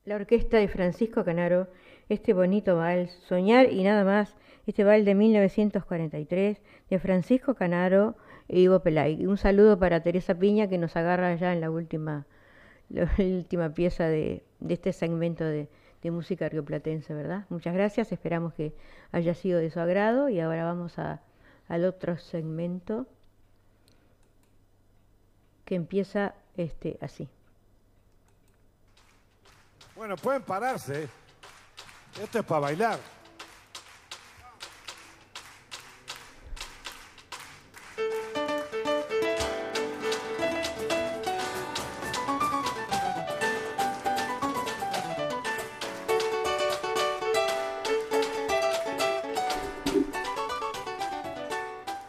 La 0.07 0.15
orquesta 0.15 0.55
de 0.55 0.69
Francisco 0.69 1.25
Canaro, 1.25 1.67
este 2.07 2.31
bonito 2.31 2.77
vals, 2.77 3.11
Soñar 3.27 3.69
y 3.73 3.83
nada 3.83 4.05
más, 4.05 4.37
este 4.65 4.85
vals 4.85 5.03
de 5.03 5.15
1943, 5.15 6.61
de 6.89 6.99
Francisco 6.99 7.55
Canaro 7.55 8.15
e 8.47 8.61
Ivo 8.61 8.79
Pelay. 8.79 9.25
Un 9.25 9.35
saludo 9.35 9.77
para 9.77 9.99
Teresa 10.03 10.33
Piña 10.33 10.69
que 10.69 10.77
nos 10.77 10.95
agarra 10.95 11.35
ya 11.35 11.51
en 11.51 11.59
la 11.59 11.69
última, 11.69 12.25
la 12.89 13.09
última 13.19 13.73
pieza 13.73 14.07
de, 14.07 14.43
de 14.61 14.75
este 14.75 14.93
segmento 14.93 15.43
de, 15.43 15.67
de, 16.01 16.11
música 16.11 16.47
rioplatense, 16.47 17.13
¿verdad? 17.13 17.43
Muchas 17.49 17.73
gracias, 17.73 18.13
esperamos 18.13 18.53
que 18.53 18.71
haya 19.11 19.33
sido 19.33 19.59
de 19.59 19.69
su 19.69 19.81
agrado 19.81 20.29
y 20.29 20.39
ahora 20.39 20.63
vamos 20.63 20.99
a, 20.99 21.21
al 21.67 21.83
otro 21.83 22.17
segmento 22.17 23.07
que 25.65 25.75
empieza 25.75 26.33
este 26.55 26.97
así. 27.01 27.27
Bueno, 29.97 30.15
pueden 30.15 30.43
pararse. 30.43 31.09
Esto 32.21 32.39
es 32.39 32.45
para 32.45 32.59
bailar. 32.61 32.99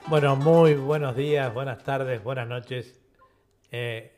Bueno, 0.09 0.37
muy 0.37 0.75
buenos 0.75 1.17
días, 1.17 1.53
buenas 1.55 1.83
tardes, 1.83 2.23
buenas 2.23 2.49
noches. 2.49 2.95
Eh, 3.71 4.18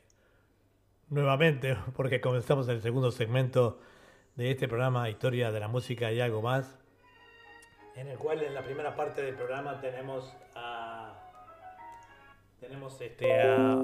nuevamente, 1.11 1.77
porque 1.97 2.21
comenzamos 2.21 2.69
el 2.69 2.81
segundo 2.81 3.11
segmento 3.11 3.79
de 4.37 4.53
este 4.53 4.69
programa 4.69 5.11
Historia 5.11 5.51
de 5.51 5.61
la 5.61 5.69
Música 5.69 6.11
y 6.13 6.21
algo 6.21 6.41
más, 6.41 6.79
en 7.97 8.09
el 8.09 8.17
cual 8.17 8.43
en 8.43 8.55
la 8.55 8.63
primera 8.63 8.95
parte 8.95 9.21
del 9.23 9.35
programa 9.35 9.81
tenemos 9.81 10.33
a 10.55 11.15
tenemos 12.61 13.01
este 13.01 13.33
a 13.33 13.77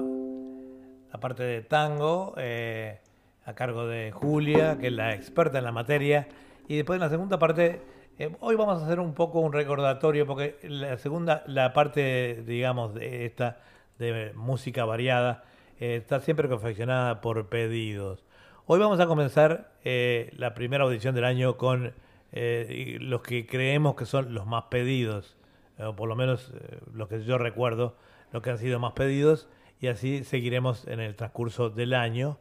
la 1.11 1.19
parte 1.19 1.43
de 1.43 1.61
tango 1.61 2.33
eh, 2.37 2.99
a 3.45 3.53
cargo 3.53 3.85
de 3.87 4.11
Julia, 4.11 4.77
que 4.79 4.87
es 4.87 4.93
la 4.93 5.13
experta 5.13 5.57
en 5.57 5.65
la 5.65 5.71
materia, 5.71 6.27
y 6.67 6.77
después 6.77 6.97
en 6.97 7.01
la 7.01 7.09
segunda 7.09 7.37
parte 7.37 7.81
eh, 8.17 8.35
hoy 8.39 8.55
vamos 8.55 8.81
a 8.81 8.85
hacer 8.85 8.99
un 8.99 9.13
poco 9.13 9.41
un 9.41 9.51
recordatorio 9.51 10.25
porque 10.25 10.57
la 10.63 10.97
segunda 10.97 11.43
la 11.47 11.73
parte 11.73 12.43
digamos 12.45 12.93
de 12.93 13.25
esta 13.25 13.59
de 13.99 14.31
música 14.35 14.85
variada 14.85 15.43
eh, 15.79 15.95
está 15.97 16.19
siempre 16.19 16.49
confeccionada 16.49 17.21
por 17.21 17.49
pedidos. 17.49 18.25
Hoy 18.65 18.79
vamos 18.79 18.99
a 18.99 19.05
comenzar 19.05 19.71
eh, 19.83 20.31
la 20.35 20.53
primera 20.53 20.83
audición 20.83 21.13
del 21.13 21.23
año 21.23 21.57
con 21.57 21.93
eh, 22.31 22.97
los 22.99 23.21
que 23.21 23.45
creemos 23.45 23.95
que 23.95 24.05
son 24.05 24.33
los 24.33 24.47
más 24.47 24.65
pedidos, 24.65 25.37
o 25.79 25.95
por 25.95 26.09
lo 26.09 26.15
menos 26.15 26.51
los 26.91 27.07
que 27.07 27.23
yo 27.23 27.37
recuerdo, 27.37 27.95
los 28.31 28.41
que 28.41 28.49
han 28.49 28.57
sido 28.57 28.79
más 28.79 28.93
pedidos, 28.93 29.47
y 29.79 29.87
así 29.87 30.23
seguiremos 30.23 30.87
en 30.87 30.99
el 30.99 31.15
transcurso 31.15 31.69
del 31.69 31.93
año 31.93 32.39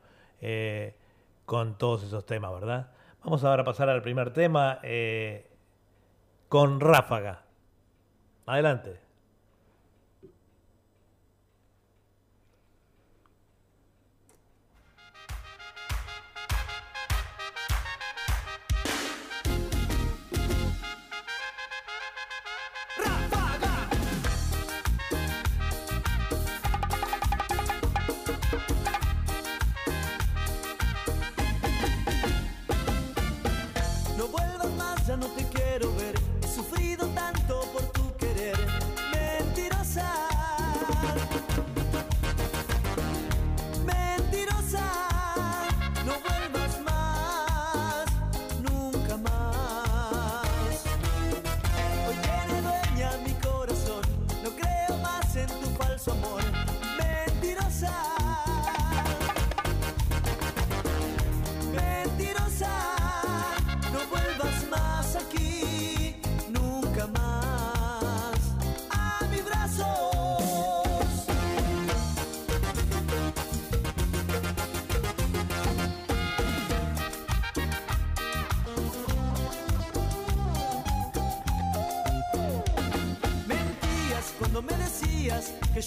con 1.44 1.76
todos 1.76 2.02
esos 2.02 2.24
temas, 2.24 2.52
¿verdad? 2.52 2.92
Vamos 3.22 3.44
ahora 3.44 3.62
a 3.62 3.64
pasar 3.66 3.90
al 3.90 4.02
primer 4.02 4.32
tema 4.32 4.80
con 6.48 6.80
Ráfaga. 6.80 7.42
Adelante. 8.46 9.05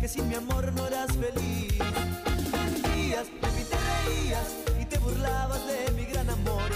que 0.00 0.08
sin 0.08 0.28
mi 0.28 0.34
amor 0.34 0.72
no 0.72 0.86
eras 0.86 1.10
feliz. 1.16 1.74
Mentías, 2.52 3.26
de 3.26 3.48
mí 3.56 3.64
te 3.68 3.76
reías 3.90 4.56
y 4.80 4.84
te 4.84 4.98
burlabas 4.98 5.66
de 5.66 5.90
mi 5.92 6.04
gran 6.04 6.30
amor. 6.30 6.70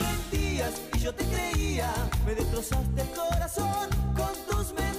Mentías 0.00 0.82
y 0.94 0.98
yo 0.98 1.14
te 1.14 1.24
creía, 1.24 1.92
me 2.24 2.34
destrozaste 2.34 3.02
el 3.02 3.10
corazón 3.10 3.88
con 4.16 4.32
tus 4.48 4.72
mentiras. 4.74 4.96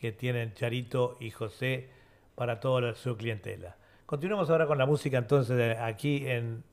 que 0.00 0.12
tienen 0.12 0.54
Charito 0.54 1.18
y 1.20 1.30
José 1.30 1.90
para 2.34 2.58
toda 2.58 2.94
su 2.94 3.16
clientela. 3.16 3.76
Continuamos 4.06 4.48
ahora 4.50 4.66
con 4.66 4.78
la 4.78 4.86
música 4.86 5.18
entonces 5.18 5.78
aquí 5.78 6.26
en 6.26 6.64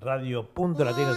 Radio 0.00 0.48
Punto 0.48 0.84
Latino 0.84 1.16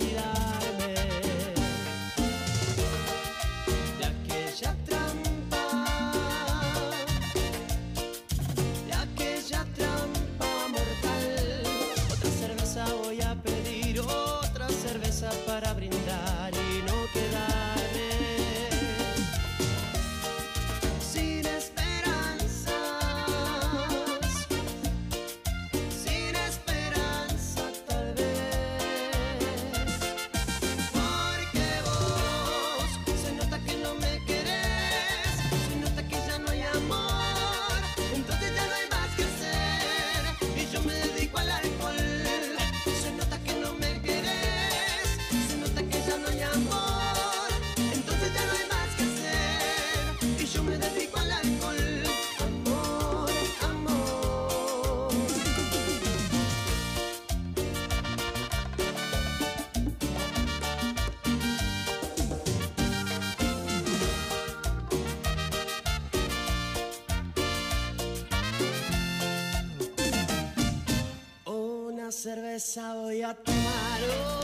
voy 72.93 73.23
a 73.23 73.33
tomar, 73.33 74.01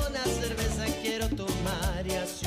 una 0.09 0.24
cerveza 0.24 0.86
quiero 1.03 1.30
tomar 1.30 2.03
y 2.07 2.15
así 2.15 2.47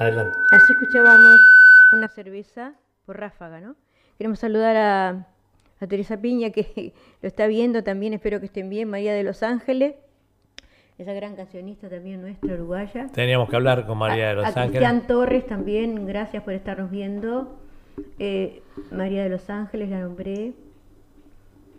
adelante. 0.00 0.38
Así 0.50 0.72
escuchábamos 0.72 1.40
una 1.92 2.08
cerveza 2.08 2.74
por 3.06 3.18
ráfaga, 3.18 3.60
¿no? 3.60 3.76
Queremos 4.18 4.38
saludar 4.38 4.76
a, 4.76 5.26
a 5.80 5.86
Teresa 5.86 6.20
Piña, 6.20 6.50
que 6.50 6.92
lo 7.22 7.26
está 7.28 7.46
viendo 7.46 7.82
también, 7.82 8.12
espero 8.14 8.40
que 8.40 8.46
estén 8.46 8.68
bien, 8.70 8.88
María 8.88 9.12
de 9.14 9.22
Los 9.22 9.42
Ángeles, 9.42 9.94
esa 10.98 11.12
gran 11.14 11.34
cancionista 11.34 11.88
también 11.88 12.20
nuestra, 12.20 12.52
uruguaya. 12.54 13.06
Teníamos 13.14 13.48
que 13.48 13.56
hablar 13.56 13.86
con 13.86 13.96
María 13.98 14.24
de 14.26 14.30
A- 14.30 14.34
Los 14.34 14.44
a 14.44 14.48
Ángeles. 14.48 14.70
Cristian 14.70 15.06
Torres 15.06 15.46
también, 15.46 16.06
gracias 16.06 16.42
por 16.42 16.52
estarnos 16.52 16.90
viendo. 16.90 17.58
Eh, 18.18 18.62
María 18.90 19.22
de 19.22 19.30
Los 19.30 19.48
Ángeles, 19.48 19.88
la 19.90 20.00
nombré. 20.00 20.52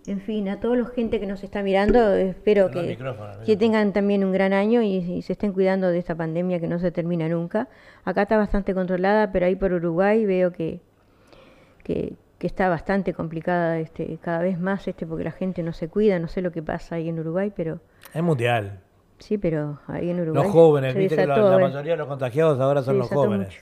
En 0.07 0.19
fin, 0.19 0.49
a 0.49 0.59
toda 0.59 0.75
la 0.77 0.85
gente 0.85 1.19
que 1.19 1.27
nos 1.27 1.43
está 1.43 1.61
mirando, 1.61 2.13
espero 2.15 2.71
que, 2.71 2.97
que 3.45 3.55
tengan 3.55 3.93
también 3.93 4.23
un 4.23 4.31
gran 4.31 4.51
año 4.51 4.81
y, 4.81 4.95
y 4.95 5.21
se 5.21 5.33
estén 5.33 5.53
cuidando 5.53 5.89
de 5.89 5.99
esta 5.99 6.15
pandemia 6.15 6.59
que 6.59 6.67
no 6.67 6.79
se 6.79 6.91
termina 6.91 7.29
nunca. 7.29 7.67
Acá 8.03 8.23
está 8.23 8.35
bastante 8.37 8.73
controlada, 8.73 9.31
pero 9.31 9.45
ahí 9.45 9.55
por 9.55 9.73
Uruguay 9.73 10.25
veo 10.25 10.51
que, 10.51 10.79
que, 11.83 12.13
que 12.39 12.47
está 12.47 12.67
bastante 12.67 13.13
complicada 13.13 13.77
este, 13.79 14.17
cada 14.19 14.39
vez 14.39 14.59
más 14.59 14.87
este 14.87 15.05
porque 15.05 15.23
la 15.23 15.31
gente 15.31 15.61
no 15.61 15.71
se 15.71 15.87
cuida, 15.87 16.17
no 16.17 16.27
sé 16.27 16.41
lo 16.41 16.51
que 16.51 16.63
pasa 16.63 16.95
ahí 16.95 17.07
en 17.07 17.19
Uruguay, 17.19 17.53
pero 17.55 17.79
Es 18.11 18.23
mundial. 18.23 18.79
sí, 19.19 19.37
pero 19.37 19.79
ahí 19.85 20.09
en 20.09 20.19
Uruguay. 20.19 20.43
Los 20.43 20.51
jóvenes, 20.51 20.95
viste 20.95 21.15
que 21.15 21.27
la, 21.27 21.35
ver. 21.57 21.61
mayoría 21.61 21.91
de 21.91 21.97
los 21.97 22.07
contagiados 22.07 22.59
ahora 22.59 22.81
son 22.81 22.97
los 22.97 23.07
jóvenes. 23.07 23.49
mucho. 23.49 23.61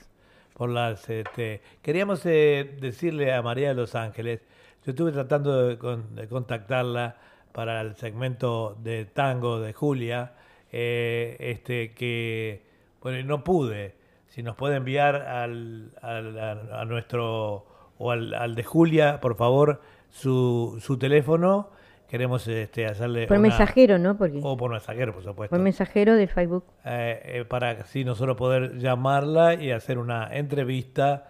Por 0.54 0.70
las, 0.70 1.08
este, 1.10 1.60
queríamos 1.82 2.24
eh, 2.24 2.76
decirle 2.80 3.32
a 3.34 3.42
María 3.42 3.68
de 3.68 3.74
Los 3.74 3.94
Ángeles, 3.94 4.40
yo 4.84 4.90
estuve 4.92 5.12
tratando 5.12 5.66
de, 5.68 5.78
con- 5.78 6.14
de 6.14 6.26
contactarla 6.28 7.16
para 7.52 7.80
el 7.80 7.96
segmento 7.96 8.76
de 8.82 9.04
tango 9.04 9.60
de 9.60 9.72
Julia, 9.72 10.32
eh, 10.72 11.36
este, 11.40 11.92
que, 11.94 12.62
bueno, 13.02 13.18
y 13.18 13.24
no 13.24 13.42
pude. 13.44 13.94
Si 14.28 14.42
nos 14.42 14.54
puede 14.56 14.76
enviar 14.76 15.16
al, 15.16 15.90
al- 16.00 16.38
a, 16.38 16.80
a 16.80 16.84
nuestro, 16.84 17.66
o 17.98 18.10
al, 18.12 18.32
al 18.34 18.54
de 18.54 18.62
Julia, 18.62 19.20
por 19.20 19.36
favor, 19.36 19.80
su, 20.08 20.78
su 20.80 20.96
teléfono, 20.98 21.70
queremos 22.08 22.46
este, 22.48 22.86
hacerle 22.86 23.26
Por 23.26 23.38
una- 23.38 23.48
mensajero, 23.48 23.98
¿no? 23.98 24.16
Porque 24.16 24.40
O 24.42 24.56
por 24.56 24.70
mensajero, 24.70 25.12
por 25.12 25.22
supuesto 25.24 25.54
por 25.54 25.62
mensajero 25.62 26.14
del 26.14 26.28
Facebook. 26.28 26.64
eh, 26.84 27.20
eh, 27.24 27.44
para 27.44 27.70
así 27.70 28.04
nosotros 28.04 28.36
poder 28.36 28.78
llamarla 28.78 29.54
y 29.54 29.72
hacer 29.72 29.98
una 29.98 30.28
entrevista 30.32 31.28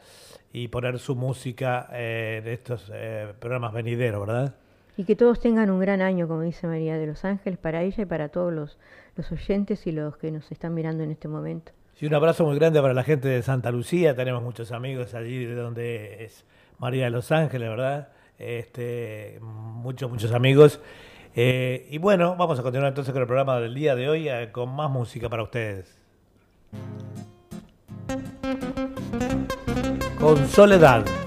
y 0.52 0.68
poner 0.68 0.98
su 0.98 1.14
música 1.14 1.88
eh, 1.92 2.40
de 2.44 2.52
estos 2.52 2.90
eh, 2.92 3.32
programas 3.38 3.72
venideros, 3.72 4.26
¿verdad? 4.26 4.54
Y 4.96 5.04
que 5.04 5.16
todos 5.16 5.40
tengan 5.40 5.70
un 5.70 5.80
gran 5.80 6.02
año, 6.02 6.28
como 6.28 6.42
dice 6.42 6.66
María 6.66 6.98
de 6.98 7.06
los 7.06 7.24
Ángeles, 7.24 7.58
para 7.58 7.82
ella 7.82 8.02
y 8.02 8.06
para 8.06 8.28
todos 8.28 8.52
los, 8.52 8.78
los 9.16 9.30
oyentes 9.32 9.86
y 9.86 9.92
los 9.92 10.16
que 10.16 10.30
nos 10.30 10.50
están 10.50 10.74
mirando 10.74 11.04
en 11.04 11.10
este 11.10 11.28
momento. 11.28 11.72
Y 12.00 12.06
un 12.06 12.14
abrazo 12.14 12.44
muy 12.46 12.56
grande 12.56 12.80
para 12.80 12.94
la 12.94 13.04
gente 13.04 13.28
de 13.28 13.42
Santa 13.42 13.70
Lucía, 13.70 14.16
tenemos 14.16 14.42
muchos 14.42 14.72
amigos 14.72 15.14
allí 15.14 15.44
de 15.44 15.54
donde 15.54 16.24
es 16.24 16.44
María 16.78 17.04
de 17.04 17.10
los 17.10 17.30
Ángeles, 17.30 17.68
¿verdad? 17.68 18.08
Este, 18.38 19.38
muchos, 19.42 20.10
muchos 20.10 20.32
amigos. 20.32 20.80
Eh, 21.36 21.86
y 21.90 21.98
bueno, 21.98 22.36
vamos 22.36 22.58
a 22.58 22.62
continuar 22.62 22.88
entonces 22.88 23.12
con 23.12 23.20
el 23.20 23.26
programa 23.26 23.60
del 23.60 23.74
día 23.74 23.94
de 23.94 24.08
hoy 24.08 24.28
eh, 24.28 24.48
con 24.50 24.74
más 24.74 24.90
música 24.90 25.28
para 25.28 25.42
ustedes. 25.42 25.98
Con 30.20 30.46
Soledad. 30.50 31.19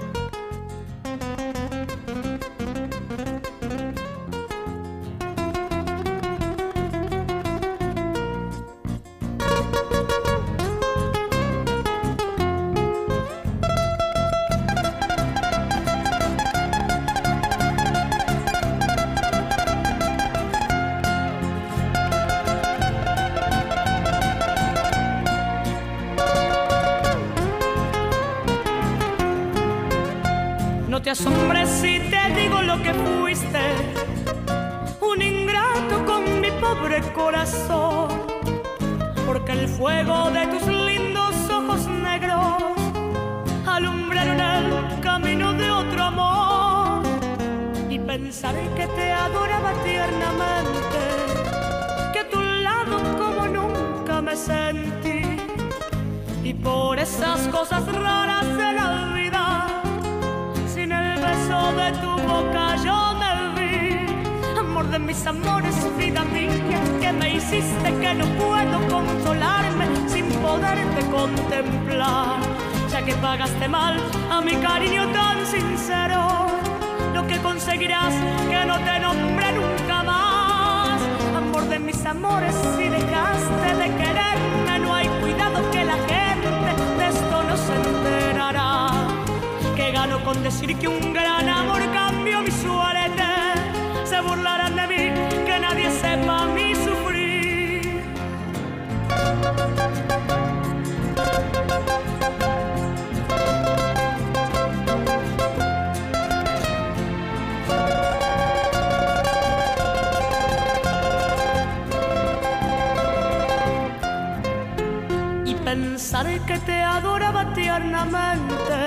Pensar 116.14 116.46
que 116.46 116.58
te 116.58 116.80
adoraba 116.80 117.52
tiernamente 117.54 118.78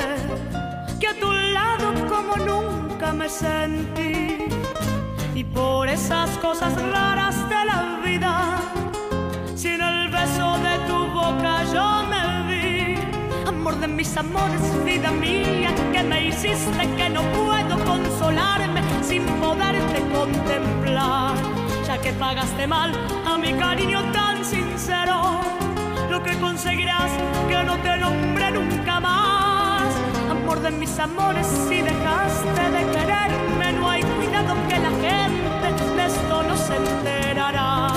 que 0.98 1.08
a 1.08 1.20
tu 1.20 1.30
lado 1.30 1.94
como 2.08 2.38
nunca 2.38 3.12
me 3.12 3.28
sentí. 3.28 4.48
Y 5.36 5.44
por 5.44 5.90
esas 5.90 6.30
cosas 6.38 6.74
raras 6.94 7.36
de 7.50 7.66
la 7.66 8.00
vida, 8.04 8.60
sin 9.56 9.82
el 9.82 10.10
beso 10.10 10.58
de 10.60 10.76
tu 10.88 10.98
boca 11.20 11.66
yo 11.74 12.04
me 12.12 12.24
vi. 12.50 12.96
Amor 13.46 13.76
de 13.80 13.88
mis 13.88 14.16
amores, 14.16 14.86
vida 14.86 15.12
mía, 15.12 15.76
que 15.92 16.04
me 16.04 16.28
hiciste 16.28 16.84
que 16.96 17.10
no 17.10 17.22
puedo 17.40 17.76
consolarme 17.86 18.82
sin 19.02 19.26
poderte 19.42 20.00
contemplar, 20.18 21.36
ya 21.86 21.98
que 21.98 22.14
pagaste 22.14 22.68
mal 22.68 22.92
a 23.26 23.38
mi 23.38 23.54
cariño 23.54 24.02
tan 24.14 24.46
sincero. 24.46 25.47
Conseguirás 26.36 27.12
que 27.48 27.64
no 27.64 27.78
te 27.78 27.98
nombre 27.98 28.52
nunca 28.52 29.00
más. 29.00 29.84
Amor 30.30 30.60
de 30.62 30.72
mis 30.72 31.00
amores, 31.00 31.48
si 31.68 31.82
dejaste 31.82 32.72
de 32.72 32.92
quererme, 32.92 33.74
no 33.74 33.90
hay 33.90 34.02
cuidado 34.02 34.56
que 34.68 34.78
la 34.80 34.90
gente 34.90 35.84
de 35.96 36.06
esto 36.06 36.44
no 36.44 36.56
se 36.58 36.76
enterará. 36.76 37.90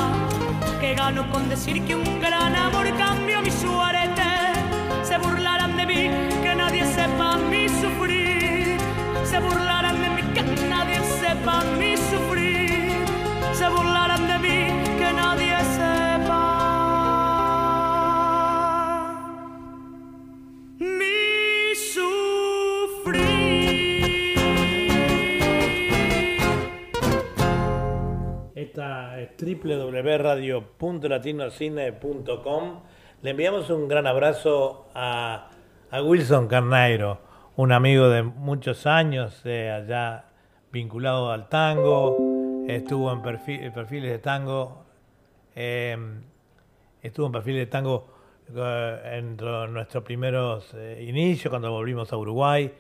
Que 0.81 0.95
gano 0.95 1.31
con 1.31 1.49
decir 1.49 1.85
que 1.85 1.95
un 1.97 2.21
gran 2.21 2.55
amor 2.55 2.87
cambió 2.97 3.41
mi 3.43 3.51
suerte. 3.51 4.23
Se 5.03 5.19
burlarán 5.19 5.77
de 5.77 5.87
mí, 5.87 6.11
que 6.43 6.55
nadie 6.55 6.85
sepa 6.87 7.37
mi 7.37 7.69
sufrir. 7.69 8.79
Se 9.25 9.39
burlarán 9.41 10.01
de 10.01 10.11
mí, 10.11 10.23
que 10.35 10.43
nadie 10.69 11.01
sepa 11.21 11.63
mi 11.79 11.97
sufrir. 11.97 13.05
Se 13.55 13.69
burlarán 13.69 14.27
de 14.27 14.30
Esta. 28.81 29.17
Le 33.23 33.31
enviamos 33.31 33.69
un 33.69 33.89
gran 33.89 34.07
abrazo 34.07 34.87
a, 34.95 35.51
Wilson 36.03 36.49
Carneiro, 36.49 37.19
un 37.57 37.73
amigo 37.73 38.09
de 38.09 38.23
muchos 38.23 38.87
años, 38.87 39.43
eh, 39.45 39.71
allá 39.71 40.25
vinculado 40.73 41.31
al 41.31 41.49
tango, 41.51 42.17
estuvo 42.67 43.13
en 43.13 43.23
perfi- 43.23 43.73
perfiles 43.75 44.11
de 44.11 44.19
tango, 44.21 44.85
eh, 45.55 45.99
estuvo 47.03 47.27
en 47.27 47.33
perfiles 47.33 47.61
de 47.61 47.67
tango 47.67 48.09
eh, 48.57 49.19
en 49.19 49.37
nuestros 49.73 50.03
primeros 50.05 50.73
eh, 50.75 51.05
inicios, 51.07 51.51
cuando 51.51 51.71
volvimos 51.71 52.11
a 52.13 52.17
Uruguay, 52.17 52.73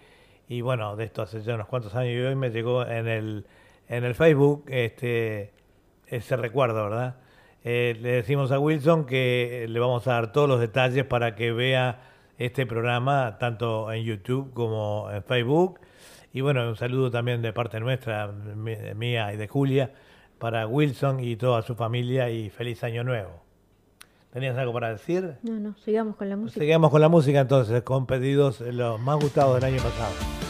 y 0.48 0.62
bueno, 0.62 0.96
de 0.96 1.04
esto 1.04 1.20
hace 1.22 1.42
ya 1.42 1.56
unos 1.56 1.66
cuantos 1.66 1.94
años, 1.94 2.14
y 2.14 2.20
hoy 2.20 2.34
me 2.34 2.48
llegó 2.50 2.86
en 2.86 3.06
el, 3.06 3.46
en 3.88 4.04
el 4.04 4.14
Facebook 4.14 4.64
este, 4.68 5.52
ese 6.10 6.36
recuerdo, 6.36 6.84
¿verdad? 6.84 7.16
Eh, 7.62 7.96
le 8.00 8.12
decimos 8.12 8.52
a 8.52 8.58
Wilson 8.58 9.04
que 9.04 9.66
le 9.68 9.80
vamos 9.80 10.06
a 10.08 10.12
dar 10.12 10.32
todos 10.32 10.48
los 10.48 10.60
detalles 10.60 11.04
para 11.04 11.34
que 11.34 11.52
vea 11.52 12.00
este 12.38 12.64
programa 12.66 13.36
tanto 13.38 13.92
en 13.92 14.04
YouTube 14.04 14.52
como 14.54 15.08
en 15.12 15.22
Facebook. 15.22 15.80
Y 16.32 16.40
bueno, 16.40 16.68
un 16.68 16.76
saludo 16.76 17.10
también 17.10 17.42
de 17.42 17.52
parte 17.52 17.80
nuestra, 17.80 18.28
mía 18.28 19.32
y 19.32 19.36
de 19.36 19.48
Julia, 19.48 19.92
para 20.38 20.66
Wilson 20.66 21.20
y 21.20 21.36
toda 21.36 21.62
su 21.62 21.74
familia 21.74 22.30
y 22.30 22.48
feliz 22.50 22.82
año 22.82 23.04
nuevo. 23.04 23.42
¿Tenías 24.32 24.56
algo 24.56 24.72
para 24.72 24.90
decir? 24.90 25.34
No, 25.42 25.58
no, 25.58 25.74
sigamos 25.84 26.16
con 26.16 26.28
la 26.28 26.36
música. 26.36 26.60
Seguimos 26.60 26.90
con 26.90 27.00
la 27.00 27.08
música 27.08 27.40
entonces, 27.40 27.82
con 27.82 28.06
pedidos 28.06 28.60
eh, 28.60 28.72
los 28.72 29.00
más 29.00 29.18
gustados 29.18 29.60
del 29.60 29.74
año 29.74 29.82
pasado. 29.82 30.49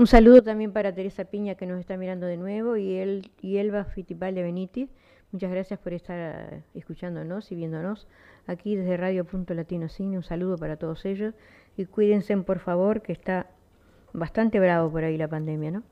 Un 0.00 0.06
saludo 0.06 0.42
también 0.42 0.72
para 0.72 0.94
Teresa 0.94 1.26
Piña 1.26 1.56
que 1.56 1.66
nos 1.66 1.78
está 1.78 1.98
mirando 1.98 2.24
de 2.24 2.38
nuevo 2.38 2.78
y, 2.78 2.96
él, 2.96 3.30
y 3.42 3.58
Elba 3.58 3.84
Fittipaldi 3.84 4.40
Benítez. 4.40 4.88
Muchas 5.30 5.50
gracias 5.50 5.78
por 5.78 5.92
estar 5.92 6.16
eh, 6.18 6.62
escuchándonos 6.72 7.52
y 7.52 7.54
viéndonos 7.54 8.08
aquí 8.46 8.76
desde 8.76 8.96
Radio 8.96 9.26
Punto 9.26 9.52
Latino 9.52 9.90
Cine. 9.90 10.16
Un 10.16 10.22
saludo 10.22 10.56
para 10.56 10.78
todos 10.78 11.04
ellos 11.04 11.34
y 11.76 11.84
cuídense 11.84 12.34
por 12.38 12.60
favor 12.60 13.02
que 13.02 13.12
está 13.12 13.48
bastante 14.14 14.58
bravo 14.58 14.90
por 14.90 15.04
ahí 15.04 15.18
la 15.18 15.28
pandemia, 15.28 15.70
¿no? 15.70 15.82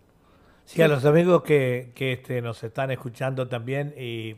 Sí, 0.64 0.80
a 0.80 0.88
los 0.88 1.04
amigos 1.04 1.42
que, 1.42 1.92
que 1.94 2.14
este, 2.14 2.40
nos 2.40 2.64
están 2.64 2.90
escuchando 2.90 3.46
también 3.46 3.92
y 3.94 4.36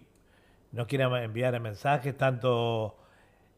nos 0.72 0.88
quieran 0.88 1.14
enviar 1.22 1.60
mensajes, 1.60 2.16
tanto, 2.16 2.96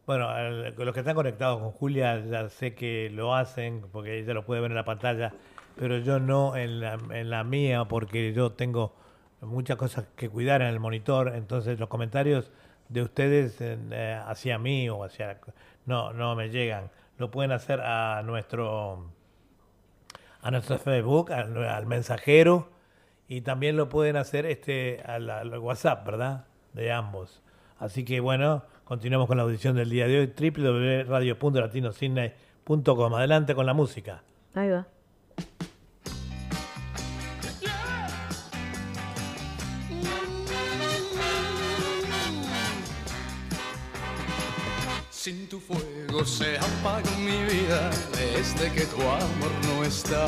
bueno, 0.05 0.29
los 0.77 0.93
que 0.93 1.01
están 1.01 1.15
conectados 1.15 1.63
con 1.63 1.71
Julia 1.71 2.23
ya 2.27 2.51
sé 2.51 2.75
que 2.75 3.09
lo 3.09 3.35
hacen 3.35 3.87
porque 3.91 4.19
ella 4.19 4.35
lo 4.35 4.45
puede 4.45 4.61
ver 4.61 4.73
en 4.73 4.77
la 4.77 4.85
pantalla, 4.85 5.33
pero 5.77 5.99
yo 5.99 6.21
no 6.21 6.57
en 6.57 6.81
la, 6.81 6.99
en 7.11 7.31
la 7.31 7.45
mía 7.45 7.85
porque 7.87 8.33
yo 8.33 8.53
tengo 8.53 8.95
muchas 9.41 9.77
cosas 9.77 10.07
que 10.17 10.29
cuidar 10.29 10.63
en 10.63 10.69
el 10.69 10.81
monitor, 10.81 11.33
entonces 11.35 11.79
los 11.79 11.89
comentarios 11.89 12.51
de 12.89 13.03
ustedes 13.03 13.61
en, 13.61 13.93
eh, 13.93 14.21
hacia 14.27 14.59
mí 14.59 14.89
o 14.89 15.05
hacia... 15.05 15.39
No, 15.87 16.13
no 16.13 16.37
me 16.37 16.51
llegan. 16.51 16.91
Lo 17.19 17.31
pueden 17.31 17.53
hacer 17.53 17.81
a 17.81 18.23
nuestro 18.23 19.07
a 20.43 20.51
nuestro 20.51 20.77
Facebook, 20.79 21.33
al, 21.33 21.87
mensajero, 21.87 22.69
y 23.29 23.41
también 23.43 23.77
lo 23.77 23.89
pueden 23.89 24.17
hacer 24.17 24.45
este 24.45 25.01
al, 25.07 25.57
WhatsApp, 25.59 26.05
¿verdad? 26.05 26.47
De 26.73 26.91
ambos. 26.91 27.41
Así 27.79 28.05
que 28.05 28.19
bueno, 28.19 28.65
continuamos 28.85 29.29
con 29.29 29.37
la 29.37 29.45
audición 29.45 29.77
del 29.77 29.89
día 29.89 30.09
de 30.09 30.19
hoy, 30.19 30.33
www.radio.latinocine.com. 30.37 33.15
Adelante 33.15 33.55
con 33.55 33.67
la 33.67 33.75
música. 33.75 34.25
Ahí 34.55 34.71
va. 34.71 34.89
Sin 45.25 45.47
tu 45.47 45.61
fuego 45.61 46.25
se 46.25 46.59
apaga 46.59 47.09
mi 47.19 47.45
vida 47.45 47.91
desde 48.11 48.73
que 48.73 48.85
tu 48.87 49.01
amor 49.03 49.53
no 49.69 49.85
está. 49.85 50.27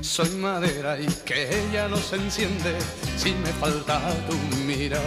Soy 0.00 0.30
madera 0.36 0.96
y 1.00 1.06
que 1.24 1.48
ella 1.58 1.88
no 1.88 1.96
se 1.96 2.14
enciende 2.14 2.78
si 3.16 3.32
me 3.32 3.52
falta 3.54 4.00
tu 4.28 4.36
mirar. 4.64 5.02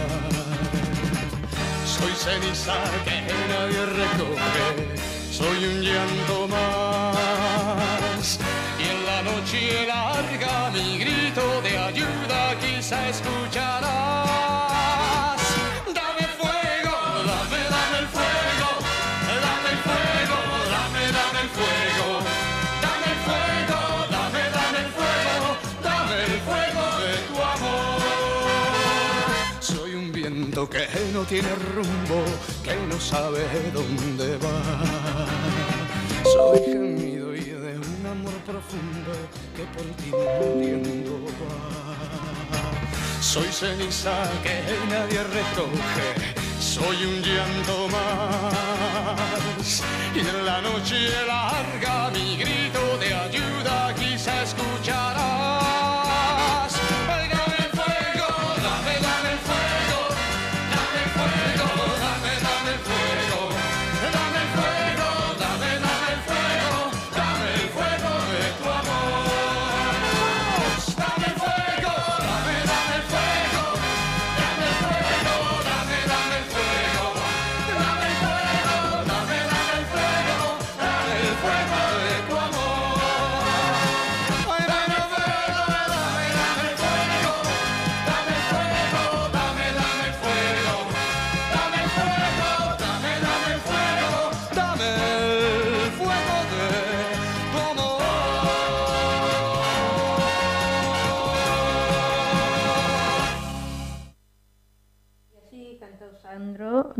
Soy 1.86 2.12
ceniza 2.12 2.76
que 3.06 3.22
nadie 3.48 3.86
recoge, 3.86 4.68
soy 5.32 5.64
un 5.64 5.80
llanto 5.80 6.46
más. 6.48 8.38
Y 8.78 8.82
en 8.82 9.06
la 9.06 9.22
noche 9.22 9.86
larga 9.86 10.70
mi 10.72 10.98
grito 10.98 11.62
de 11.62 11.78
ayuda 11.78 12.54
quizá 12.60 13.08
escucharás. 13.08 14.29
Que 30.68 30.86
no 31.12 31.22
tiene 31.22 31.48
rumbo, 31.74 32.24
que 32.62 32.74
no 32.88 33.00
sabe 33.00 33.46
dónde 33.72 34.36
va. 34.38 34.60
Soy 36.24 36.58
gemido 36.64 37.34
y 37.34 37.44
de 37.44 37.78
un 37.78 38.06
amor 38.06 38.34
profundo 38.44 39.12
que 39.56 39.64
por 39.74 39.86
ti 39.96 40.10
muriendo 40.10 41.24
va. 41.40 43.22
Soy 43.22 43.48
ceniza 43.52 44.28
que 44.42 44.60
nadie 44.90 45.22
recoge, 45.22 46.34
soy 46.60 47.04
un 47.04 47.22
llanto 47.22 47.88
más. 47.88 49.82
Y 50.14 50.18
en 50.18 50.44
la 50.44 50.60
noche 50.60 51.08
larga 51.26 52.10
mi 52.10 52.36
grito 52.36 52.98
de 52.98 53.14
ayuda 53.14 53.94
quizá 53.94 54.42
escucharás. 54.42 56.09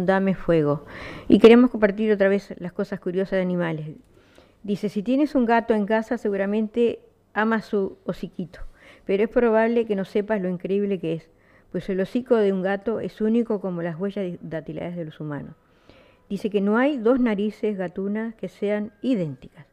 Dame 0.06 0.34
Fuego. 0.34 0.84
Y 1.28 1.38
queremos 1.38 1.70
compartir 1.70 2.12
otra 2.12 2.28
vez 2.28 2.54
las 2.58 2.72
cosas 2.72 3.00
curiosas 3.00 3.32
de 3.32 3.42
animales. 3.42 3.88
Dice, 4.62 4.88
si 4.88 5.02
tienes 5.02 5.34
un 5.34 5.46
gato 5.46 5.74
en 5.74 5.86
casa, 5.86 6.18
seguramente 6.18 7.00
amas 7.32 7.64
su 7.64 7.98
hociquito, 8.04 8.60
pero 9.06 9.22
es 9.24 9.28
probable 9.28 9.86
que 9.86 9.96
no 9.96 10.04
sepas 10.04 10.40
lo 10.40 10.48
increíble 10.48 10.98
que 10.98 11.14
es, 11.14 11.30
pues 11.72 11.88
el 11.88 12.00
hocico 12.00 12.36
de 12.36 12.52
un 12.52 12.62
gato 12.62 13.00
es 13.00 13.20
único 13.20 13.60
como 13.60 13.82
las 13.82 13.98
huellas 13.98 14.38
dactilares 14.42 14.96
de 14.96 15.04
los 15.04 15.20
humanos. 15.20 15.54
Dice 16.28 16.50
que 16.50 16.60
no 16.60 16.76
hay 16.76 16.98
dos 16.98 17.18
narices 17.20 17.76
gatunas 17.76 18.34
que 18.34 18.48
sean 18.48 18.92
idénticas. 19.02 19.66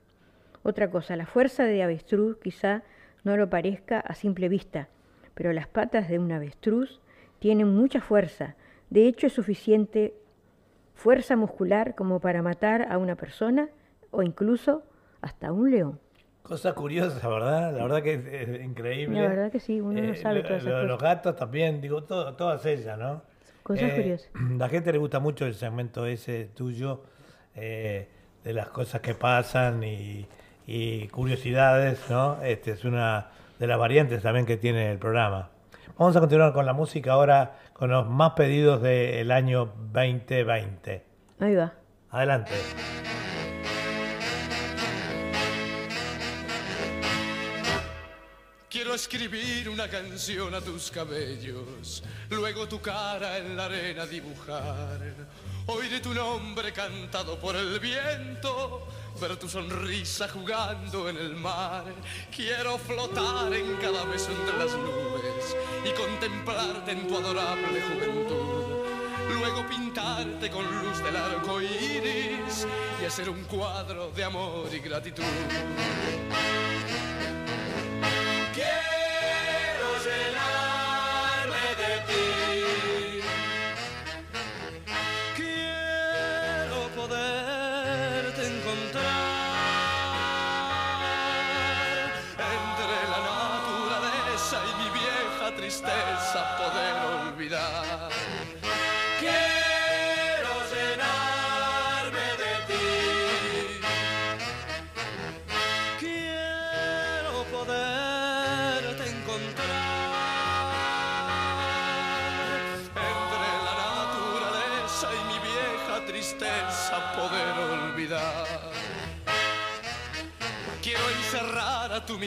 Otra 0.64 0.90
cosa, 0.90 1.16
la 1.16 1.26
fuerza 1.26 1.66
de 1.66 1.84
avestruz 1.84 2.38
quizá 2.42 2.84
no 3.24 3.38
lo 3.38 3.50
parezca 3.50 4.00
a 4.00 4.16
simple 4.16 4.50
vista, 4.50 4.90
pero 5.34 5.54
las 5.54 5.68
patas 5.68 6.10
de 6.10 6.18
un 6.18 6.32
avestruz 6.32 7.00
tienen 7.40 7.74
mucha 7.74 8.02
fuerza. 8.02 8.56
De 8.90 9.08
hecho, 9.08 9.28
es 9.28 9.34
suficiente 9.34 10.14
fuerza 10.96 11.36
muscular 11.36 11.96
como 11.96 12.20
para 12.20 12.42
matar 12.42 12.92
a 12.92 12.98
una 12.98 13.16
persona 13.16 13.70
o 14.12 14.24
incluso 14.24 14.84
hasta 15.22 15.52
un 15.52 15.72
león. 15.72 16.00
Cosa 16.44 16.74
curiosa, 16.74 17.28
¿verdad? 17.28 17.76
La 17.76 17.84
verdad 17.84 18.02
que 18.02 18.14
es, 18.14 18.26
es 18.26 18.64
increíble. 18.66 19.22
La 19.22 19.28
verdad 19.28 19.52
que 19.52 19.60
sí, 19.60 19.82
uno 19.82 20.02
no 20.02 20.14
Eh, 20.14 20.16
sabe 20.16 20.42
todas 20.44 20.62
esas 20.62 20.72
lo 20.72 20.80
de 20.80 20.84
los 20.88 20.98
cosas. 20.98 21.16
gatos 21.18 21.36
también, 21.36 21.82
digo, 21.82 22.04
todo- 22.04 22.34
todas 22.36 22.66
ellas, 22.66 22.98
¿no? 22.98 23.22
Cosas 23.64 23.92
Eh, 23.92 23.96
curiosas. 23.96 24.30
La 24.58 24.70
gente 24.70 24.92
le 24.94 24.98
gusta 24.98 25.20
mucho 25.20 25.46
el 25.46 25.54
segmento 25.56 26.06
ese 26.06 26.46
tuyo, 26.56 27.04
eh, 27.56 28.08
de 28.46 28.54
las 28.54 28.70
cosas 28.70 29.02
que 29.02 29.14
pasan 29.14 29.84
y, 29.84 30.26
y 30.66 31.08
curiosidades, 31.10 32.10
¿no? 32.10 32.42
Este 32.42 32.72
es 32.72 32.86
una 32.86 33.28
de 33.60 33.68
las 33.68 33.78
variantes 33.78 34.24
también 34.24 34.46
que 34.46 34.56
tiene 34.56 34.90
el 34.92 34.98
programa. 35.00 35.50
Vamos 35.98 36.16
a 36.16 36.20
continuar 36.22 36.54
con 36.54 36.66
la 36.66 36.74
música 36.74 37.12
ahora, 37.14 37.58
con 37.78 37.92
los 37.92 38.08
más 38.08 38.32
pedidos 38.32 38.82
del 38.82 39.32
año 39.32 39.74
2020. 39.94 41.06
Ahí 41.40 41.56
va. 41.56 41.74
Adelante. 42.10 42.52
Quiero 48.70 48.94
escribir 48.94 49.70
una 49.70 49.88
canción 49.88 50.54
a 50.54 50.62
tus 50.62 50.92
cabellos, 50.92 52.04
luego 52.30 52.68
tu 52.68 52.82
cara 52.82 53.38
en 53.38 53.56
la 53.56 53.66
arena 53.66 54.06
dibujar. 54.06 55.00
Oír 55.68 56.02
tu 56.02 56.14
nombre 56.14 56.72
cantado 56.72 57.40
por 57.40 57.56
el 57.56 57.80
viento, 57.80 58.88
ver 59.20 59.38
tu 59.38 59.50
sonrisa 59.50 60.28
jugando 60.28 61.10
en 61.10 61.18
el 61.18 61.36
mar. 61.36 61.84
Quiero 62.36 62.78
flotar 62.78 63.52
en 63.54 63.76
cada 63.78 64.04
beso 64.06 64.32
entre 64.32 64.58
las 64.58 64.74
nubes 64.74 65.56
y 65.84 65.90
contemplarte 65.92 66.92
en 66.92 67.08
tu 67.08 67.18
adorable 67.18 67.82
juventud. 67.82 68.86
Luego 69.40 69.68
pintarte 69.68 70.50
con 70.50 70.64
luz 70.84 71.04
del 71.04 71.16
arco 71.16 71.62
iris 71.62 72.68
y 73.02 73.06
hacer 73.06 73.30
un 73.30 73.44
cuadro 73.46 74.12
de 74.12 74.24
amor 74.24 74.68
y 74.72 74.80
gratitud. 74.80 75.24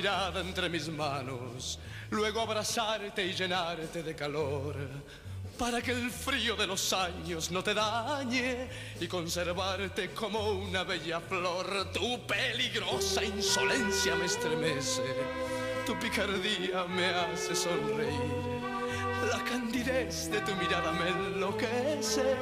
Mirada 0.00 0.40
entre 0.40 0.70
mis 0.70 0.88
manos, 0.88 1.78
luego 2.10 2.40
abrazarte 2.40 3.26
y 3.26 3.34
llenarte 3.34 4.02
de 4.02 4.14
calor, 4.14 4.74
para 5.58 5.82
que 5.82 5.90
el 5.90 6.10
frío 6.10 6.56
de 6.56 6.66
los 6.66 6.90
años 6.94 7.50
no 7.50 7.62
te 7.62 7.74
dañe 7.74 8.70
y 8.98 9.06
conservarte 9.06 10.08
como 10.12 10.52
una 10.52 10.84
bella 10.84 11.20
flor. 11.20 11.92
Tu 11.92 12.26
peligrosa 12.26 13.22
insolencia 13.22 14.14
me 14.14 14.24
estremece, 14.24 15.02
tu 15.84 15.94
picardía 15.98 16.84
me 16.84 17.04
hace 17.04 17.54
sonreír, 17.54 18.10
la 19.30 19.44
candidez 19.44 20.30
de 20.30 20.40
tu 20.40 20.54
mirada 20.54 20.92
me 20.92 21.10
enloquece. 21.10 22.36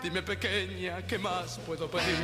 Dime 0.00 0.22
pequeña, 0.22 1.04
¿qué 1.08 1.18
más 1.18 1.58
puedo 1.66 1.90
pedir? 1.90 2.16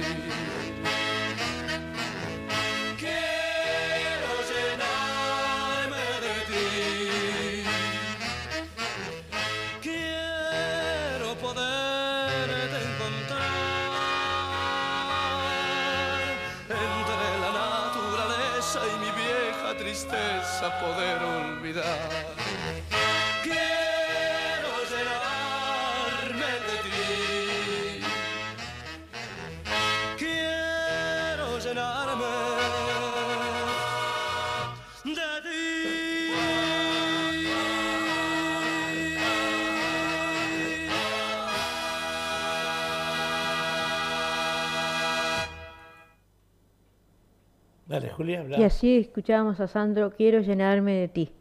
Dale, 48.00 48.12
Julia, 48.12 48.40
habla. 48.40 48.58
Y 48.58 48.64
así 48.64 48.98
escuchábamos 48.98 49.60
a 49.60 49.66
Sandro, 49.68 50.10
quiero 50.16 50.40
llenarme 50.40 50.94
de 50.94 51.08
ti. 51.08 51.32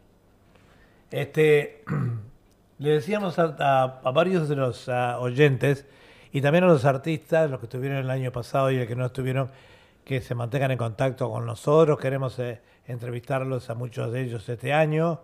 Este, 1.12 1.84
le 2.80 2.90
decíamos 2.90 3.38
a, 3.40 3.56
a- 3.60 4.02
a 4.04 4.12
varios 4.12 4.50
de 4.50 4.56
los 4.56 4.88
oyentes 4.90 5.86
y 6.32 6.42
también 6.42 6.64
a 6.66 6.68
los 6.68 6.86
artistas, 6.86 7.50
los 7.50 7.60
que 7.60 7.66
estuvieron 7.68 7.98
el 7.98 8.10
año 8.10 8.32
pasado 8.32 8.72
y 8.72 8.78
los 8.78 8.88
que 8.88 8.96
no 8.96 9.06
estuvieron, 9.06 9.50
que 10.04 10.22
se 10.22 10.36
mantengan 10.36 10.72
en 10.72 10.78
contacto 10.78 11.30
con 11.32 11.46
nosotros. 11.46 11.98
Queremos 12.00 12.38
eh, 12.40 12.60
entrevistarlos 12.88 13.70
a 13.70 13.76
muchos 13.76 14.12
de 14.12 14.22
ellos 14.24 14.48
este 14.50 14.74
año, 14.74 15.22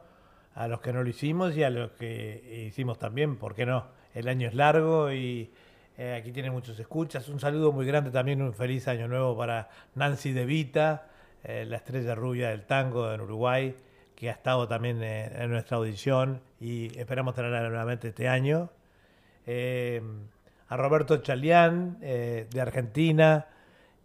a 0.56 0.68
los 0.68 0.82
que 0.82 0.94
no 0.94 1.04
lo 1.04 1.10
hicimos 1.10 1.56
y 1.56 1.64
a 1.64 1.70
los 1.70 1.92
que 1.92 2.66
hicimos 2.68 2.98
también, 2.98 3.36
¿por 3.38 3.56
qué 3.56 3.66
no? 3.66 3.86
El 4.14 4.28
año 4.28 4.48
es 4.48 4.54
largo 4.54 5.12
y 5.12 5.52
eh, 5.98 6.16
aquí 6.20 6.32
tiene 6.32 6.50
muchos 6.52 6.80
escuchas. 6.80 7.28
Un 7.30 7.40
saludo 7.40 7.72
muy 7.72 7.86
grande 7.86 8.12
también, 8.12 8.42
un 8.42 8.54
feliz 8.54 8.88
año 8.88 9.08
nuevo 9.08 9.38
para 9.38 9.70
Nancy 9.96 10.32
De 10.32 10.46
Vita, 10.46 11.08
eh, 11.44 11.66
la 11.66 11.78
estrella 11.78 12.16
rubia 12.16 12.50
del 12.50 12.66
tango 12.66 13.12
en 13.12 13.22
Uruguay, 13.22 13.76
que 14.16 14.30
ha 14.30 14.34
estado 14.34 14.68
también 14.68 15.02
eh, 15.04 15.32
en 15.36 15.50
nuestra 15.52 15.78
audición 15.78 16.42
y 16.60 16.98
esperamos 17.00 17.36
tenerla 17.36 17.68
nuevamente 17.68 18.10
este 18.10 18.28
año. 18.28 18.70
Eh, 19.46 20.02
a 20.68 20.78
Roberto 20.78 21.18
Chalián, 21.18 21.98
de 22.00 22.62
Argentina, 22.62 23.48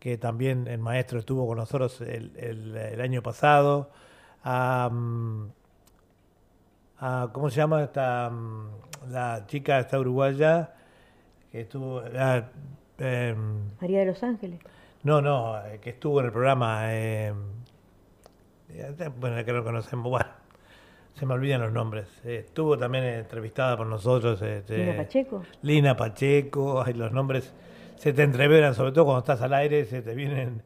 que 0.00 0.18
también 0.18 0.66
el 0.66 0.78
maestro 0.78 1.18
estuvo 1.20 1.46
con 1.46 1.58
nosotros 1.58 2.00
el, 2.00 2.32
el- 2.36 3.00
año 3.00 3.22
pasado. 3.22 3.90
A, 4.42 4.88
mm, 4.92 5.48
a- 6.98 7.28
¿Cómo 7.32 7.50
se 7.50 7.56
llama 7.58 7.82
esta 7.84 8.30
mm, 8.30 9.10
la 9.10 9.44
chica 9.46 9.78
esta 9.78 9.98
uruguaya 9.98 10.74
que 11.52 11.60
estuvo 11.62 12.02
ah, 12.18 12.42
em, 12.98 13.70
María 13.80 14.00
de 14.00 14.06
los 14.06 14.22
Ángeles. 14.22 14.60
No 15.06 15.22
no 15.22 15.64
eh, 15.64 15.78
que 15.80 15.90
estuvo 15.90 16.18
en 16.20 16.26
el 16.26 16.32
programa 16.32 16.92
eh, 16.92 17.32
eh, 18.70 19.10
bueno 19.18 19.44
que 19.44 19.52
lo 19.52 19.62
conocemos 19.62 20.10
bueno 20.10 20.26
se 21.14 21.24
me 21.24 21.32
olvidan 21.32 21.62
los 21.62 21.72
nombres. 21.72 22.06
Eh, 22.24 22.44
estuvo 22.46 22.76
también 22.76 23.04
entrevistada 23.04 23.74
por 23.74 23.86
nosotros 23.86 24.42
este, 24.42 24.76
Lina 24.76 24.96
Pacheco. 24.96 25.42
Lina 25.62 25.96
Pacheco 25.96 26.82
ay, 26.84 26.92
los 26.92 27.10
nombres 27.12 27.54
se 27.96 28.12
te 28.12 28.22
entreveran 28.22 28.74
sobre 28.74 28.92
todo 28.92 29.06
cuando 29.06 29.20
estás 29.20 29.40
al 29.40 29.54
aire 29.54 29.84
se 29.86 30.02
te 30.02 30.14
vienen 30.14 30.62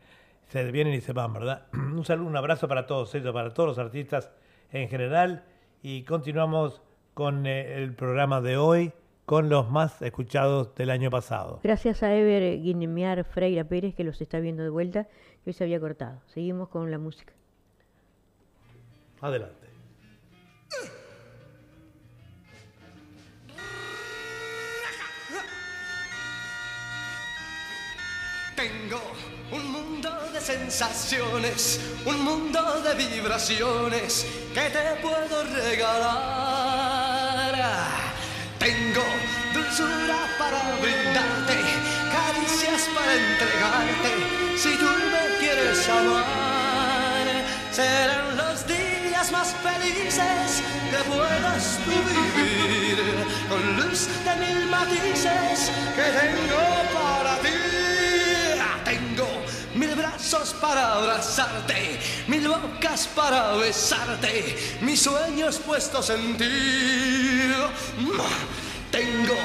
se 0.48 0.64
te 0.64 0.72
vienen 0.72 0.94
y 0.94 1.00
se 1.00 1.12
van 1.12 1.32
verdad 1.32 1.66
un 1.72 2.04
saludo 2.04 2.28
un 2.28 2.36
abrazo 2.36 2.66
para 2.66 2.86
todos 2.86 3.14
ellos 3.14 3.32
para 3.32 3.54
todos 3.54 3.68
los 3.68 3.78
artistas 3.78 4.32
en 4.72 4.88
general 4.88 5.44
y 5.82 6.02
continuamos 6.02 6.82
con 7.14 7.46
el 7.46 7.94
programa 7.94 8.40
de 8.40 8.56
hoy 8.56 8.92
con 9.30 9.48
los 9.48 9.70
más 9.70 10.02
escuchados 10.02 10.74
del 10.74 10.90
año 10.90 11.08
pasado 11.08 11.60
Gracias 11.62 12.02
a 12.02 12.12
Ever 12.12 12.60
Guinemiar 12.60 13.22
Freira 13.22 13.62
Pérez 13.62 13.94
que 13.94 14.02
los 14.02 14.20
está 14.20 14.40
viendo 14.40 14.64
de 14.64 14.70
vuelta, 14.70 15.04
que 15.44 15.50
hoy 15.50 15.52
se 15.52 15.62
había 15.62 15.78
cortado. 15.78 16.20
Seguimos 16.26 16.68
con 16.68 16.90
la 16.90 16.98
música. 16.98 17.32
adelante 19.20 19.68
Tengo 28.56 29.00
un 29.52 29.70
mundo 29.70 30.10
de 30.32 30.40
sensaciones, 30.40 31.94
un 32.04 32.24
mundo 32.24 32.82
de 32.82 32.96
vibraciones 32.96 34.26
que 34.52 34.70
te 34.70 35.00
puedo 35.00 35.44
regalar. 35.44 37.20
Para 40.38 40.62
brindarte, 40.80 41.58
caricias 42.10 42.88
para 42.94 43.12
entregarte, 43.14 44.12
si 44.56 44.74
tú 44.76 44.86
me 44.86 45.38
quieres 45.38 45.86
amar. 45.88 47.26
Serán 47.70 48.36
los 48.38 48.66
días 48.66 49.30
más 49.30 49.54
felices 49.62 50.62
que 50.90 50.96
puedas 51.10 51.78
tú 51.84 51.92
vivir, 52.08 52.98
con 53.50 53.76
luz 53.76 54.08
de 54.24 54.36
mil 54.36 54.66
matices 54.70 55.70
que 55.94 56.06
tengo 56.20 56.62
para 56.94 57.36
ti. 57.40 57.48
Tengo 58.84 59.28
mil 59.74 59.94
brazos 59.94 60.54
para 60.60 60.94
abrazarte, 60.94 62.00
mil 62.28 62.48
bocas 62.48 63.06
para 63.08 63.52
besarte, 63.56 64.78
mis 64.80 65.02
sueños 65.02 65.58
puestos 65.58 66.08
en 66.10 66.36
ti. 66.38 67.52
Tengo 68.90 69.36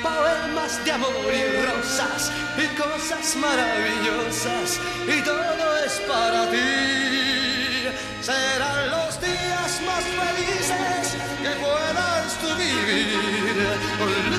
poemas 0.00 0.84
de 0.84 0.92
amor 0.92 1.10
y 1.10 1.66
rosas 1.66 2.30
y 2.56 2.66
cosas 2.76 3.36
maravillosas 3.36 4.78
y 5.08 5.20
todo 5.22 5.84
es 5.84 6.00
para 6.06 6.48
ti. 6.50 7.88
Serán 8.20 8.90
los 8.92 9.20
días 9.20 9.80
más 9.84 10.04
felices 10.04 11.16
que 11.42 11.50
puedas 11.60 12.38
tú 12.40 12.54
vivir 12.56 14.31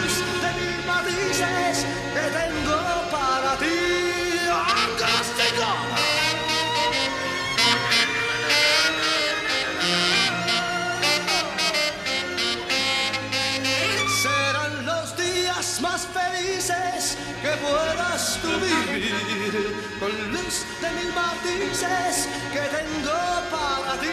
con 19.99 20.31
luz 20.31 20.65
de 20.81 20.89
mil 20.91 21.13
matices 21.13 22.27
que 22.51 22.59
tengo 22.75 23.19
para 23.51 23.99
ti. 24.01 24.07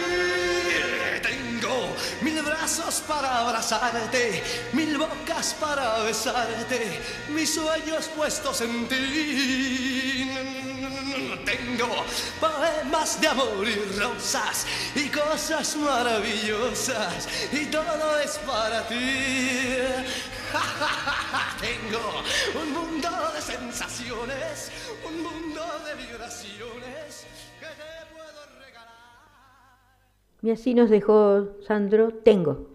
Tengo 1.22 1.96
mil 2.20 2.42
brazos 2.42 3.02
para 3.08 3.38
abrazarte, 3.38 4.42
mil 4.72 4.98
bocas 4.98 5.54
para 5.58 6.00
besarte, 6.00 7.00
mis 7.30 7.54
sueños 7.54 8.08
puestos 8.14 8.60
en 8.60 8.86
ti. 8.86 10.30
Tengo 11.44 12.04
poemas 12.38 13.20
de 13.20 13.28
amor 13.28 13.66
y 13.66 13.98
rosas 13.98 14.66
y 14.94 15.08
cosas 15.08 15.74
maravillosas 15.76 17.28
y 17.52 17.64
todo 17.66 18.18
es 18.20 18.38
para 18.46 18.86
ti. 18.88 19.88
Tengo 21.60 22.00
un 22.60 22.72
mundo 22.72 23.08
de 23.34 23.40
sensaciones, 23.40 24.72
un 25.06 25.22
mundo 25.22 25.60
de 25.86 25.94
vibraciones 26.06 27.26
que 27.60 27.66
te 27.66 28.06
puedo 28.12 28.40
regalar. 28.64 28.94
Y 30.42 30.50
así 30.50 30.74
nos 30.74 30.90
dejó 30.90 31.46
Sandro 31.66 32.10
Tengo. 32.10 32.66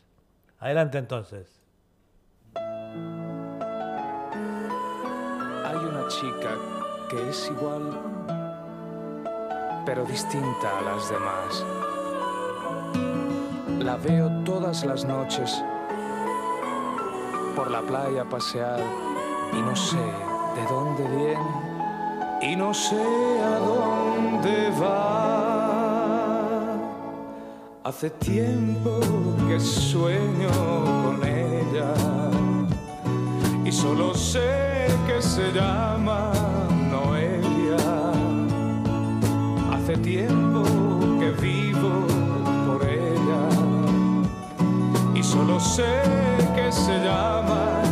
Adelante 0.60 0.98
entonces. 0.98 1.60
Hay 5.64 5.76
una 5.76 6.06
chica 6.08 6.56
que 7.10 7.28
es 7.28 7.50
igual, 7.50 7.82
pero 9.86 10.04
distinta 10.04 10.78
a 10.78 10.82
las 10.82 11.08
demás. 11.08 11.64
La 13.78 13.96
veo 13.96 14.28
todas 14.44 14.84
las 14.84 15.04
noches 15.04 15.62
por 17.54 17.70
la 17.70 17.80
playa 17.82 18.24
pasear 18.24 18.80
y 19.52 19.62
no 19.62 19.76
sé 19.76 19.96
de 19.96 20.64
dónde 20.68 21.04
viene 21.16 21.66
y 22.42 22.56
no 22.56 22.74
sé 22.74 23.00
a 23.40 23.58
dónde 23.60 24.70
va. 24.82 25.06
Hace 27.84 28.10
tiempo 28.10 28.98
que 29.48 29.60
sueño 29.60 30.50
con 31.04 31.24
ella 31.24 31.94
y 33.64 33.70
solo 33.70 34.12
sé 34.14 34.88
que 35.06 35.22
se 35.22 35.52
llama 35.52 36.45
tiempo 40.06 40.62
que 41.18 41.32
vivo 41.42 42.06
por 42.64 42.80
ella. 42.88 43.42
Y 45.16 45.22
solo 45.24 45.58
sé 45.58 46.00
que 46.54 46.70
se 46.70 46.96
llama 47.04 47.85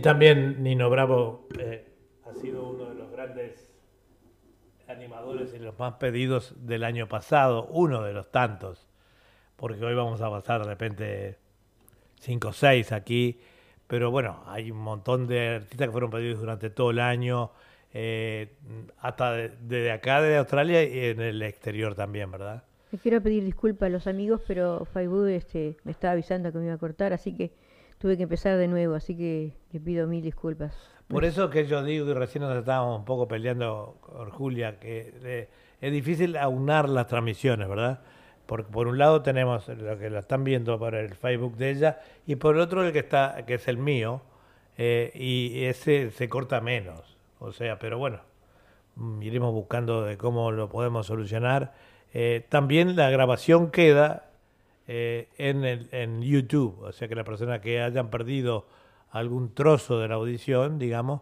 también 0.00 0.62
Nino 0.62 0.88
Bravo 0.90 1.48
eh, 1.58 1.86
ha 2.24 2.34
sido 2.34 2.68
uno 2.68 2.86
de 2.90 2.94
los 2.94 3.10
grandes 3.10 3.72
animadores 4.88 5.54
y 5.54 5.58
los 5.58 5.78
más 5.78 5.94
pedidos 5.94 6.54
del 6.66 6.84
año 6.84 7.06
pasado, 7.08 7.66
uno 7.70 8.02
de 8.02 8.12
los 8.12 8.30
tantos, 8.30 8.88
porque 9.56 9.84
hoy 9.84 9.94
vamos 9.94 10.20
a 10.20 10.30
pasar 10.30 10.62
de 10.62 10.68
repente 10.68 11.38
5 12.20 12.48
o 12.48 12.52
6 12.52 12.92
aquí, 12.92 13.40
pero 13.86 14.10
bueno, 14.10 14.42
hay 14.46 14.70
un 14.70 14.78
montón 14.78 15.26
de 15.26 15.56
artistas 15.56 15.88
que 15.88 15.92
fueron 15.92 16.10
pedidos 16.10 16.40
durante 16.40 16.70
todo 16.70 16.90
el 16.90 16.98
año, 17.00 17.50
eh, 17.92 18.54
hasta 18.98 19.32
de- 19.32 19.48
desde 19.60 19.92
acá, 19.92 20.20
de 20.22 20.36
Australia 20.36 20.82
y 20.84 21.06
en 21.10 21.20
el 21.20 21.42
exterior 21.42 21.94
también, 21.94 22.30
¿verdad? 22.30 22.64
Quiero 23.02 23.20
pedir 23.20 23.44
disculpas 23.44 23.86
a 23.86 23.90
los 23.90 24.06
amigos, 24.08 24.40
pero 24.46 24.84
Facebook 24.84 25.28
este, 25.28 25.76
me 25.84 25.92
estaba 25.92 26.12
avisando 26.12 26.50
que 26.50 26.58
me 26.58 26.64
iba 26.66 26.74
a 26.74 26.78
cortar, 26.78 27.12
así 27.12 27.32
que 27.36 27.52
tuve 28.00 28.16
que 28.16 28.22
empezar 28.22 28.56
de 28.56 28.66
nuevo, 28.66 28.94
así 28.94 29.14
que 29.14 29.52
le 29.72 29.80
pido 29.80 30.06
mil 30.06 30.22
disculpas. 30.22 30.72
Por 31.06 31.24
eso 31.24 31.50
que 31.50 31.66
yo 31.66 31.84
digo 31.84 32.06
que 32.06 32.14
recién 32.14 32.42
nos 32.42 32.56
estábamos 32.56 32.98
un 33.00 33.04
poco 33.04 33.28
peleando 33.28 33.98
con 34.00 34.30
Julia, 34.30 34.80
que 34.80 35.12
eh, 35.22 35.48
es 35.80 35.92
difícil 35.92 36.36
aunar 36.36 36.88
las 36.88 37.08
transmisiones, 37.08 37.68
¿verdad? 37.68 38.00
Porque 38.46 38.70
por 38.70 38.88
un 38.88 38.96
lado 38.96 39.22
tenemos 39.22 39.68
lo 39.68 39.98
que 39.98 40.08
la 40.08 40.20
están 40.20 40.44
viendo 40.44 40.78
por 40.78 40.94
el 40.94 41.14
Facebook 41.14 41.56
de 41.56 41.70
ella 41.70 42.00
y 42.26 42.36
por 42.36 42.54
el 42.54 42.62
otro 42.62 42.84
el 42.84 42.92
que 42.92 43.00
está, 43.00 43.44
que 43.44 43.54
es 43.54 43.68
el 43.68 43.76
mío, 43.76 44.22
eh, 44.78 45.10
y 45.14 45.64
ese 45.64 46.10
se 46.10 46.28
corta 46.28 46.60
menos. 46.62 47.18
O 47.38 47.52
sea, 47.52 47.78
pero 47.78 47.98
bueno, 47.98 48.20
mm, 48.96 49.20
iremos 49.22 49.52
buscando 49.52 50.04
de 50.04 50.16
cómo 50.16 50.52
lo 50.52 50.70
podemos 50.70 51.06
solucionar. 51.06 51.74
Eh, 52.14 52.46
también 52.48 52.96
la 52.96 53.10
grabación 53.10 53.70
queda 53.70 54.29
eh, 54.92 55.28
en, 55.38 55.64
el, 55.64 55.88
en 55.92 56.20
YouTube, 56.20 56.80
o 56.80 56.90
sea 56.90 57.06
que 57.06 57.14
las 57.14 57.24
personas 57.24 57.60
que 57.60 57.80
hayan 57.80 58.10
perdido 58.10 58.66
algún 59.12 59.54
trozo 59.54 60.00
de 60.00 60.08
la 60.08 60.16
audición, 60.16 60.80
digamos, 60.80 61.20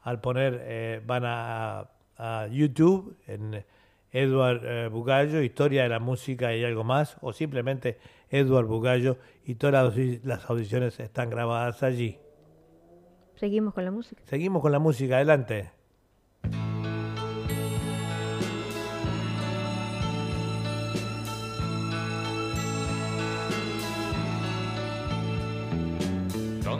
al 0.00 0.22
poner, 0.22 0.58
eh, 0.62 1.02
van 1.04 1.24
a, 1.26 1.90
a 2.16 2.46
YouTube, 2.46 3.18
en 3.26 3.62
Edward 4.10 4.62
eh, 4.64 4.88
Bugallo, 4.88 5.42
Historia 5.42 5.82
de 5.82 5.90
la 5.90 5.98
Música 5.98 6.56
y 6.56 6.64
algo 6.64 6.82
más, 6.82 7.18
o 7.20 7.34
simplemente 7.34 7.98
Edward 8.30 8.64
Bugallo, 8.64 9.18
y 9.44 9.56
todas 9.56 9.94
las, 9.94 10.24
las 10.24 10.48
audiciones 10.48 10.98
están 10.98 11.28
grabadas 11.28 11.82
allí. 11.82 12.18
Seguimos 13.34 13.74
con 13.74 13.84
la 13.84 13.90
música. 13.90 14.22
Seguimos 14.24 14.62
con 14.62 14.72
la 14.72 14.78
música, 14.78 15.16
adelante. 15.16 15.72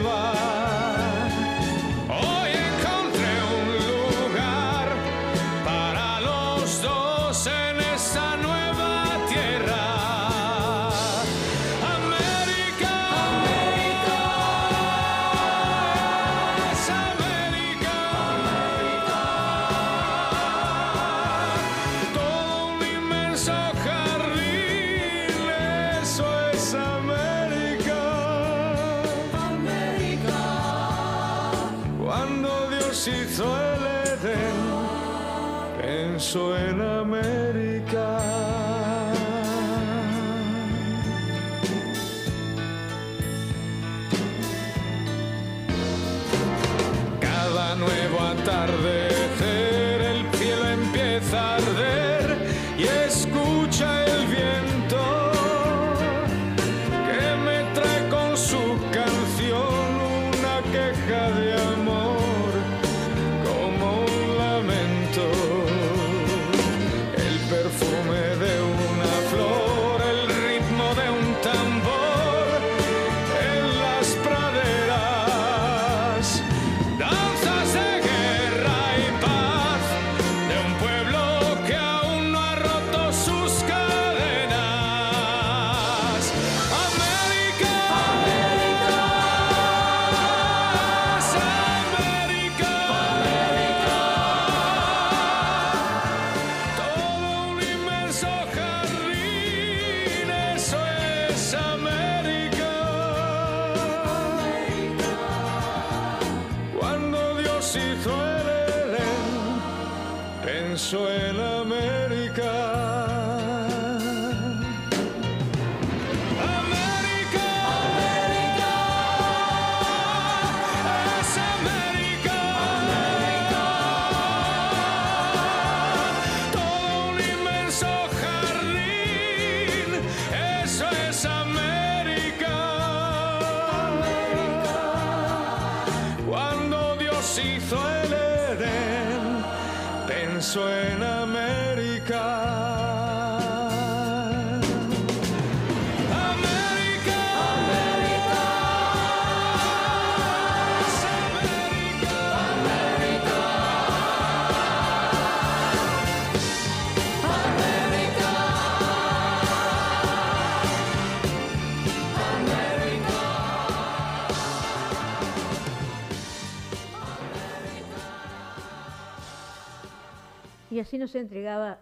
así 170.91 170.97
nos 170.97 171.15
entregaba 171.15 171.79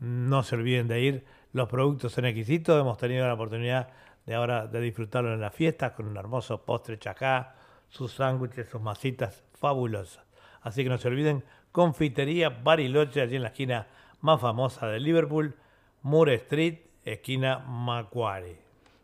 no 0.00 0.42
se 0.42 0.56
olviden 0.56 0.88
de 0.88 1.00
ir. 1.00 1.24
Los 1.52 1.68
productos 1.68 2.18
en 2.18 2.24
exquisito. 2.26 2.78
Hemos 2.78 2.98
tenido 2.98 3.26
la 3.26 3.34
oportunidad 3.34 3.88
de 4.28 4.34
ahora 4.34 4.66
de 4.66 4.78
disfrutarlo 4.82 5.32
en 5.32 5.40
las 5.40 5.54
fiestas 5.54 5.92
con 5.92 6.06
un 6.06 6.18
hermoso 6.18 6.62
postre 6.62 6.98
chacá, 6.98 7.54
sus 7.88 8.12
sándwiches, 8.12 8.68
sus 8.68 8.78
masitas 8.78 9.42
fabulosas. 9.54 10.22
Así 10.60 10.82
que 10.82 10.90
no 10.90 10.98
se 10.98 11.08
olviden, 11.08 11.42
Confitería 11.72 12.50
Bariloche, 12.50 13.22
allí 13.22 13.36
en 13.36 13.42
la 13.42 13.48
esquina 13.48 13.86
más 14.20 14.38
famosa 14.38 14.86
de 14.86 15.00
Liverpool, 15.00 15.54
Moore 16.02 16.34
Street, 16.34 16.74
esquina 17.06 17.60
Macquarie. 17.60 18.58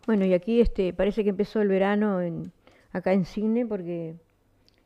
Bueno, 0.07 0.27
y 0.27 0.35
aquí 0.35 0.61
este 0.61 0.93
parece 0.93 1.25
que 1.25 1.31
empezó 1.31 1.63
el 1.63 1.69
verano 1.69 2.21
en, 2.21 2.53
acá 2.93 3.15
en 3.15 3.25
Cine 3.25 3.65
porque 3.65 4.17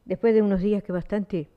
después 0.04 0.34
de 0.34 0.42
unos 0.42 0.60
días 0.60 0.84
que 0.84 0.92
bastante 0.92 1.48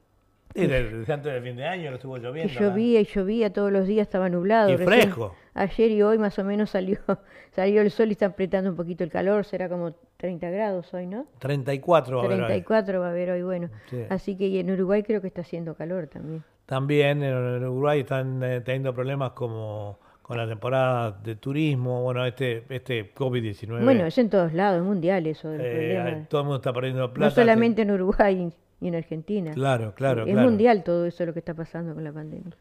Y 0.55 0.65
desde, 0.65 1.13
antes 1.13 1.31
del 1.31 1.43
fin 1.43 1.55
de 1.55 1.67
año 1.67 1.93
estuvo 1.93 2.17
lloviendo. 2.17 2.51
acá. 2.51 2.61
llovía 2.61 2.99
y 2.99 3.05
llovía 3.05 3.53
todos 3.53 3.71
los 3.71 3.85
días, 3.85 4.07
estaba 4.07 4.27
nublado. 4.27 4.71
Y 4.71 4.77
Recién 4.77 5.01
fresco. 5.03 5.35
Ayer 5.53 5.91
y 5.91 6.01
hoy 6.01 6.17
más 6.17 6.39
o 6.39 6.43
menos 6.43 6.69
salió 6.69 6.97
salió 7.51 7.81
el 7.81 7.91
sol 7.91 8.09
y 8.09 8.11
está 8.13 8.27
apretando 8.27 8.69
un 8.69 8.75
poquito 8.75 9.03
el 9.03 9.09
calor, 9.09 9.45
será 9.45 9.67
como 9.67 9.93
30 10.17 10.49
grados 10.49 10.93
hoy, 10.93 11.07
¿no? 11.07 11.25
34 11.39 12.17
va 12.17 12.23
a 12.23 12.25
haber 12.25 12.39
hoy. 12.39 12.45
34 12.45 12.99
va 12.99 13.07
a 13.07 13.09
haber 13.09 13.31
hoy, 13.31 13.41
bueno. 13.41 13.69
Sí. 13.89 14.03
Así 14.09 14.37
que 14.37 14.59
en 14.59 14.71
Uruguay 14.71 15.03
creo 15.03 15.21
que 15.21 15.27
está 15.27 15.41
haciendo 15.41 15.75
calor 15.75 16.07
también. 16.07 16.43
También 16.65 17.21
en 17.23 17.63
Uruguay 17.65 18.01
están 18.01 18.41
eh, 18.43 18.61
teniendo 18.61 18.93
problemas 18.93 19.31
como 19.31 19.99
con 20.21 20.37
la 20.37 20.47
temporada 20.47 21.11
de 21.11 21.35
turismo, 21.35 22.03
bueno, 22.03 22.25
este, 22.25 22.63
este 22.69 23.13
COVID-19. 23.13 23.83
Bueno, 23.83 24.05
es 24.05 24.17
en 24.17 24.29
todos 24.29 24.53
lados, 24.53 24.79
es 24.79 24.85
mundial 24.85 25.27
eso 25.27 25.49
eh, 25.53 26.25
todo 26.29 26.41
el 26.41 26.45
mundo 26.45 26.57
está 26.57 26.71
perdiendo 26.71 27.11
plata. 27.13 27.29
No 27.29 27.35
solamente 27.35 27.81
en 27.81 27.91
Uruguay 27.91 28.49
y 28.79 28.87
en 28.87 28.95
Argentina. 28.95 29.51
Claro, 29.51 29.93
claro, 29.93 30.21
Es 30.21 30.31
claro. 30.31 30.47
mundial 30.47 30.85
todo 30.85 31.05
eso 31.05 31.25
lo 31.25 31.33
que 31.33 31.39
está 31.39 31.53
pasando 31.53 31.93
con 31.93 32.05
la 32.05 32.13
pandemia. 32.13 32.55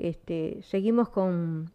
Este, 0.00 0.62
seguimos 0.62 1.08
con 1.10 1.70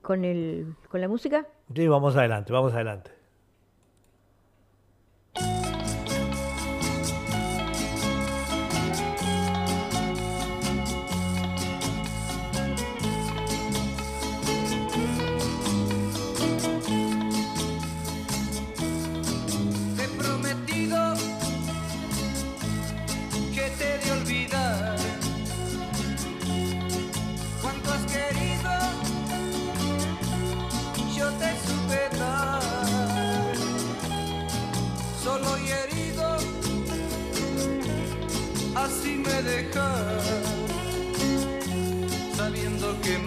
con 0.00 0.24
el 0.24 0.74
con 0.90 1.00
la 1.00 1.08
música. 1.08 1.46
Sí, 1.74 1.86
vamos 1.86 2.16
adelante, 2.16 2.52
vamos 2.52 2.72
adelante. 2.72 3.17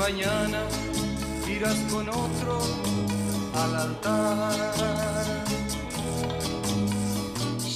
Mañana 0.01 0.61
irás 1.47 1.77
con 1.91 2.09
otro 2.09 2.59
al 3.53 3.75
altar. 3.75 4.57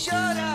Llorarás, 0.04 0.55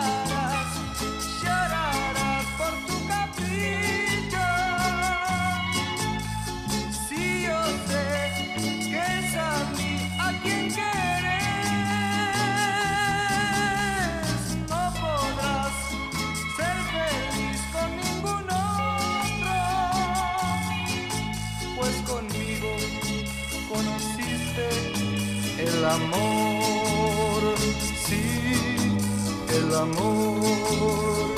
amor, 29.81 31.35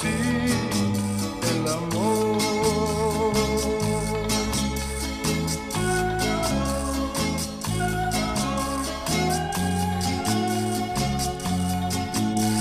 sí, 0.00 0.16
amor. 1.66 3.32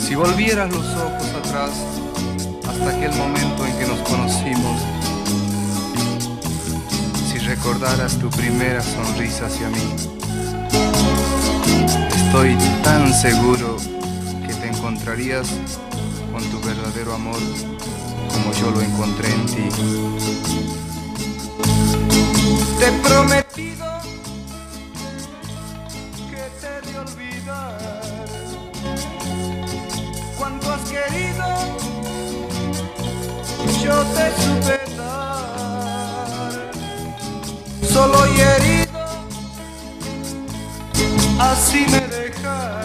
Si 0.08 0.16
volvieras 0.16 0.72
los 0.74 0.86
ojos 0.86 1.28
atrás 1.44 1.72
hasta 2.68 2.90
aquel 2.90 3.12
momento 3.16 3.66
en 3.66 3.78
que 3.78 3.88
nos 3.88 4.00
conocimos, 4.08 4.82
si 7.30 7.40
recordaras 7.40 8.18
tu 8.20 8.30
primera 8.30 8.82
sonrisa 8.82 9.48
hacia 9.48 9.68
mí, 9.70 9.96
estoy 12.16 12.56
tan 12.84 13.14
seguro 13.14 13.65
con 15.16 16.44
tu 16.52 16.60
verdadero 16.60 17.14
amor 17.14 17.40
como 18.34 18.52
yo 18.52 18.70
lo 18.70 18.82
encontré 18.82 19.32
en 19.32 19.46
ti. 19.46 19.70
Te 22.78 22.88
he 22.88 22.92
prometido 23.00 23.86
que 26.30 26.44
te 26.60 26.92
de 26.92 27.00
olvidar 27.00 28.26
cuando 30.38 30.74
has 30.74 30.82
querido. 30.82 31.46
Yo 33.82 34.04
te 34.16 34.26
supe 34.42 34.80
dar, 34.98 36.72
solo 37.90 38.18
y 38.36 38.42
herido, 38.42 39.06
así 41.40 41.86
me 41.90 42.02
dejas, 42.02 42.85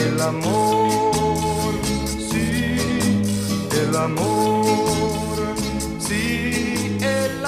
el 0.00 0.20
amor, 0.20 1.74
sí, 2.18 2.76
el 3.82 3.96
amor, 3.96 5.56
sí, 5.98 6.98
el 7.02 7.44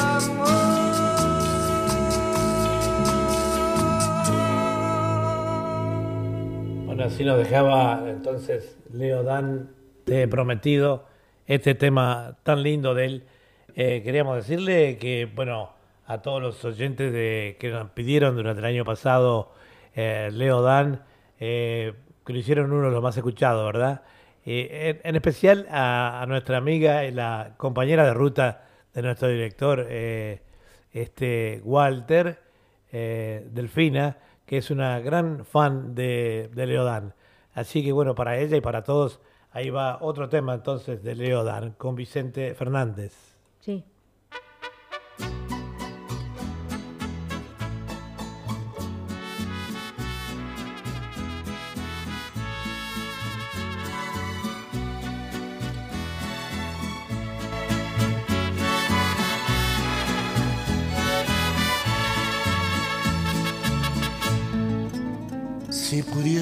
Bueno, 6.86 7.04
así 7.04 7.24
nos 7.24 7.38
dejaba 7.38 8.04
entonces 8.06 8.76
Leo 8.92 9.22
Dan, 9.22 9.70
he 10.06 10.28
prometido, 10.28 11.06
este 11.46 11.74
tema 11.74 12.36
tan 12.42 12.62
lindo 12.62 12.94
de 12.94 13.04
él. 13.06 13.24
Eh, 13.74 14.02
queríamos 14.04 14.36
decirle 14.36 14.98
que, 14.98 15.30
bueno, 15.34 15.70
a 16.06 16.20
todos 16.20 16.42
los 16.42 16.62
oyentes 16.66 17.12
de, 17.12 17.56
que 17.58 17.70
nos 17.70 17.90
pidieron 17.90 18.36
durante 18.36 18.60
el 18.60 18.66
año 18.66 18.84
pasado 18.84 19.52
eh, 19.94 20.28
Leo 20.32 20.60
Dan, 20.60 21.02
eh, 21.40 21.94
que 22.24 22.32
lo 22.32 22.38
hicieron 22.38 22.72
uno 22.72 22.86
de 22.86 22.92
los 22.92 23.02
más 23.02 23.16
escuchados, 23.16 23.64
¿verdad? 23.66 24.02
Eh, 24.44 25.00
en, 25.04 25.16
especial 25.16 25.66
a, 25.70 26.24
nuestra 26.28 26.56
amiga 26.56 27.04
y 27.04 27.12
la 27.12 27.54
compañera 27.56 28.04
de 28.04 28.14
ruta 28.14 28.64
de 28.92 29.02
nuestro 29.02 29.28
director, 29.28 29.86
eh, 29.88 30.42
este 30.92 31.60
Walter 31.64 32.38
eh, 32.90 33.48
Delfina, 33.52 34.18
que 34.44 34.58
es 34.58 34.70
una 34.70 34.98
gran 35.00 35.44
fan 35.44 35.94
de, 35.94 36.50
de 36.52 36.66
Leodán. 36.66 37.14
Así 37.54 37.84
que 37.84 37.92
bueno, 37.92 38.14
para 38.14 38.38
ella 38.38 38.56
y 38.56 38.60
para 38.60 38.82
todos, 38.82 39.20
ahí 39.52 39.70
va 39.70 39.98
otro 40.00 40.28
tema 40.28 40.54
entonces 40.54 41.02
de 41.02 41.14
Leodán 41.14 41.72
con 41.78 41.94
Vicente 41.94 42.54
Fernández. 42.54 43.31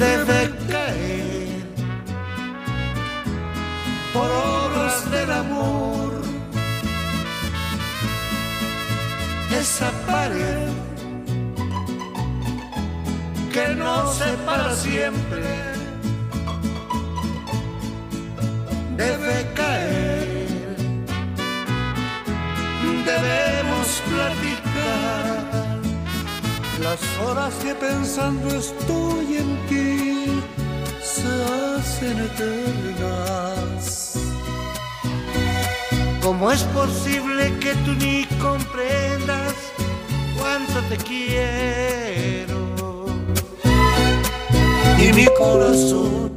debe 0.00 0.50
caer 0.70 1.62
por 4.14 4.28
obras 4.30 5.10
del 5.10 5.30
amor. 5.30 6.10
Esa 9.60 9.90
pared 10.06 10.70
que 13.52 13.68
nos 13.74 14.14
separa 14.16 14.74
siempre 14.74 15.44
debe 18.96 19.36
caer. 19.54 20.76
Debemos 23.10 23.88
platicar 24.08 25.69
las 26.80 27.00
horas 27.22 27.52
que 27.62 27.74
pensando 27.74 28.48
estoy 28.48 29.36
en 29.36 29.66
ti 29.68 30.42
se 31.02 31.28
hacen 31.76 32.18
eternas. 32.18 33.84
¿Cómo 36.22 36.50
es 36.50 36.62
posible 36.64 37.52
que 37.60 37.74
tú 37.84 37.92
ni 37.94 38.24
comprendas 38.38 39.54
cuánto 40.38 40.80
te 40.88 40.96
quiero? 40.96 42.60
Y 44.98 45.12
mi 45.12 45.26
corazón 45.38 46.30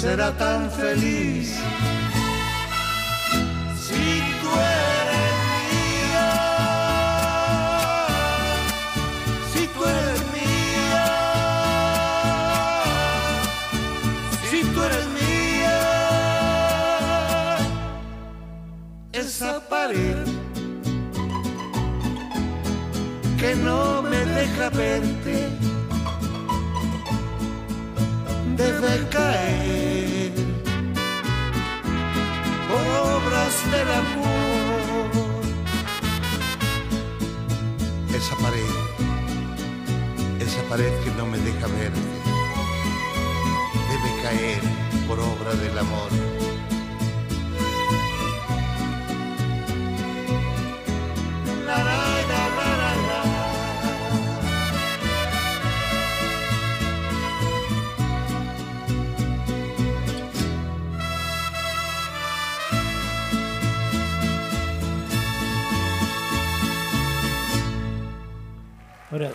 será 0.00 0.36
tan 0.36 0.70
feliz 0.70 1.54
si 3.84 4.22
tú 4.40 4.48
eres 4.56 5.07
Esa 19.28 19.60
pared 19.68 20.24
que 23.38 23.54
no 23.56 24.00
me 24.00 24.24
deja 24.24 24.70
verte 24.70 25.50
debe 28.56 29.08
caer 29.10 30.32
por 32.68 32.84
obras 33.16 33.54
del 33.70 33.90
amor. 34.02 35.42
Esa 38.16 38.34
pared, 38.36 38.74
esa 40.40 40.62
pared 40.70 40.92
que 41.04 41.10
no 41.18 41.26
me 41.26 41.36
deja 41.36 41.66
verte, 41.66 42.08
debe 43.90 44.22
caer 44.22 44.62
por 45.06 45.20
obra 45.20 45.52
del 45.52 45.78
amor. 45.78 46.37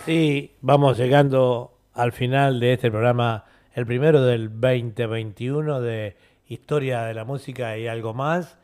Bueno, 0.06 0.20
sí, 0.20 0.52
vamos 0.60 0.98
llegando 0.98 1.78
al 1.94 2.12
final 2.12 2.60
de 2.60 2.74
este 2.74 2.92
programa, 2.92 3.46
el 3.74 3.86
primero 3.86 4.22
del 4.22 4.50
2021 4.50 5.80
de 5.80 6.18
Historia 6.48 7.04
de 7.04 7.14
la 7.14 7.24
Música 7.24 7.78
y 7.78 7.88
algo 7.88 8.14
más. 8.14 8.58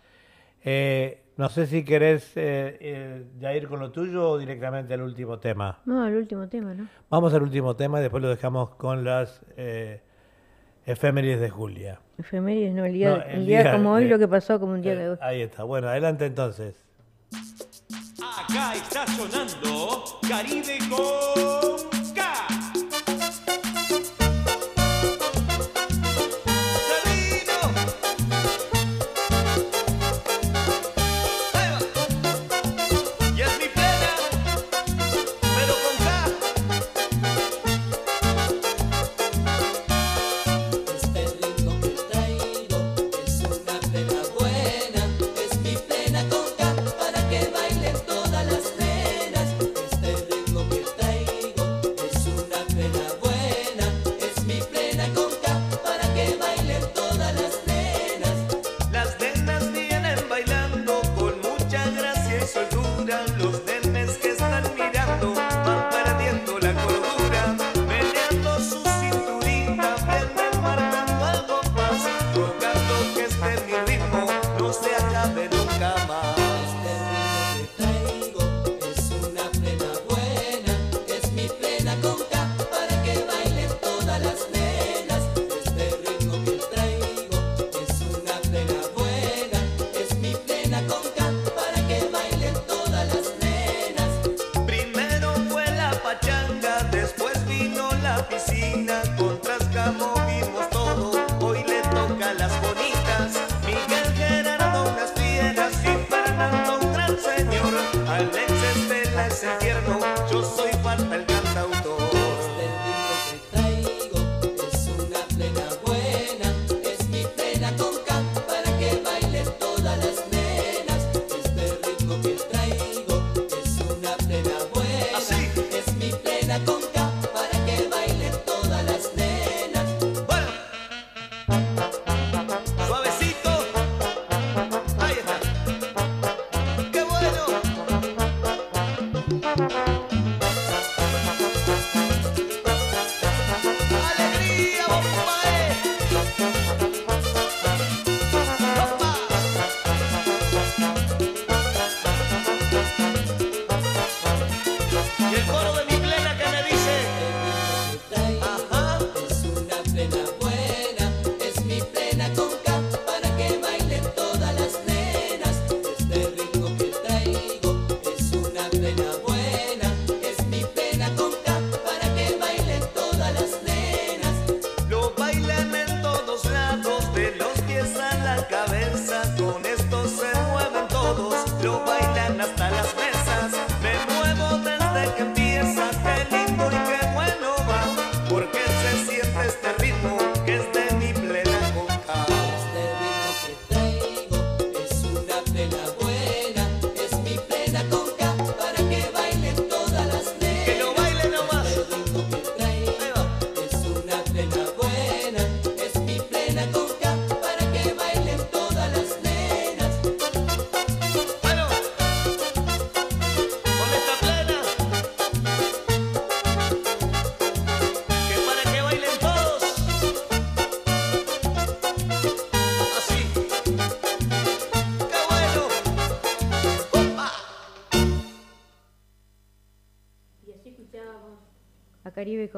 Eh, 0.66 1.24
no 1.38 1.48
sé 1.48 1.68
si 1.68 1.86
querés 1.86 2.36
eh, 2.36 2.78
eh, 2.82 3.26
ya 3.40 3.53
ir 3.53 3.70
con 3.70 3.80
lo 3.80 3.90
tuyo 3.91 4.32
o 4.32 4.38
directamente 4.38 4.94
al 4.94 5.02
último 5.02 5.40
tema. 5.40 5.80
No, 5.86 6.06
el 6.06 6.16
último 6.16 6.49
tema, 6.49 6.74
¿no? 6.74 6.88
Vamos 7.10 7.34
al 7.34 7.44
último 7.44 7.74
tema 7.76 7.99
y 7.99 8.02
después 8.02 8.22
lo 8.22 8.30
dejamos 8.30 8.72
con 8.72 9.06
las 9.06 9.41
eh, 9.56 10.02
efemérides 10.86 11.40
de 11.40 11.49
Julia. 11.49 12.02
Efemérides, 12.18 12.74
no, 12.74 12.84
el 12.84 12.94
día, 12.94 13.10
No, 13.18 13.24
el 13.24 13.45
día 13.45 13.72
como 13.72 13.94
hoy, 13.94 14.10
lo 14.10 14.20
que 14.20 14.28
pasó 14.28 14.60
como 14.60 14.74
un 14.74 14.82
día 14.82 14.95
de 14.95 15.11
hoy. 15.11 15.18
Ahí 15.22 15.41
está. 15.41 15.64
Bueno, 15.64 15.88
adelante 15.88 16.26
entonces. 16.26 16.76
Acá 18.40 18.74
está 18.74 19.06
sonando 19.06 20.20
Caribe 20.28 20.80
con 20.88 21.79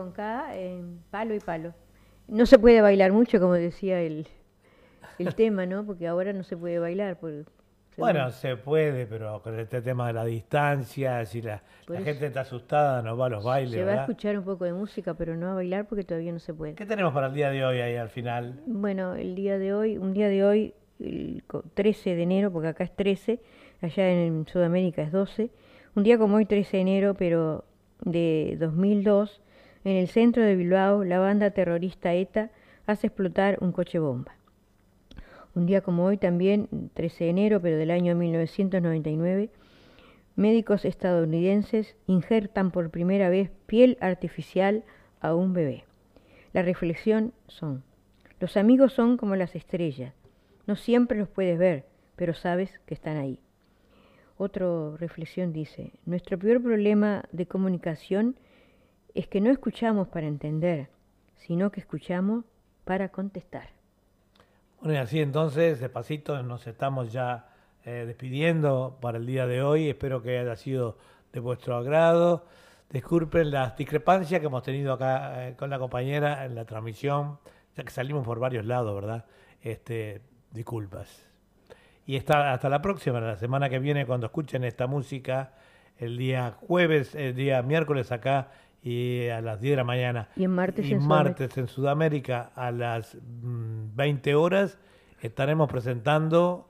con 0.02 0.12
K 0.12 0.56
en 0.56 1.00
palo 1.12 1.36
y 1.36 1.40
palo. 1.40 1.74
No 2.28 2.46
se 2.46 2.58
puede 2.58 2.82
bailar 2.82 3.12
mucho, 3.12 3.40
como 3.40 3.54
decía 3.54 4.02
el, 4.02 4.28
el 5.20 5.36
tema, 5.36 5.66
¿no? 5.66 5.86
Porque 5.86 6.08
ahora 6.08 6.34
no 6.34 6.44
se 6.44 6.58
puede 6.58 6.80
bailar. 6.80 7.20
Por, 7.20 7.46
Bueno, 7.98 8.32
se 8.32 8.56
puede, 8.58 9.06
pero 9.06 9.42
con 9.44 9.60
este 9.60 9.82
tema 9.82 10.08
de 10.08 10.14
la 10.14 10.26
distancia, 10.26 11.24
si 11.26 11.42
la, 11.42 11.62
gente 11.88 12.28
está 12.28 12.42
asustada, 12.42 13.02
no 13.04 13.16
va 13.16 13.28
a 13.28 13.30
los 13.30 13.44
bailes, 13.44 13.74
se 13.74 13.84
va 13.84 13.92
a 13.92 13.96
escuchar 14.02 14.38
un 14.38 14.44
poco 14.46 14.66
de 14.66 14.74
música, 14.74 15.14
pero 15.14 15.36
no 15.36 15.52
a 15.52 15.54
bailar 15.56 15.88
porque 15.88 16.04
todavía 16.04 16.32
no 16.32 16.40
se 16.40 16.54
puede. 16.54 16.74
¿Qué 16.74 16.86
tenemos 16.86 17.14
para 17.14 17.28
el 17.28 17.34
día 17.34 17.50
de 17.52 17.64
hoy 17.64 17.80
ahí 17.80 17.96
al 17.98 18.10
final? 18.10 18.60
Bueno, 18.66 19.14
el 19.16 19.36
día 19.36 19.60
de 19.60 19.74
hoy, 19.74 19.98
un 19.98 20.14
día 20.14 20.30
de 20.30 20.44
hoy, 20.44 20.74
el 21.00 21.44
co- 21.46 21.64
13 21.76 22.16
de 22.16 22.24
enero, 22.24 22.52
porque 22.52 22.70
acá 22.70 22.84
es 22.86 22.96
13, 22.96 23.40
allá 23.82 24.10
en 24.10 24.48
Sudamérica 24.48 25.02
es 25.04 25.12
12, 25.12 25.50
un 25.96 26.04
día 26.04 26.18
como 26.18 26.38
hoy, 26.38 26.46
13 26.46 26.78
de 26.78 26.82
enero, 26.82 27.14
pero 27.14 27.66
de 28.04 28.56
2002, 28.60 29.42
en 29.84 29.96
el 29.96 30.08
centro 30.08 30.44
de 30.44 30.56
Bilbao, 30.56 31.04
la 31.04 31.20
banda 31.20 31.52
terrorista 31.52 32.14
ETA 32.14 32.52
hace 32.86 33.08
explotar 33.08 33.58
un 33.62 33.72
coche 33.72 34.00
bomba. 34.00 34.36
Un 35.56 35.66
día 35.66 35.82
como 35.82 36.06
hoy 36.06 36.18
también, 36.18 36.70
13 36.94 37.26
de 37.26 37.30
enero, 37.30 37.62
pero 37.62 37.78
del 37.78 37.92
año 37.92 38.16
1999, 38.16 39.50
médicos 40.36 40.86
estadounidenses 40.86 41.96
injertan 42.08 42.72
por 42.72 42.90
primera 42.90 43.30
vez 43.30 43.52
piel 43.66 43.98
artificial 44.02 44.84
a 45.20 45.36
un 45.36 45.54
bebé. 45.54 45.84
La 46.54 46.62
reflexión 46.62 47.34
son, 47.48 47.84
los 48.40 48.58
amigos 48.58 48.94
son 48.94 49.18
como 49.18 49.36
las 49.36 49.56
estrellas, 49.56 50.14
no 50.68 50.76
siempre 50.76 51.18
los 51.18 51.28
puedes 51.28 51.58
ver, 51.58 51.86
pero 52.16 52.34
sabes 52.34 52.80
que 52.86 52.94
están 52.94 53.18
ahí. 53.18 53.40
Otra 54.38 54.96
reflexión 54.98 55.54
dice, 55.54 55.92
nuestro 56.06 56.38
peor 56.40 56.62
problema 56.62 57.26
de 57.32 57.46
comunicación 57.46 58.36
es 59.14 59.28
que 59.28 59.42
no 59.42 59.52
escuchamos 59.52 60.08
para 60.08 60.28
entender, 60.28 60.90
sino 61.36 61.72
que 61.72 61.80
escuchamos 61.80 62.46
para 62.86 63.10
contestar. 63.10 63.70
Bueno, 64.80 64.96
y 64.96 64.98
así 64.98 65.20
entonces, 65.20 65.80
despacito, 65.80 66.42
nos 66.44 66.66
estamos 66.68 67.12
ya 67.12 67.50
eh, 67.86 68.06
despidiendo 68.08 68.98
para 69.02 69.18
el 69.18 69.26
día 69.26 69.46
de 69.46 69.62
hoy. 69.62 69.90
Espero 69.90 70.22
que 70.22 70.40
haya 70.40 70.56
sido 70.56 70.98
de 71.34 71.40
vuestro 71.40 71.76
agrado. 71.76 72.46
Disculpen 72.90 73.52
las 73.52 73.78
discrepancias 73.78 74.40
que 74.40 74.48
hemos 74.48 74.64
tenido 74.64 74.94
acá 74.94 75.48
eh, 75.48 75.56
con 75.56 75.70
la 75.70 75.80
compañera 75.80 76.46
en 76.46 76.56
la 76.56 76.66
transmisión, 76.66 77.40
ya 77.76 77.84
que 77.84 77.92
salimos 77.92 78.26
por 78.26 78.40
varios 78.40 78.66
lados, 78.66 78.94
¿verdad? 78.96 79.26
Este, 79.62 80.22
disculpas. 80.52 81.28
Y 82.06 82.16
está, 82.16 82.52
hasta 82.52 82.68
la 82.68 82.82
próxima, 82.82 83.22
la 83.22 83.38
semana 83.38 83.70
que 83.70 83.80
viene, 83.80 84.06
cuando 84.06 84.26
escuchen 84.26 84.64
esta 84.64 84.88
música, 84.88 85.54
el 85.98 86.18
día 86.18 86.58
jueves, 86.68 87.14
el 87.16 87.36
día 87.36 87.62
miércoles 87.62 88.12
acá 88.12 88.50
y 88.84 89.28
a 89.30 89.42
las 89.42 89.62
10 89.62 89.74
de 89.74 89.78
la 89.78 89.84
mañana. 89.84 90.30
Y 90.36 90.44
en 90.44 90.52
martes 90.52 90.86
y 90.86 90.94
en 90.94 91.02
Sudamérica. 91.02 91.24
martes 91.24 91.58
en 91.58 91.68
Sudamérica 91.68 92.52
a 92.56 92.72
las 92.72 93.16
mm, 93.16 93.96
20 93.96 94.36
horas 94.36 94.78
estaremos 95.22 95.70
presentando 95.70 96.68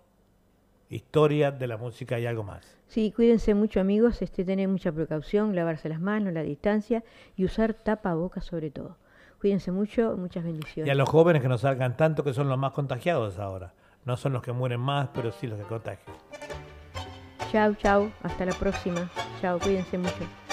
historia 0.89 1.51
de 1.51 1.67
la 1.67 1.77
música 1.77 2.19
y 2.19 2.25
algo 2.25 2.43
más. 2.43 2.77
Sí, 2.87 3.13
cuídense 3.15 3.53
mucho 3.53 3.79
amigos, 3.79 4.21
este, 4.21 4.43
tener 4.43 4.67
mucha 4.67 4.91
precaución, 4.91 5.55
lavarse 5.55 5.87
las 5.87 6.01
manos, 6.01 6.33
la 6.33 6.43
distancia 6.43 7.03
y 7.37 7.45
usar 7.45 7.73
tapabocas 7.73 8.43
sobre 8.43 8.69
todo. 8.69 8.97
Cuídense 9.39 9.71
mucho, 9.71 10.15
muchas 10.17 10.43
bendiciones. 10.43 10.87
Y 10.87 10.91
a 10.91 10.95
los 10.95 11.07
jóvenes 11.07 11.41
que 11.41 11.47
no 11.47 11.57
salgan 11.57 11.95
tanto, 11.95 12.23
que 12.23 12.33
son 12.33 12.49
los 12.49 12.57
más 12.57 12.73
contagiados 12.73 13.39
ahora. 13.39 13.73
No 14.03 14.17
son 14.17 14.33
los 14.33 14.41
que 14.41 14.51
mueren 14.51 14.81
más, 14.81 15.09
pero 15.13 15.31
sí 15.31 15.47
los 15.47 15.57
que 15.57 15.65
contagian. 15.65 16.15
Chau, 17.51 17.73
chau, 17.75 18.11
hasta 18.23 18.45
la 18.45 18.53
próxima. 18.53 19.09
Chau, 19.41 19.59
cuídense 19.59 19.97
mucho. 19.97 20.50